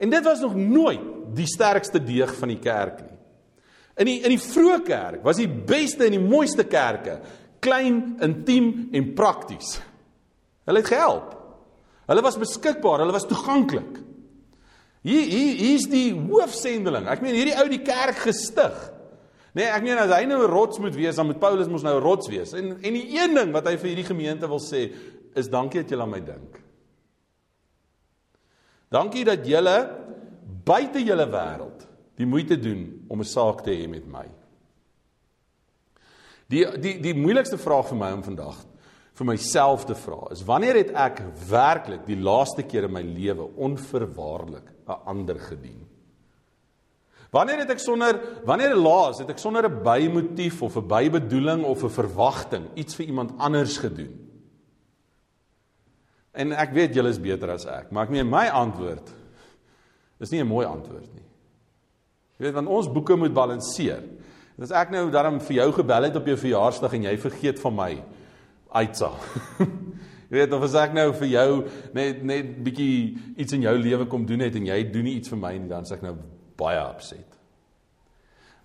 En 0.00 0.10
dit 0.10 0.24
was 0.24 0.40
nog 0.40 0.54
nooit 0.54 1.00
die 1.34 1.46
sterkste 1.46 2.00
deeg 2.02 2.32
van 2.38 2.52
die 2.52 2.60
kerk 2.60 3.00
nie. 3.04 3.16
In 4.00 4.08
die 4.08 4.18
in 4.24 4.32
die 4.32 4.40
vroeë 4.40 4.80
kerk 4.86 5.24
was 5.26 5.40
die 5.40 5.48
beste 5.48 6.06
en 6.06 6.16
die 6.16 6.22
mooiste 6.22 6.64
kerke 6.64 7.18
klein, 7.60 8.16
intiem 8.24 8.88
en 8.96 9.10
prakties. 9.16 9.74
Hulle 10.68 10.80
het 10.80 10.88
gehelp. 10.88 11.34
Hulle 12.08 12.24
was 12.24 12.38
beskikbaar, 12.40 13.02
hulle 13.04 13.14
was 13.14 13.28
toeganklik. 13.28 14.00
Hier 15.06 15.26
hier 15.28 15.60
hier's 15.60 15.86
die 15.88 16.10
hoofsendeling. 16.14 17.06
Ek 17.08 17.22
meen 17.24 17.36
hierdie 17.36 17.56
ou 17.60 17.66
die 17.70 17.82
kerk 17.84 18.24
gestig. 18.24 18.76
Nee, 19.54 19.66
ek 19.66 19.82
meen 19.82 19.98
as 19.98 20.12
hy 20.14 20.24
nou 20.26 20.42
'n 20.44 20.50
rots 20.50 20.78
moet 20.78 20.94
wees, 20.94 21.16
dan 21.16 21.26
moet 21.26 21.40
Paulus 21.40 21.68
mos 21.68 21.82
nou 21.82 21.96
'n 21.96 22.02
rots 22.02 22.28
wees. 22.28 22.52
En 22.52 22.78
en 22.82 22.94
die 22.94 23.18
een 23.18 23.34
ding 23.34 23.52
wat 23.52 23.66
hy 23.66 23.76
vir 23.76 23.88
hierdie 23.88 24.10
gemeente 24.14 24.48
wil 24.48 24.60
sê, 24.60 24.92
is 25.34 25.48
dankie 25.48 25.82
dat 25.82 25.90
julle 25.90 26.02
aan 26.02 26.10
my 26.10 26.20
dink. 26.20 26.60
Dankie 28.90 29.24
dat 29.24 29.46
julle 29.46 29.96
buite 30.64 31.02
julle 31.02 31.26
wêreld 31.26 31.86
die 32.16 32.26
moeite 32.26 32.58
doen 32.60 33.06
om 33.08 33.20
'n 33.20 33.24
saak 33.24 33.62
te 33.62 33.70
hê 33.70 33.88
met 33.88 34.06
my. 34.06 34.26
Die 36.48 36.64
die 36.78 37.00
die 37.00 37.14
moeilikste 37.14 37.58
vraag 37.58 37.88
vir 37.88 37.98
my 37.98 38.12
om 38.12 38.22
vandag 38.22 38.64
vir 39.14 39.26
myself 39.26 39.84
te 39.84 39.94
vra 39.94 40.30
is 40.30 40.42
wanneer 40.42 40.74
het 40.74 40.90
ek 40.90 41.22
werklik 41.48 42.06
die 42.06 42.16
laaste 42.16 42.62
keer 42.62 42.84
in 42.84 42.92
my 42.92 43.02
lewe 43.02 43.50
onverwaarlik 43.56 44.72
'n 44.88 45.00
ander 45.06 45.38
gedien? 45.38 45.89
Wanneer 47.30 47.62
het 47.62 47.70
ek 47.70 47.82
sonder 47.82 48.18
wanneer 48.46 48.74
laas 48.74 49.20
het 49.22 49.30
ek 49.30 49.38
sonder 49.38 49.68
'n 49.68 49.82
bymotief 49.82 50.62
of 50.62 50.76
'n 50.76 50.86
bybedoeling 50.86 51.62
of 51.64 51.84
'n 51.84 51.88
verwagting 51.90 52.64
iets 52.74 52.94
vir 52.94 53.06
iemand 53.06 53.32
anders 53.38 53.78
gedoen? 53.78 54.30
En 56.32 56.52
ek 56.52 56.72
weet 56.72 56.94
julle 56.94 57.08
is 57.08 57.20
beter 57.20 57.50
as 57.50 57.66
ek, 57.66 57.90
maar 57.90 58.04
ek 58.04 58.10
meen 58.10 58.28
my 58.28 58.46
antwoord 58.48 59.14
is 60.20 60.30
nie 60.30 60.40
'n 60.40 60.46
mooi 60.46 60.66
antwoord 60.66 61.14
nie. 61.14 61.26
Jy 62.38 62.44
weet 62.44 62.54
want 62.54 62.68
ons 62.68 62.92
boeke 62.92 63.16
moet 63.16 63.34
balanseer. 63.34 64.02
En 64.56 64.62
as 64.62 64.70
ek 64.70 64.90
nou 64.90 65.10
daarom 65.10 65.40
vir 65.40 65.56
jou 65.56 65.72
gebel 65.72 66.02
het 66.02 66.16
op 66.16 66.26
jou 66.26 66.36
verjaarsdag 66.36 66.92
en 66.92 67.02
jy 67.02 67.18
vergeet 67.18 67.60
van 67.60 67.74
my 67.74 68.04
uitsa. 68.72 69.10
jy 70.30 70.36
weet 70.38 70.52
of 70.52 70.62
as 70.62 70.74
ek 70.74 70.92
nou 70.92 71.12
vir 71.12 71.28
jou 71.28 71.68
net 71.92 72.22
net 72.22 72.64
bietjie 72.64 73.18
iets 73.36 73.52
in 73.52 73.62
jou 73.62 73.76
lewe 73.78 74.06
kom 74.06 74.26
doen 74.26 74.40
het 74.40 74.54
en 74.54 74.66
jy 74.66 74.90
doen 74.90 75.04
nie 75.04 75.14
iets 75.14 75.28
vir 75.28 75.38
my 75.38 75.58
nie, 75.58 75.68
dan 75.68 75.84
sê 75.84 75.94
ek 75.94 76.02
nou 76.02 76.16
baie 76.60 76.82
opset. 76.84 77.38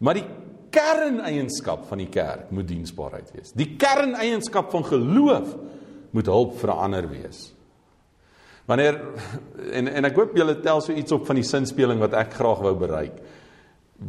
Maar 0.04 0.20
die 0.20 0.28
kerneienskap 0.76 1.86
van 1.90 2.02
die 2.04 2.12
kerk 2.12 2.52
moet 2.54 2.68
diensbaarheid 2.68 3.32
wees. 3.36 3.54
Die 3.56 3.76
kerneienskap 3.80 4.72
van 4.74 4.84
geloof 4.88 5.54
moet 6.16 6.32
hulp 6.32 6.58
vir 6.60 6.74
ander 6.76 7.08
wees. 7.12 7.48
Wanneer 8.70 8.98
en 9.78 9.88
en 9.88 10.10
ek 10.10 10.18
hoop 10.18 10.36
julle 10.38 10.58
tel 10.66 10.82
so 10.82 10.94
iets 10.96 11.14
op 11.16 11.26
van 11.28 11.40
die 11.40 11.48
sinspeling 11.48 12.02
wat 12.02 12.16
ek 12.18 12.34
graag 12.40 12.64
wou 12.66 12.74
bereik. 12.82 13.20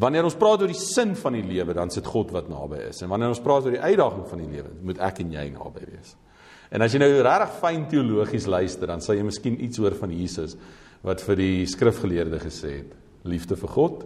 Wanneer 0.00 0.26
ons 0.26 0.38
praat 0.38 0.64
oor 0.64 0.72
die 0.72 0.78
sin 0.80 1.12
van 1.18 1.36
die 1.36 1.44
lewe, 1.46 1.76
dan 1.76 1.92
sit 1.94 2.08
God 2.10 2.32
wat 2.34 2.48
naby 2.50 2.88
is. 2.88 3.04
En 3.04 3.12
wanneer 3.12 3.30
ons 3.30 3.42
praat 3.42 3.68
oor 3.68 3.76
die 3.76 3.84
uitdaging 3.84 4.24
van 4.26 4.40
die 4.42 4.48
lewe, 4.56 4.72
moet 4.82 5.02
ek 5.04 5.20
en 5.22 5.34
jy 5.36 5.44
naby 5.54 5.84
wees. 5.92 6.16
En 6.74 6.82
as 6.82 6.94
jy 6.94 6.98
nou 6.98 7.10
regtig 7.12 7.52
fyn 7.60 7.84
teologies 7.92 8.48
luister, 8.50 8.90
dan 8.90 9.04
sal 9.04 9.14
jy 9.14 9.28
miskien 9.28 9.60
iets 9.62 9.78
hoor 9.78 9.94
van 9.94 10.10
Jesus 10.10 10.56
wat 11.06 11.22
vir 11.22 11.38
die 11.38 11.66
skrifgeleerde 11.70 12.40
gesê 12.42 12.72
het: 12.80 12.96
liefde 13.26 13.56
vir 13.56 13.68
God 13.68 14.04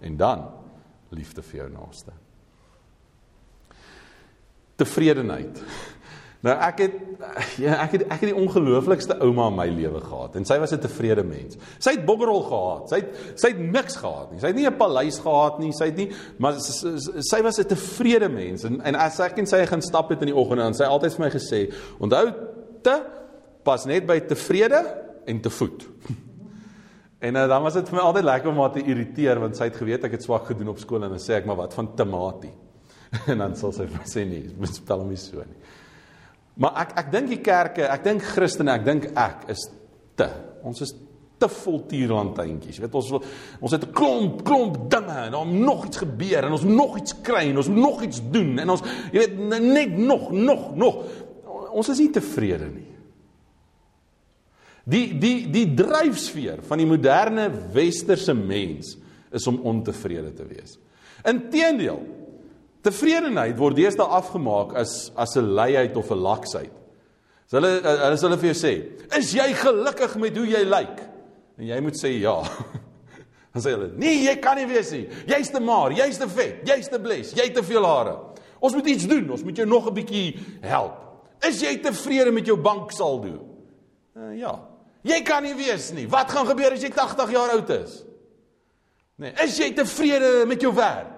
en 0.00 0.16
dan 0.16 0.46
liefde 1.14 1.42
vir 1.42 1.62
jou 1.62 1.68
naaste. 1.72 2.16
Tevredenheid. 4.76 5.62
Nou 6.44 6.52
ek 6.62 6.80
het 6.84 6.96
ja, 7.64 7.78
ek 7.80 7.94
het 7.96 8.02
ek 8.04 8.20
het 8.20 8.28
die 8.28 8.36
ongelooflikste 8.36 9.16
ouma 9.24 9.48
in 9.50 9.56
my 9.56 9.64
lewe 9.72 10.02
gehad 10.04 10.36
en 10.38 10.44
sy 10.46 10.58
was 10.62 10.74
'n 10.76 10.82
tevrede 10.84 11.24
mens. 11.26 11.56
Sy 11.78 11.96
het 11.96 12.04
boggerol 12.06 12.42
gehad. 12.46 12.90
Sy 12.92 13.00
het 13.00 13.40
sy 13.40 13.50
het 13.54 13.62
niks 13.62 13.96
gehad 13.96 14.30
nie. 14.30 14.40
Sy 14.40 14.52
het 14.52 14.56
nie 14.56 14.66
'n 14.68 14.76
paleis 14.76 15.18
gehad 15.18 15.58
nie. 15.58 15.72
Sy 15.72 15.90
het 15.90 15.96
nie 15.96 16.10
maar 16.38 16.60
sy 16.60 17.42
was 17.42 17.58
'n 17.58 17.66
tevrede 17.66 18.28
mens 18.28 18.64
en 18.64 18.80
en 18.80 18.94
as 18.94 19.18
ek 19.20 19.38
en 19.38 19.46
sy 19.46 19.64
gaan 19.66 19.82
stap 19.82 20.10
het 20.10 20.20
in 20.20 20.28
die 20.28 20.36
oggend 20.36 20.60
en 20.60 20.74
sy 20.74 20.84
altyd 20.84 21.14
vir 21.14 21.24
my 21.24 21.30
gesê, 21.30 21.72
onthou 21.98 22.32
te 22.82 23.02
pas 23.64 23.84
net 23.86 24.06
by 24.06 24.20
tevrede 24.20 24.84
en 25.26 25.40
te 25.40 25.50
voet. 25.50 25.88
En 27.18 27.34
uh, 27.34 27.46
dan 27.48 27.62
was 27.62 27.78
dit 27.78 27.88
vir 27.88 27.96
my 27.96 28.04
altyd 28.04 28.28
lekker 28.28 28.50
om 28.50 28.60
haar 28.60 28.74
te 28.74 28.84
irriteer 28.84 29.40
want 29.40 29.56
sy 29.56 29.70
het 29.70 29.78
geweet 29.80 30.04
ek 30.04 30.18
het 30.18 30.26
swak 30.26 30.50
gedoen 30.50 30.74
op 30.74 30.80
skool 30.82 31.06
en 31.06 31.14
dan 31.14 31.22
sê 31.22 31.38
ek 31.38 31.48
maar 31.48 31.62
wat 31.62 31.74
van 31.74 31.94
tamatie. 31.96 32.52
en 33.32 33.40
dan 33.44 33.56
sal 33.56 33.72
sy 33.72 33.86
vir 33.86 34.02
my 34.02 34.10
sê 34.10 34.26
nee, 34.28 34.50
dit 34.52 34.76
spel 34.76 35.00
hom 35.00 35.10
nie 35.12 35.20
so 35.20 35.40
nie. 35.40 35.58
Maar 36.60 36.82
ek 36.84 36.94
ek 37.04 37.10
dink 37.12 37.32
die 37.32 37.42
kerke, 37.44 37.88
ek 37.88 38.04
dink 38.04 38.24
Christene, 38.24 38.76
ek 38.76 38.86
dink 38.86 39.10
ek 39.12 39.48
is 39.52 39.66
te. 40.16 40.28
Ons 40.66 40.84
is 40.84 40.94
te 41.40 41.48
vol 41.52 41.82
tierlantuintjies. 41.88 42.80
Weet 42.80 42.96
ons 42.96 43.12
ons 43.16 43.72
het 43.72 43.84
'n 43.84 43.92
klomp 43.92 44.42
klomp 44.44 44.78
dinge 44.90 45.18
en 45.26 45.32
dan 45.32 45.60
nog 45.64 45.86
iets 45.86 46.00
gebeur 46.04 46.44
en 46.44 46.52
ons 46.52 46.64
nog 46.64 46.96
iets 46.96 47.20
kry 47.22 47.48
en 47.50 47.56
ons 47.56 47.68
nog 47.68 48.02
iets 48.02 48.20
doen 48.30 48.58
en 48.58 48.70
ons 48.70 48.82
jy 49.12 49.18
weet 49.18 49.36
net 49.60 49.96
nog 49.96 50.30
nog 50.32 50.74
nog 50.74 51.04
ons 51.72 51.88
is 51.88 51.98
nie 51.98 52.10
tevrede 52.10 52.68
nie. 52.72 52.95
Die 54.86 55.18
die 55.18 55.50
die 55.50 55.66
dryfsfeer 55.74 56.62
van 56.62 56.78
die 56.78 56.86
moderne 56.86 57.48
westerse 57.74 58.34
mens 58.34 58.96
is 59.34 59.46
om 59.50 59.58
ontevrede 59.66 60.32
te 60.32 60.46
wees. 60.46 60.78
Inteendeel, 61.26 62.04
Tevredenheid 62.86 63.56
word 63.58 63.74
deesdae 63.80 64.06
afgemaak 64.14 64.76
as 64.78 65.10
as 65.18 65.36
'n 65.36 65.54
luiheid 65.58 65.96
of 65.96 66.10
'n 66.10 66.22
laksheid. 66.22 66.72
So 67.46 67.58
hulle 67.58 67.80
hulle 67.82 68.16
hulle 68.16 68.38
vir 68.38 68.52
jou 68.52 68.58
sê, 68.58 68.74
"Is 69.18 69.32
jy 69.34 69.54
gelukkig 69.54 70.16
met 70.16 70.36
hoe 70.36 70.46
jy 70.46 70.64
lyk?" 70.64 71.00
En 71.58 71.66
jy 71.66 71.80
moet 71.80 71.94
sê 71.94 72.20
ja. 72.20 72.42
Dan 73.52 73.62
sê 73.62 73.70
hulle, 73.70 73.90
"Nee, 73.96 74.24
jy 74.24 74.36
kan 74.36 74.56
nie 74.56 74.66
wees 74.66 74.90
nie. 74.92 75.08
Jy's 75.26 75.50
te 75.50 75.60
maar, 75.60 75.90
jy's 75.90 76.18
te 76.18 76.28
vet, 76.28 76.62
jy's 76.64 76.88
te 76.88 76.98
bles, 76.98 77.32
jy 77.32 77.44
het 77.44 77.54
te 77.54 77.62
veel 77.62 77.84
hare. 77.84 78.18
Ons 78.60 78.74
moet 78.74 78.86
iets 78.86 79.06
doen. 79.06 79.30
Ons 79.30 79.42
moet 79.42 79.56
jou 79.56 79.66
nog 79.66 79.88
'n 79.88 79.94
bietjie 79.94 80.38
help. 80.60 80.94
Is 81.42 81.60
jy 81.60 81.78
tevrede 81.78 82.32
met 82.32 82.46
jou 82.46 82.56
banksaldo?" 82.56 83.40
Uh, 84.16 84.38
ja. 84.38 84.65
Jy 85.06 85.20
kan 85.26 85.44
nie 85.46 85.54
wees 85.54 85.92
nie. 85.94 86.06
Wat 86.10 86.30
gaan 86.34 86.48
gebeur 86.48 86.74
as 86.74 86.82
jy 86.82 86.90
80 86.90 87.34
jaar 87.34 87.52
oud 87.54 87.70
is? 87.76 88.00
Nee, 89.22 89.32
is 89.44 89.56
jy 89.58 89.70
tevrede 89.76 90.44
met 90.48 90.60
jou 90.60 90.72
werk? 90.76 91.14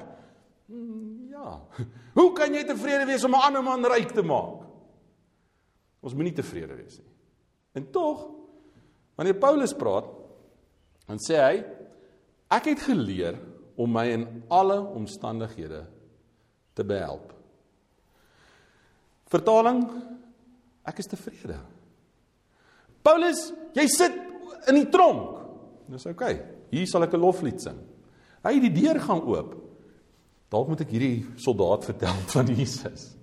Hoe 2.18 2.30
kan 2.36 2.55
jy 2.55 2.64
tevrede 2.66 3.07
wees 3.09 3.24
om 3.24 3.34
'n 3.34 3.47
ander 3.49 3.62
man 3.62 3.84
ryk 3.84 4.12
te 4.12 4.22
maak? 4.22 4.66
Ons 6.03 6.14
moenie 6.14 6.34
tevrede 6.34 6.76
wees 6.78 6.99
nie. 6.99 7.14
En 7.74 7.91
tog, 7.91 8.28
wanneer 9.14 9.39
Paulus 9.39 9.74
praat, 9.74 10.07
dan 11.07 11.18
sê 11.18 11.39
hy 11.39 11.64
ek 12.55 12.70
het 12.72 12.84
geleer 12.86 13.39
om 13.76 13.91
my 13.93 14.07
in 14.11 14.26
alle 14.51 14.78
omstandighede 14.80 15.86
te 16.74 16.84
behelp. 16.84 17.32
Vertaling 19.28 19.82
ek 20.89 20.99
is 21.03 21.11
tevrede. 21.11 21.59
Paulus, 23.03 23.53
jy 23.74 23.86
sit 23.88 24.14
in 24.68 24.74
die 24.74 24.88
tronk. 24.92 25.38
Dis 25.88 26.07
oukei. 26.07 26.34
Okay. 26.34 26.57
Hier 26.70 26.86
sal 26.86 27.03
ek 27.03 27.14
'n 27.14 27.20
loflied 27.20 27.61
sing. 27.62 27.78
Hy 28.44 28.55
het 28.55 28.62
die 28.62 28.82
deur 28.82 29.01
gaan 29.01 29.22
oop. 29.22 29.55
Dalk 30.51 30.68
moet 30.68 30.80
ek 30.80 30.90
hierdie 30.90 31.26
soldaat 31.36 31.84
vertel 31.84 32.14
van 32.34 32.46
Jesus. 32.46 33.14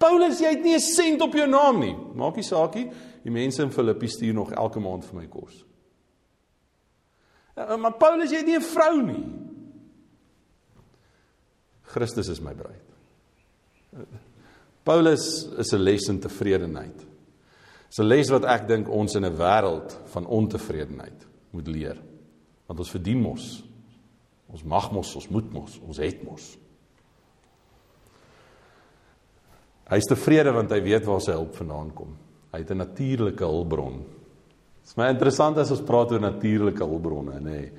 Paulus, 0.00 0.40
jy 0.40 0.54
het 0.54 0.62
nie 0.64 0.74
'n 0.74 0.80
sent 0.80 1.20
op 1.22 1.34
jou 1.34 1.46
naam 1.46 1.80
nie. 1.80 1.96
Maak 2.14 2.36
nie 2.36 2.44
saak 2.44 2.74
nie. 2.74 2.90
Die 3.22 3.30
mense 3.32 3.62
in 3.62 3.70
Filippi 3.70 4.08
stuur 4.08 4.34
nog 4.34 4.52
elke 4.52 4.80
maand 4.80 5.04
vir 5.04 5.20
my 5.20 5.26
kos. 5.26 5.64
Ja, 7.56 7.76
maar 7.76 7.98
Paulus, 7.98 8.30
jy 8.30 8.38
het 8.38 8.46
nie 8.46 8.56
'n 8.56 8.62
vrou 8.62 9.02
nie. 9.02 9.24
Christus 11.82 12.28
is 12.28 12.40
my 12.40 12.54
bruid. 12.54 12.86
Paulus 14.84 15.48
is 15.58 15.72
'n 15.72 15.82
les 15.82 16.08
in 16.08 16.20
tevredenheid. 16.20 17.09
Dis 17.90 17.98
'n 17.98 18.06
les 18.06 18.30
wat 18.30 18.44
ek 18.44 18.68
dink 18.68 18.88
ons 18.88 19.14
in 19.14 19.24
'n 19.24 19.36
wêreld 19.36 19.98
van 20.12 20.26
ontevredenheid 20.26 21.26
moet 21.50 21.66
leer. 21.66 21.98
Want 22.66 22.78
ons 22.78 22.90
verdien 22.90 23.20
mos. 23.20 23.64
Ons 24.46 24.62
mag 24.62 24.92
mos, 24.92 25.16
ons 25.16 25.28
moet 25.28 25.52
mos, 25.52 25.80
ons 25.86 25.98
het 25.98 26.22
mos. 26.22 26.58
Hy 29.90 29.96
is 29.96 30.06
tevrede 30.06 30.52
want 30.52 30.70
hy 30.70 30.80
weet 30.80 31.04
waar 31.04 31.20
sy 31.20 31.32
hulp 31.32 31.54
vandaan 31.54 31.90
kom. 31.94 32.16
Hy 32.52 32.58
het 32.58 32.70
'n 32.70 32.76
natuurlike 32.76 33.44
hulpbron. 33.44 33.98
Dit 33.98 34.86
is 34.86 34.96
my 34.96 35.08
interessant 35.08 35.58
as 35.58 35.70
ons 35.70 35.82
praat 35.82 36.12
oor 36.12 36.20
natuurlike 36.20 36.84
hulpbronne, 36.84 37.40
nê. 37.40 37.60
Nee. 37.60 37.72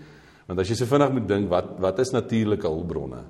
Want 0.48 0.60
as 0.60 0.70
jy 0.70 0.76
so 0.76 0.86
vinnig 0.86 1.12
moet 1.14 1.28
dink, 1.28 1.50
wat 1.50 1.80
wat 1.80 2.00
is 2.00 2.12
natuurlike 2.12 2.68
hulpbronne? 2.68 3.24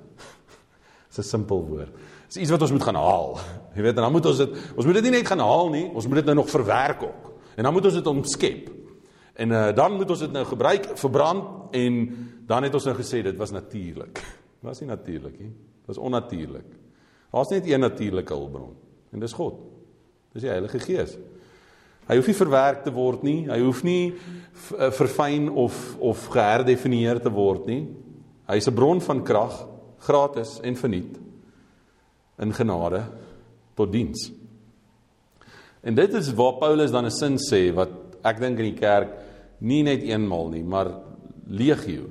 Dis 1.08 1.18
'n 1.18 1.22
simpel 1.22 1.64
woord. 1.64 1.94
Dis 2.32 2.46
iets 2.46 2.52
wat 2.54 2.62
ons 2.64 2.70
moet 2.72 2.84
gaan 2.86 2.96
haal. 2.96 3.34
Jy 3.76 3.82
weet, 3.84 3.98
en 3.98 4.06
dan 4.06 4.12
moet 4.14 4.26
ons 4.30 4.38
dit 4.40 4.52
ons 4.72 4.86
moet 4.88 4.96
dit 4.96 5.04
nie 5.04 5.18
net 5.18 5.26
gaan 5.28 5.42
haal 5.44 5.66
nie, 5.68 5.82
ons 5.92 6.06
moet 6.08 6.22
dit 6.22 6.28
nou 6.30 6.38
nog 6.38 6.48
verwerk 6.48 7.02
ook. 7.04 7.26
En 7.60 7.66
dan 7.66 7.74
moet 7.76 7.88
ons 7.90 7.98
dit 7.98 8.06
omskep. 8.08 8.70
En 9.44 9.50
uh, 9.52 9.64
dan 9.76 9.98
moet 9.98 10.12
ons 10.14 10.22
dit 10.24 10.32
nou 10.32 10.44
gebruik, 10.48 10.86
verbrand 10.96 11.74
en 11.76 11.98
dan 12.48 12.64
het 12.64 12.78
ons 12.78 12.86
nou 12.88 12.94
gesê 12.96 13.20
dit 13.26 13.36
was 13.36 13.52
natuurlik. 13.52 14.16
Dit 14.16 14.64
was 14.70 14.80
nie 14.80 14.88
natuurlik 14.88 15.34
nie. 15.42 15.50
Dit 15.52 15.92
was 15.92 16.00
onnatuurlik. 16.00 16.70
Daar's 17.32 17.52
net 17.52 17.68
een 17.68 17.84
natuurlike 17.84 18.32
hulpbron 18.32 18.72
en 19.12 19.20
dis 19.20 19.36
God. 19.36 19.58
Dis 20.32 20.46
die 20.46 20.52
Heilige 20.52 20.80
Gees. 20.80 21.18
Hy 22.08 22.16
hoef 22.16 22.30
nie 22.30 22.36
verwerk 22.38 22.80
te 22.86 22.94
word 22.96 23.26
nie. 23.28 23.42
Hy 23.50 23.58
hoef 23.60 23.82
nie 23.84 24.14
eh, 24.14 24.88
verfyn 24.88 25.50
of 25.52 25.76
of 26.00 26.24
geherdefinieer 26.32 27.20
te 27.20 27.32
word 27.32 27.68
nie. 27.68 27.82
Hy 28.48 28.56
is 28.56 28.68
'n 28.68 28.74
bron 28.74 29.04
van 29.04 29.20
krag, 29.20 29.66
gratis 30.00 30.56
en 30.64 30.80
verniet 30.80 31.21
in 32.42 32.52
genade 32.54 33.04
tot 33.78 33.92
diens. 33.92 34.30
En 35.82 35.94
dit 35.98 36.14
is 36.14 36.32
waar 36.38 36.58
Paulus 36.60 36.90
dan 36.90 37.06
'n 37.06 37.10
sin 37.10 37.36
sê 37.38 37.72
wat 37.74 37.90
ek 38.22 38.40
dink 38.40 38.58
in 38.58 38.74
die 38.74 38.80
kerk 38.80 39.10
nie 39.60 39.82
net 39.82 40.02
eenmal 40.02 40.48
nie, 40.48 40.62
maar 40.62 40.90
legio 41.46 42.10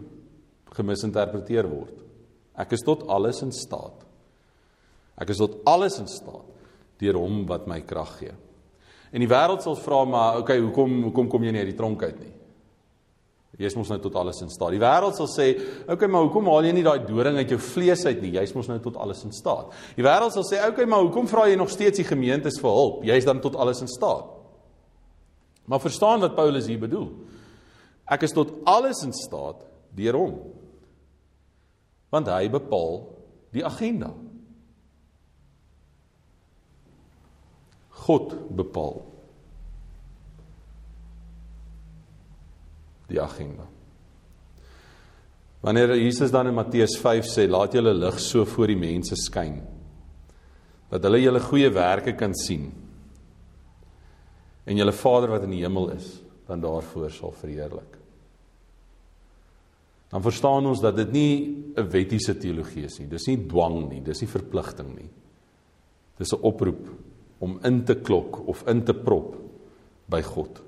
gemisinterpreteer 0.76 1.68
word. 1.68 1.98
Ek 2.56 2.72
is 2.72 2.84
tot 2.86 3.08
alles 3.08 3.42
in 3.42 3.52
staat. 3.52 4.06
Ek 5.18 5.30
is 5.30 5.38
tot 5.38 5.60
alles 5.66 6.00
in 6.00 6.08
staat 6.08 6.48
deur 7.02 7.18
hom 7.18 7.46
wat 7.48 7.68
my 7.68 7.82
krag 7.82 8.20
gee. 8.20 8.34
En 9.12 9.20
die 9.20 9.30
wêreld 9.30 9.64
sal 9.64 9.76
vra 9.76 10.06
maar, 10.06 10.38
okay, 10.38 10.60
hoekom 10.60 11.04
hoekom 11.04 11.28
kom 11.28 11.44
jy 11.44 11.52
nie 11.52 11.60
uit 11.60 11.72
die 11.74 11.78
tronk 11.78 12.04
uit 12.04 12.20
nie? 12.20 12.34
Jy's 13.62 13.76
mos 13.78 13.90
nou 13.92 14.00
tot 14.02 14.16
alles 14.20 14.42
in 14.42 14.50
staat. 14.50 14.74
Die 14.74 14.82
wêreld 14.82 15.16
sal 15.16 15.28
sê, 15.30 15.54
"Oké, 15.84 15.94
okay, 15.94 16.08
maar 16.08 16.22
hoekom 16.22 16.46
haal 16.46 16.64
jy 16.66 16.72
nie 16.74 16.84
daai 16.84 17.06
doring 17.06 17.38
uit 17.38 17.50
jou 17.50 17.60
vlees 17.60 18.06
uit 18.06 18.22
nie? 18.22 18.32
Jy's 18.32 18.54
mos 18.54 18.68
nou 18.68 18.80
tot 18.80 18.98
alles 18.98 19.24
in 19.24 19.32
staat." 19.32 19.72
Die 19.96 20.04
wêreld 20.04 20.32
sal 20.32 20.44
sê, 20.44 20.60
"Oké, 20.60 20.70
okay, 20.70 20.86
maar 20.86 21.02
hoekom 21.02 21.28
vra 21.28 21.48
jy 21.48 21.56
nog 21.56 21.70
steeds 21.70 21.98
die 21.98 22.06
gemeentes 22.06 22.60
vir 22.60 22.70
hulp? 22.70 23.04
Jy's 23.04 23.26
dan 23.26 23.40
tot 23.40 23.56
alles 23.56 23.82
in 23.82 23.88
staat." 23.88 24.26
Maar 25.66 25.80
verstaan 25.80 26.20
wat 26.20 26.36
Paulus 26.36 26.66
hier 26.66 26.80
bedoel. 26.80 27.12
Ek 28.06 28.22
is 28.22 28.32
tot 28.32 28.52
alles 28.64 29.04
in 29.04 29.14
staat 29.14 29.64
deur 29.96 30.14
hom. 30.14 30.34
Want 32.10 32.28
hy 32.28 32.50
bepaal 32.50 33.08
die 33.52 33.66
agenda. 33.66 34.14
God 37.90 38.34
bepaal 38.56 39.02
die 43.12 43.22
agenda. 43.22 43.68
Wanneer 45.62 45.94
Jesus 46.00 46.32
dan 46.34 46.50
in 46.50 46.58
Matteus 46.58 46.96
5 46.98 47.28
sê, 47.30 47.46
laat 47.50 47.76
julle 47.78 47.94
lig 47.94 48.18
so 48.20 48.46
voor 48.50 48.72
die 48.72 48.80
mense 48.80 49.16
skyn 49.20 49.60
dat 50.92 51.06
hulle 51.08 51.22
julle 51.22 51.40
goeie 51.40 51.70
werke 51.72 52.12
kan 52.20 52.34
sien 52.36 52.66
en 54.68 54.78
julle 54.78 54.94
Vader 54.94 55.32
wat 55.32 55.46
in 55.46 55.54
die 55.56 55.62
hemel 55.64 55.94
is, 55.96 56.08
dan 56.48 56.62
daarvoor 56.62 57.10
sal 57.14 57.32
verheerlik. 57.34 57.96
Dan 60.12 60.24
verstaan 60.24 60.68
ons 60.68 60.82
dat 60.84 60.98
dit 61.00 61.12
nie 61.12 61.34
'n 61.78 61.88
wettiese 61.90 62.36
teologie 62.38 62.84
is 62.84 63.00
nie. 63.00 63.08
Dis 63.08 63.28
nie 63.28 63.38
dwang 63.48 63.90
nie, 63.90 64.02
dis 64.02 64.22
nie 64.22 64.28
verpligting 64.28 64.96
nie. 64.96 65.10
Dis 66.18 66.34
'n 66.34 66.42
oproep 66.42 66.90
om 67.40 67.60
in 67.64 67.84
te 67.86 67.96
klok 67.96 68.48
of 68.48 68.68
in 68.68 68.84
te 68.84 68.94
prop 68.94 69.38
by 70.08 70.22
God. 70.22 70.62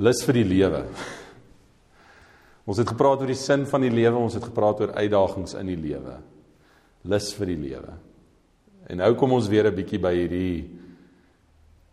Lus 0.00 0.22
vir 0.24 0.38
die 0.40 0.46
lewe. 0.48 0.80
Ons 2.64 2.78
het 2.80 2.88
gepraat 2.88 3.20
oor 3.20 3.28
die 3.28 3.36
sin 3.36 3.66
van 3.68 3.84
die 3.84 3.92
lewe, 3.92 4.16
ons 4.16 4.36
het 4.38 4.46
gepraat 4.46 4.80
oor 4.80 4.94
uitdagings 4.96 5.56
in 5.60 5.68
die 5.68 5.80
lewe. 5.80 6.14
Lus 7.10 7.28
vir 7.36 7.52
die 7.52 7.58
lewe. 7.60 7.96
En 8.88 9.02
nou 9.02 9.10
kom 9.14 9.32
ons 9.36 9.48
weer 9.48 9.68
'n 9.68 9.76
bietjie 9.76 10.00
by 10.00 10.14
hierdie 10.14 10.70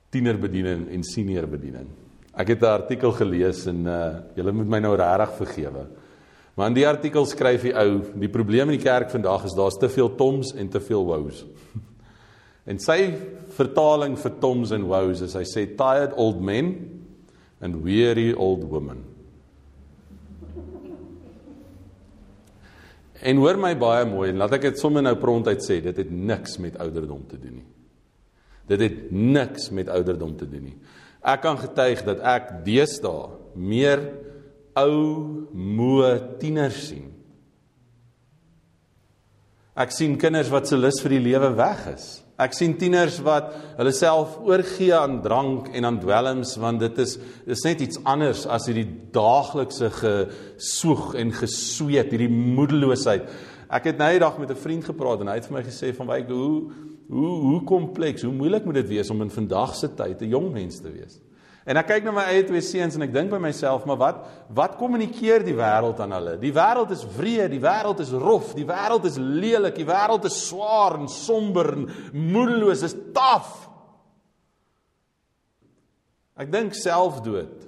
tienerbediening 0.10 0.88
en 0.90 1.04
seniorbediening. 1.04 1.88
Ek 2.34 2.48
het 2.48 2.62
'n 2.62 2.66
artikel 2.66 3.12
gelees 3.12 3.68
en 3.68 3.86
uh 3.86 4.22
julle 4.36 4.52
moet 4.52 4.68
my 4.68 4.80
nou 4.80 4.96
regtig 4.96 5.36
vergewe. 5.36 5.88
Maar 6.56 6.68
in 6.68 6.74
die 6.74 6.88
artikel 6.88 7.26
skryf 7.26 7.62
hy 7.64 7.74
ou, 7.74 8.02
die 8.20 8.30
probleem 8.30 8.70
in 8.70 8.80
die 8.80 8.84
kerk 8.84 9.12
vandag 9.12 9.46
is 9.46 9.54
daar's 9.54 9.78
te 9.78 9.90
veel 9.90 10.16
toms 10.16 10.54
en 10.56 10.70
te 10.70 10.80
veel 10.80 11.06
wows. 11.06 11.46
en 12.72 12.80
sy 12.80 13.14
vertaling 13.50 14.18
vir 14.18 14.32
toms 14.40 14.72
en 14.72 14.84
wows 14.84 15.22
is 15.22 15.34
hy 15.34 15.44
sê 15.44 15.76
tired 15.76 16.14
old 16.16 16.42
men 16.42 16.97
and 17.62 17.82
weary 17.84 18.34
old 18.34 18.64
woman. 18.70 19.04
En 23.18 23.40
hoor 23.42 23.58
my 23.58 23.74
baie 23.78 24.06
mooi 24.06 24.30
en 24.30 24.38
laat 24.44 24.54
ek 24.60 24.70
dit 24.70 24.80
sommer 24.80 25.02
nou 25.02 25.16
prontuit 25.18 25.64
sê, 25.66 25.80
dit 25.82 26.04
het 26.04 26.12
niks 26.12 26.60
met 26.62 26.78
ouderdom 26.82 27.24
te 27.30 27.40
doen 27.42 27.58
nie. 27.60 27.68
Dit 28.68 28.84
het 28.84 29.12
niks 29.12 29.72
met 29.74 29.90
ouderdom 29.90 30.36
te 30.38 30.46
doen 30.50 30.70
nie. 30.70 30.78
Ek 31.26 31.42
kan 31.42 31.58
getuig 31.60 32.04
dat 32.06 32.22
ek 32.22 32.52
deesdae 32.68 33.32
meer 33.58 34.04
ou 34.78 35.48
moe 35.52 36.12
tieners 36.42 36.78
sien. 36.92 37.10
Ek 39.78 39.94
sien 39.94 40.18
kinders 40.18 40.52
wat 40.54 40.70
se 40.70 40.78
lus 40.78 41.00
vir 41.02 41.18
die 41.18 41.26
lewe 41.32 41.52
weg 41.58 41.84
is. 41.96 42.08
Ek 42.38 42.54
sien 42.54 42.76
tieners 42.78 43.16
wat 43.26 43.50
hulle 43.80 43.92
self 43.98 44.36
oorgee 44.46 44.94
aan 44.94 45.22
drank 45.24 45.72
en 45.74 45.88
aan 45.90 45.98
dwelms 45.98 46.52
want 46.62 46.84
dit 46.84 47.00
is 47.02 47.16
is 47.50 47.64
net 47.66 47.82
iets 47.82 47.98
anders 48.06 48.44
as 48.46 48.68
hierdie 48.70 48.86
daaglikse 49.16 49.90
gesoeg 49.96 51.16
en 51.18 51.34
gesweet, 51.34 52.12
hierdie 52.14 52.30
moedeloosheid. 52.30 53.26
Ek 53.74 53.90
het 53.90 53.98
nou 53.98 54.12
eendag 54.14 54.38
met 54.38 54.52
'n 54.52 54.64
vriend 54.64 54.86
gepraat 54.86 55.22
en 55.22 55.28
hy 55.28 55.40
het 55.42 55.48
vir 55.50 55.58
my 55.58 55.64
gesê 55.64 55.96
van 55.96 56.08
wyk 56.08 56.30
hoe 56.30 56.72
hoe 57.10 57.34
hoe 57.42 57.64
kompleks, 57.64 58.22
hoe 58.22 58.34
moeilik 58.34 58.66
moet 58.66 58.76
dit 58.76 58.88
wees 58.88 59.10
om 59.10 59.22
in 59.22 59.30
vandag 59.30 59.76
se 59.76 59.88
tyd 59.88 60.22
'n 60.22 60.30
jong 60.30 60.52
mens 60.54 60.80
te 60.80 60.92
wees. 60.92 61.20
En 61.68 61.76
ek 61.82 61.90
kyk 61.90 62.06
na 62.08 62.14
my 62.16 62.24
eie 62.32 62.46
twee 62.48 62.64
seuns 62.64 62.96
en 62.96 63.04
ek 63.04 63.12
dink 63.12 63.32
by 63.34 63.40
myself, 63.44 63.84
maar 63.90 64.00
wat 64.00 64.20
wat 64.56 64.78
kommunikeer 64.80 65.44
die 65.44 65.56
wêreld 65.58 66.00
aan 66.00 66.16
hulle? 66.16 66.38
Die 66.40 66.54
wêreld 66.56 66.94
is 66.96 67.04
wreed, 67.18 67.52
die 67.52 67.64
wêreld 67.64 68.00
is 68.00 68.14
rof, 68.16 68.54
die 68.56 68.66
wêreld 68.68 69.08
is 69.10 69.18
lelik, 69.20 69.76
die 69.76 69.88
wêreld 69.90 70.30
is 70.30 70.38
swaar 70.48 70.96
en 71.02 71.12
somber 71.12 71.74
en 71.76 71.90
moedeloos, 72.16 72.86
is 72.88 72.96
taaf. 73.16 73.52
Ek 76.40 76.54
dink 76.54 76.78
selfdood 76.78 77.68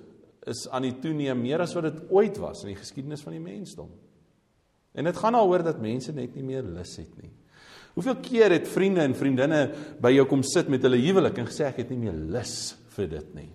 is 0.50 0.64
aan 0.72 0.88
die 0.88 0.96
toeneem 1.04 1.44
meer 1.44 1.66
as 1.66 1.76
wat 1.76 1.90
dit 1.90 2.00
ooit 2.16 2.40
was 2.40 2.64
in 2.64 2.72
die 2.72 2.80
geskiedenis 2.80 3.26
van 3.26 3.36
die 3.36 3.44
mensdom. 3.44 3.92
En 4.96 5.12
dit 5.12 5.20
gaan 5.20 5.36
daaroor 5.36 5.68
dat 5.68 5.84
mense 5.84 6.16
net 6.16 6.40
nie 6.40 6.48
meer 6.48 6.64
lus 6.64 6.96
het 7.02 7.12
nie. 7.20 7.34
Hoeveel 8.00 8.22
keer 8.24 8.56
het 8.56 8.70
vriende 8.70 9.04
en 9.04 9.18
vriendinne 9.18 9.64
by 10.00 10.16
jou 10.16 10.30
kom 10.30 10.48
sit 10.48 10.72
met 10.72 10.88
hulle 10.88 11.04
huwelik 11.04 11.42
en 11.42 11.50
gesê 11.50 11.68
ek 11.68 11.84
het 11.84 11.92
nie 11.92 12.06
meer 12.08 12.16
lus 12.16 12.78
vir 12.96 13.18
dit 13.20 13.34
nie. 13.36 13.50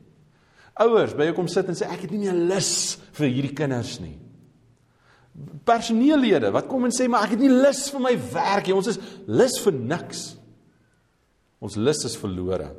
Ouers 0.82 1.14
by 1.14 1.28
jou 1.28 1.36
kom 1.36 1.48
sit 1.50 1.68
en 1.70 1.76
sê 1.78 1.86
ek 1.86 2.06
het 2.06 2.14
nie 2.14 2.24
meer 2.24 2.38
lus 2.50 2.72
vir 3.14 3.28
hierdie 3.30 3.54
kinders 3.54 3.98
nie. 4.02 4.16
Personeellede 5.66 6.50
wat 6.54 6.66
kom 6.70 6.86
en 6.86 6.94
sê 6.94 7.06
maar 7.10 7.28
ek 7.28 7.36
het 7.36 7.44
nie 7.44 7.52
lus 7.52 7.86
vir 7.94 8.02
my 8.02 8.14
werk 8.32 8.66
nie. 8.66 8.74
Ons 8.74 8.90
is 8.94 8.98
lus 9.30 9.60
vir 9.62 9.76
niks. 9.78 10.24
Ons 11.62 11.78
lus 11.78 12.02
is 12.10 12.18
verlore. 12.18 12.72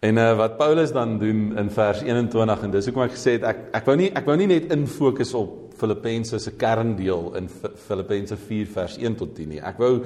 En 0.00 0.16
uh, 0.16 0.32
wat 0.40 0.56
Paulus 0.56 0.94
dan 0.96 1.18
doen 1.20 1.50
in 1.60 1.70
vers 1.70 2.02
21 2.02 2.62
en 2.64 2.72
dis 2.72 2.86
hoekom 2.88 3.04
ek 3.04 3.14
gesê 3.14 3.36
het 3.36 3.46
ek 3.50 3.62
ek 3.78 3.88
wou 3.88 3.98
nie 4.00 4.08
ek 4.16 4.26
wou 4.26 4.36
nie 4.40 4.48
net 4.48 4.72
in 4.72 4.86
fokus 4.88 5.34
op 5.36 5.74
Filippense 5.80 6.40
se 6.40 6.54
kerndeel 6.60 7.34
in 7.38 7.46
Filippense 7.52 8.36
4 8.36 8.74
vers 8.74 8.98
1 8.98 9.18
tot 9.20 9.36
10 9.36 9.54
nie. 9.54 9.60
Ek 9.60 9.78
wou 9.80 9.98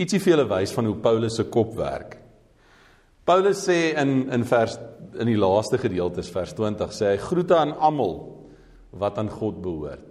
ietsie 0.00 0.22
vir 0.22 0.36
julle 0.36 0.48
wys 0.50 0.72
van 0.74 0.88
hoe 0.88 0.98
Paulus 1.04 1.36
se 1.38 1.50
kop 1.50 1.74
werk. 1.78 2.21
Paulus 3.24 3.60
sê 3.68 3.94
in 4.00 4.30
in 4.34 4.44
vers 4.44 4.78
in 5.12 5.28
die 5.28 5.38
laaste 5.38 5.78
gedeeltes 5.78 6.30
vers 6.32 6.54
20 6.56 6.94
sê 6.96 7.12
hy 7.12 7.20
groete 7.20 7.54
aan 7.54 7.74
almal 7.76 8.16
wat 8.98 9.18
aan 9.20 9.30
God 9.30 9.60
behoort. 9.62 10.08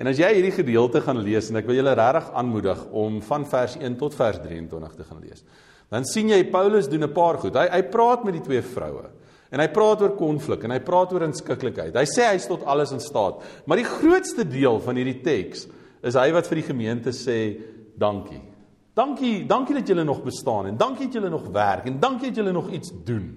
En 0.00 0.08
as 0.08 0.18
jy 0.20 0.28
hierdie 0.32 0.54
gedeelte 0.54 1.02
gaan 1.04 1.20
lees 1.24 1.50
en 1.50 1.60
ek 1.60 1.68
wil 1.68 1.78
julle 1.78 1.94
regtig 1.96 2.30
aanmoedig 2.36 2.82
om 2.96 3.20
van 3.24 3.44
vers 3.48 3.76
1 3.80 3.96
tot 4.00 4.16
vers 4.16 4.40
23 4.42 4.94
te 4.96 5.06
gaan 5.06 5.22
lees. 5.24 5.44
Dan 5.90 6.06
sien 6.08 6.30
jy 6.30 6.42
Paulus 6.52 6.88
doen 6.88 7.04
'n 7.04 7.12
paar 7.12 7.38
goed. 7.38 7.54
Hy 7.54 7.68
hy 7.68 7.82
praat 7.82 8.24
met 8.24 8.34
die 8.34 8.44
twee 8.44 8.62
vroue. 8.62 9.10
En 9.50 9.60
hy 9.60 9.68
praat 9.68 10.02
oor 10.02 10.14
konflik 10.16 10.64
en 10.64 10.70
hy 10.70 10.78
praat 10.78 11.12
oor 11.12 11.22
inskikkelikheid. 11.22 11.94
Hy 11.94 12.06
sê 12.06 12.32
hy's 12.32 12.46
tot 12.46 12.64
alles 12.64 12.92
in 12.92 13.00
staat. 13.00 13.42
Maar 13.66 13.76
die 13.76 13.84
grootste 13.84 14.44
deel 14.44 14.78
van 14.78 14.96
hierdie 14.96 15.22
teks 15.22 15.66
is 16.02 16.14
hy 16.14 16.30
wat 16.32 16.46
vir 16.46 16.56
die 16.56 16.68
gemeente 16.68 17.10
sê 17.10 17.60
dankie. 17.98 18.49
Dankie, 18.94 19.46
dankie 19.46 19.74
dat 19.74 19.86
julle 19.86 20.04
nog 20.04 20.22
bestaan 20.22 20.66
en 20.66 20.76
dankie 20.76 21.06
dat 21.06 21.14
julle 21.20 21.30
nog 21.30 21.46
werk 21.54 21.86
en 21.86 22.00
dankie 22.00 22.28
dat 22.28 22.36
julle 22.36 22.52
nog 22.52 22.70
iets 22.70 22.92
doen. 23.04 23.28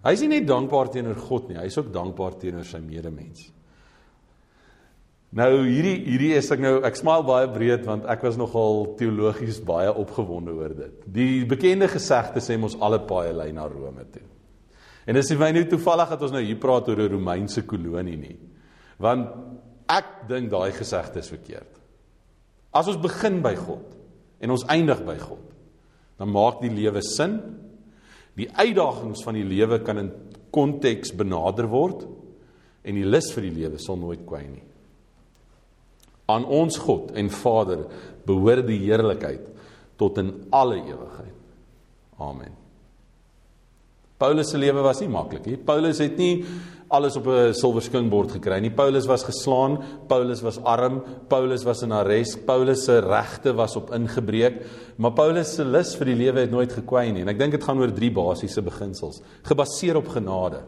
Hy 0.00 0.12
is 0.16 0.22
nie 0.24 0.30
net 0.32 0.46
dankbaar 0.48 0.88
teenoor 0.88 1.18
God 1.20 1.50
nie, 1.50 1.58
hy 1.60 1.66
is 1.68 1.76
ook 1.76 1.90
dankbaar 1.92 2.38
teenoor 2.40 2.64
sy 2.64 2.80
medemens. 2.80 3.50
Nou 5.36 5.50
hierdie 5.62 5.98
hierdie 6.08 6.32
is 6.34 6.48
ek 6.50 6.62
nou 6.64 6.72
ek 6.86 6.96
smaal 6.98 7.22
baie 7.26 7.46
breed 7.52 7.84
want 7.86 8.08
ek 8.10 8.24
was 8.26 8.38
nogal 8.40 8.96
teologies 8.98 9.60
baie 9.62 9.92
opgewonde 9.92 10.56
oor 10.56 10.74
dit. 10.74 11.04
Die 11.06 11.44
bekende 11.46 11.86
gesegde 11.92 12.42
sê 12.42 12.56
ons 12.58 12.78
alle 12.82 12.98
paaie 13.06 13.36
lei 13.36 13.52
na 13.54 13.68
Rome 13.70 14.08
toe. 14.10 14.24
En 15.06 15.16
dis 15.16 15.30
nie 15.30 15.38
my 15.38 15.50
nou 15.54 15.66
toevallig 15.70 16.10
dat 16.14 16.24
ons 16.26 16.34
nou 16.34 16.42
hier 16.42 16.58
praat 16.58 16.88
oor 16.88 17.04
'n 17.04 17.12
Romeinse 17.12 17.62
kolonie 17.62 18.16
nie. 18.16 18.38
Want 18.98 19.28
ek 19.88 20.26
dink 20.28 20.50
daai 20.50 20.72
gesegde 20.72 21.18
is 21.18 21.30
verkeerd. 21.30 21.79
As 22.72 22.88
ons 22.90 23.00
begin 23.02 23.40
by 23.42 23.54
God 23.58 23.96
en 24.40 24.54
ons 24.54 24.66
eindig 24.70 25.00
by 25.06 25.16
God, 25.20 25.46
dan 26.20 26.30
maak 26.32 26.60
die 26.62 26.72
lewe 26.72 27.02
sin 27.04 27.38
Die 28.38 28.48
uitdagings 28.48 29.24
van 29.26 29.38
die 29.38 29.46
lewe 29.46 29.80
kan 29.84 30.00
in 30.00 30.10
konteks 30.54 31.14
benader 31.16 31.68
word 31.70 32.06
en 32.86 32.96
die 32.96 33.06
lus 33.06 33.30
vir 33.34 33.48
die 33.48 33.56
lewe 33.58 33.80
sal 33.82 33.98
nooit 34.00 34.22
kwyn 34.28 34.54
nie. 34.54 34.66
Aan 36.30 36.46
ons 36.46 36.78
God 36.80 37.10
en 37.18 37.30
Vader 37.34 37.84
behoort 38.26 38.68
die 38.70 38.80
heerlikheid 38.84 39.44
tot 40.00 40.20
in 40.22 40.32
alle 40.54 40.78
ewigheid. 40.80 41.36
Amen. 42.22 42.59
Paulus 44.20 44.50
se 44.52 44.60
lewe 44.60 44.82
was 44.84 45.00
nie 45.00 45.08
maklik 45.08 45.46
nie. 45.48 45.56
Paulus 45.56 45.98
het 46.02 46.18
nie 46.20 46.44
alles 46.90 47.16
op 47.16 47.26
'n 47.26 47.54
silwerskingbord 47.54 48.32
gekry 48.32 48.60
nie. 48.60 48.70
Paulus 48.70 49.06
was 49.06 49.22
geslaan, 49.22 49.78
Paulus 50.08 50.42
was 50.42 50.58
arm, 50.58 51.02
Paulus 51.28 51.62
was 51.64 51.82
in 51.82 51.92
arrest, 51.92 52.44
Paulus 52.44 52.84
se 52.84 52.98
regte 52.98 53.54
was 53.54 53.76
op 53.76 53.90
ingebreek, 53.94 54.62
maar 54.96 55.12
Paulus 55.12 55.54
se 55.54 55.64
lus 55.64 55.94
vir 55.96 56.06
die 56.06 56.14
lewe 56.14 56.40
het 56.40 56.50
nooit 56.50 56.72
gekwyn 56.72 57.14
nie. 57.14 57.22
En 57.22 57.28
ek 57.28 57.38
dink 57.38 57.52
dit 57.52 57.64
gaan 57.64 57.78
oor 57.78 57.92
drie 57.92 58.10
basiese 58.10 58.62
beginsels, 58.62 59.22
gebaseer 59.42 59.96
op 59.96 60.08
genade. 60.08 60.62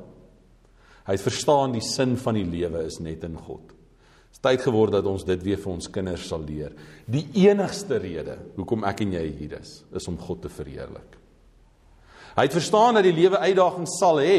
Hy 1.05 1.13
het 1.13 1.21
verstaan 1.21 1.73
die 1.73 1.81
sin 1.81 2.17
van 2.17 2.35
die 2.35 2.47
lewe 2.47 2.85
is 2.87 3.01
net 3.01 3.25
in 3.25 3.37
God. 3.37 3.67
Dit 3.69 4.33
is 4.33 4.39
tyd 4.39 4.61
geword 4.61 4.93
dat 4.93 5.07
ons 5.07 5.25
dit 5.25 5.43
weer 5.43 5.59
vir 5.59 5.73
ons 5.73 5.91
kinders 5.91 6.29
sal 6.29 6.41
leer. 6.47 6.73
Die 7.07 7.27
enigste 7.35 7.99
rede 7.99 8.39
hoekom 8.57 8.85
ek 8.85 9.01
en 9.01 9.13
jy 9.13 9.27
hier 9.39 9.59
is, 9.61 9.85
is 9.93 10.09
om 10.09 10.17
God 10.17 10.43
te 10.43 10.49
verheerlik. 10.49 11.22
Hy 12.37 12.47
het 12.47 12.57
verstaan 12.57 12.97
dat 12.97 13.07
die 13.07 13.15
lewe 13.17 13.39
uitdagings 13.39 13.99
sal 14.01 14.21
hê, 14.23 14.39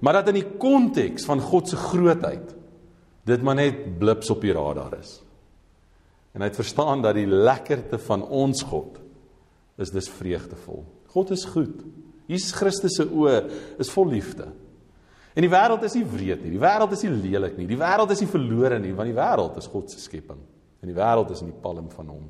maar 0.00 0.20
dat 0.20 0.30
in 0.32 0.40
die 0.40 0.48
konteks 0.60 1.26
van 1.28 1.42
God 1.44 1.68
se 1.68 1.76
grootheid 1.76 2.56
dit 3.28 3.42
maar 3.44 3.58
net 3.58 3.82
blips 4.00 4.30
op 4.32 4.40
die 4.42 4.54
radar 4.56 4.96
is. 4.96 5.18
En 6.32 6.42
hy 6.42 6.48
het 6.48 6.58
verstaan 6.58 7.02
dat 7.04 7.18
die 7.18 7.28
lekkerte 7.28 7.98
van 8.06 8.22
ons 8.24 8.62
God 8.70 9.00
is 9.80 9.92
dis 9.92 10.08
vreugdevol. 10.12 10.84
God 11.12 11.32
is 11.34 11.44
goed. 11.52 11.82
Jesus 12.30 12.54
Christus 12.54 12.96
se 13.00 13.06
oë 13.06 13.36
is 13.82 13.90
vol 13.92 14.12
liefde. 14.12 14.46
En 15.34 15.44
die 15.44 15.50
wêreld 15.50 15.84
is 15.86 15.94
nie 15.98 16.06
wreed 16.06 16.42
nie. 16.44 16.54
Die 16.54 16.62
wêreld 16.62 16.94
is 16.94 17.02
nie 17.06 17.12
lelik 17.14 17.58
nie. 17.58 17.68
Die 17.70 17.78
wêreld 17.78 18.10
is 18.14 18.22
nie 18.22 18.30
verlore 18.30 18.78
nie, 18.82 18.94
want 18.96 19.10
die 19.10 19.18
wêreld 19.18 19.58
is 19.58 19.68
God 19.70 19.90
se 19.90 20.00
skepping. 20.02 20.40
En 20.80 20.90
die 20.90 20.96
wêreld 20.96 21.30
is 21.34 21.42
in 21.44 21.50
die 21.52 21.60
palm 21.62 21.90
van 21.92 22.10
hom, 22.10 22.26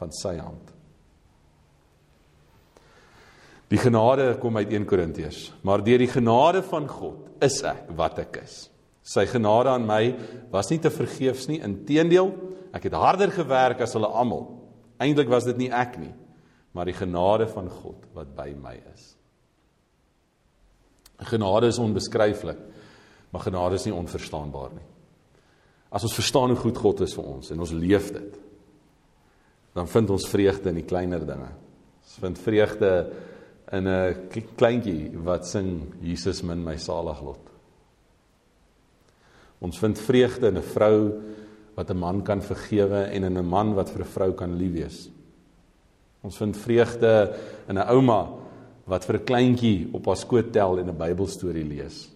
van 0.00 0.12
sy 0.16 0.34
hand. 0.40 0.71
Die 3.72 3.80
genade 3.80 4.34
kom 4.36 4.58
uit 4.60 4.72
1 4.74 4.84
Korintiërs, 4.84 5.46
maar 5.64 5.80
deur 5.84 6.02
die 6.02 6.10
genade 6.10 6.60
van 6.66 6.84
God 6.90 7.44
is 7.44 7.62
ek 7.64 7.88
wat 7.96 8.18
ek 8.20 8.42
is. 8.42 8.66
Sy 9.02 9.24
genade 9.30 9.72
aan 9.72 9.86
my 9.88 10.02
was 10.52 10.68
nie 10.70 10.78
te 10.82 10.92
vergeefs 10.92 11.48
nie, 11.48 11.62
inteendeel, 11.64 12.34
ek 12.76 12.90
het 12.90 12.98
harder 13.00 13.32
gewerk 13.32 13.80
as 13.82 13.96
hulle 13.96 14.10
almal. 14.12 14.44
Eintlik 15.00 15.32
was 15.32 15.48
dit 15.48 15.56
nie 15.58 15.70
ek 15.72 15.96
nie, 16.02 16.12
maar 16.76 16.88
die 16.88 16.96
genade 16.96 17.48
van 17.48 17.72
God 17.72 18.04
wat 18.16 18.36
by 18.36 18.50
my 18.52 18.76
is. 18.92 19.08
Genade 21.32 21.72
is 21.72 21.80
onbeskryflik, 21.80 22.60
maar 23.32 23.46
genade 23.46 23.80
is 23.80 23.88
nie 23.88 23.96
onverstaanbaar 23.96 24.76
nie. 24.76 24.86
As 25.92 26.04
ons 26.04 26.16
verstaan 26.16 26.52
hoe 26.52 26.60
goed 26.60 26.76
God 26.76 27.02
is 27.06 27.16
vir 27.16 27.34
ons 27.38 27.52
en 27.52 27.64
ons 27.64 27.76
leef 27.76 28.12
dit, 28.12 28.40
dan 29.72 29.88
vind 29.88 30.12
ons 30.12 30.28
vreugde 30.28 30.68
in 30.68 30.82
die 30.82 30.88
kleiner 30.88 31.24
dinge. 31.24 31.48
Ons 32.02 32.16
vind 32.20 32.40
vreugde 32.44 32.90
in 33.72 33.88
'n 33.88 34.28
kleintjie 34.56 35.10
wat 35.24 35.46
sing 35.46 35.94
Jesus 36.02 36.42
min 36.42 36.62
my 36.64 36.76
salig 36.76 37.22
lot. 37.22 37.40
Ons 39.60 39.78
vind 39.78 39.98
vreugde 39.98 40.48
in 40.48 40.58
'n 40.58 40.62
vrou 40.62 41.22
wat 41.76 41.90
'n 41.90 41.98
man 41.98 42.22
kan 42.22 42.42
vergewe 42.42 43.04
en 43.04 43.24
in 43.24 43.38
'n 43.38 43.48
man 43.48 43.74
wat 43.74 43.90
vir 43.90 44.02
'n 44.02 44.12
vrou 44.12 44.32
kan 44.32 44.56
lief 44.56 44.72
wees. 44.72 45.08
Ons 46.22 46.36
vind 46.36 46.56
vreugde 46.56 47.36
in 47.68 47.78
'n 47.78 47.88
ouma 47.88 48.28
wat 48.86 49.04
vir 49.04 49.16
'n 49.16 49.24
kleintjie 49.24 49.88
op 49.92 50.06
haar 50.06 50.16
skoot 50.16 50.52
tel 50.52 50.78
en 50.78 50.88
'n 50.88 50.96
Bybelstorie 50.96 51.64
lees. 51.64 52.10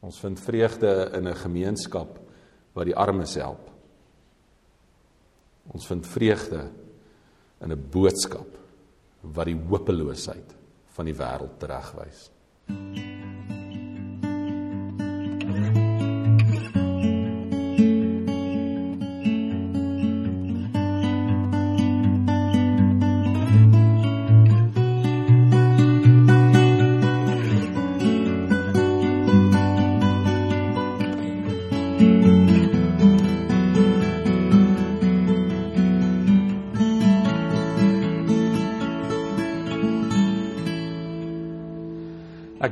Ons 0.00 0.20
vind 0.20 0.40
vreugde 0.40 1.10
in 1.14 1.26
'n 1.26 1.34
gemeenskap 1.34 2.18
wat 2.72 2.84
die 2.84 2.96
armes 2.96 3.34
help. 3.34 3.70
Ons 5.72 5.86
vind 5.86 6.06
vreugde 6.06 6.70
in 7.60 7.72
'n 7.72 7.88
boodskap 7.90 8.58
wat 9.20 9.50
die 9.50 9.58
hopeloosheid 9.68 10.54
van 10.96 11.08
die 11.10 11.16
wêreld 11.16 11.58
teregwys. 11.62 12.28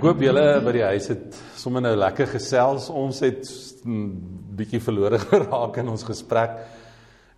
Hoop 0.07 0.21
julle 0.23 0.43
by 0.63 0.73
die 0.77 0.85
huis 0.87 1.09
het 1.11 1.37
sommer 1.59 1.83
nou 1.83 1.97
lekker 1.99 2.29
gesels. 2.31 2.85
Ons 2.95 3.25
het 3.25 3.49
bietjie 4.57 4.79
verlore 4.79 5.19
geraak 5.33 5.81
in 5.83 5.91
ons 5.91 6.05
gesprek. 6.07 6.61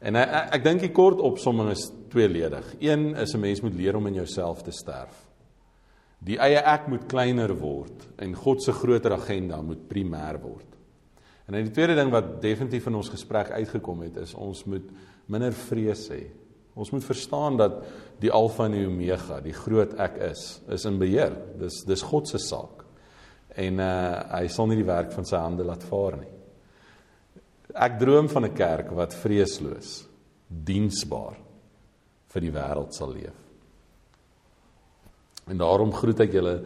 En 0.04 0.18
ek 0.20 0.28
ek, 0.28 0.50
ek 0.58 0.66
dink 0.66 0.84
die 0.84 0.92
kort 0.92 1.22
opsomming 1.24 1.70
is 1.72 1.86
tweeledig. 2.12 2.74
Een 2.84 3.14
is 3.16 3.32
'n 3.34 3.40
mens 3.40 3.62
moet 3.64 3.74
leer 3.74 3.96
om 3.96 4.06
in 4.06 4.20
jouself 4.20 4.62
te 4.62 4.72
sterf. 4.72 5.16
Die 6.20 6.36
eie 6.36 6.60
ek 6.60 6.88
moet 6.88 7.06
kleiner 7.08 7.54
word 7.56 8.08
en 8.18 8.34
God 8.34 8.62
se 8.62 8.72
groter 8.72 9.12
agenda 9.12 9.62
moet 9.62 9.88
primêr 9.88 10.40
word. 10.42 10.66
En 11.46 11.54
dan 11.54 11.64
die 11.64 11.72
tweede 11.72 11.94
ding 11.94 12.10
wat 12.10 12.42
definitief 12.42 12.86
in 12.86 12.94
ons 12.94 13.08
gesprek 13.08 13.50
uitgekom 13.50 14.02
het 14.02 14.16
is 14.16 14.34
ons 14.34 14.64
moet 14.64 14.90
minder 15.26 15.52
vrees 15.52 16.08
hê 16.08 16.26
Ons 16.78 16.92
moet 16.94 17.04
verstaan 17.04 17.56
dat 17.58 17.80
die 18.22 18.30
Alfa 18.30 18.68
en 18.68 18.76
die 18.76 18.86
Omega, 18.86 19.40
die 19.42 19.54
groot 19.56 19.96
ek 19.98 20.20
is, 20.30 20.42
is 20.70 20.84
in 20.86 20.98
beheer. 21.00 21.34
Dis 21.58 21.82
dis 21.88 22.04
God 22.06 22.30
se 22.30 22.38
saak. 22.42 22.84
En 23.58 23.82
uh 23.82 23.94
hy 24.36 24.44
sal 24.52 24.70
nie 24.70 24.78
die 24.78 24.86
werk 24.86 25.10
van 25.14 25.26
sy 25.26 25.40
hande 25.42 25.66
laat 25.66 25.82
vaar 25.88 26.20
nie. 26.20 26.30
Ek 27.74 27.98
droom 27.98 28.30
van 28.30 28.46
'n 28.46 28.54
kerk 28.54 28.92
wat 28.94 29.14
vreesloos, 29.14 30.06
diensbaar 30.48 31.36
vir 32.28 32.40
die 32.40 32.54
wêreld 32.54 32.94
sal 32.94 33.12
leef. 33.12 33.34
En 35.48 35.58
daarom 35.58 35.92
groet 35.92 36.20
ek 36.20 36.32
julle 36.32 36.62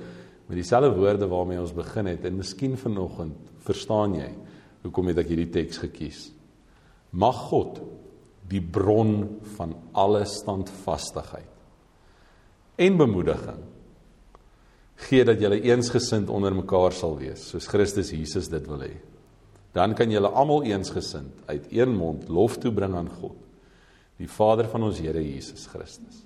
met 0.49 0.57
dieselfde 0.59 0.93
woorde 0.99 1.29
waarmee 1.29 1.61
ons 1.61 1.73
begin 1.73 2.07
het 2.07 2.25
en 2.25 2.37
miskien 2.37 2.77
vanoggend 2.77 3.37
verstaan 3.65 4.15
jy 4.15 4.31
hoekom 4.83 5.07
het 5.09 5.19
ek 5.19 5.29
hierdie 5.29 5.53
teks 5.55 5.79
gekies. 5.79 6.33
Mag 7.13 7.37
God 7.49 7.81
die 8.53 8.63
bron 8.63 9.41
van 9.57 9.75
alle 9.99 10.25
standvastigheid 10.29 11.51
en 12.83 12.99
bemoediging 13.01 13.63
gee 15.09 15.25
dat 15.27 15.41
julle 15.43 15.63
eensgesind 15.67 16.31
onder 16.31 16.55
mekaar 16.55 16.95
sal 16.97 17.17
wees 17.19 17.49
soos 17.51 17.71
Christus 17.71 18.13
Jesus 18.15 18.51
dit 18.53 18.67
wil 18.71 18.85
hê 18.87 18.97
dan 19.77 19.97
kan 19.97 20.13
julle 20.13 20.29
almal 20.29 20.67
eensgesind 20.69 21.33
uit 21.49 21.71
een 21.73 21.97
mond 21.97 22.29
lof 22.29 22.59
toe 22.61 22.73
bring 22.77 22.95
aan 22.99 23.11
God 23.21 23.39
die 24.21 24.29
Vader 24.31 24.69
van 24.71 24.85
ons 24.87 25.01
Here 25.01 25.23
Jesus 25.25 25.67
Christus 25.73 26.23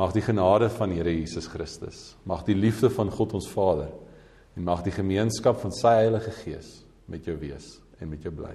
Mag 0.00 0.14
die 0.16 0.22
genade 0.24 0.70
van 0.72 0.92
Here 0.94 1.12
Jesus 1.12 1.48
Christus, 1.50 2.14
mag 2.24 2.44
die 2.46 2.56
liefde 2.56 2.88
van 2.94 3.10
God 3.12 3.34
ons 3.36 3.48
Vader 3.50 3.90
en 4.56 4.64
mag 4.64 4.80
die 4.86 4.94
gemeenskap 4.94 5.58
van 5.60 5.74
sy 5.76 5.92
Heilige 5.98 6.32
Gees 6.40 6.70
met 7.10 7.26
jou 7.28 7.36
wees 7.40 7.74
en 8.00 8.08
met 8.08 8.22
jou 8.24 8.32
bly. 8.34 8.54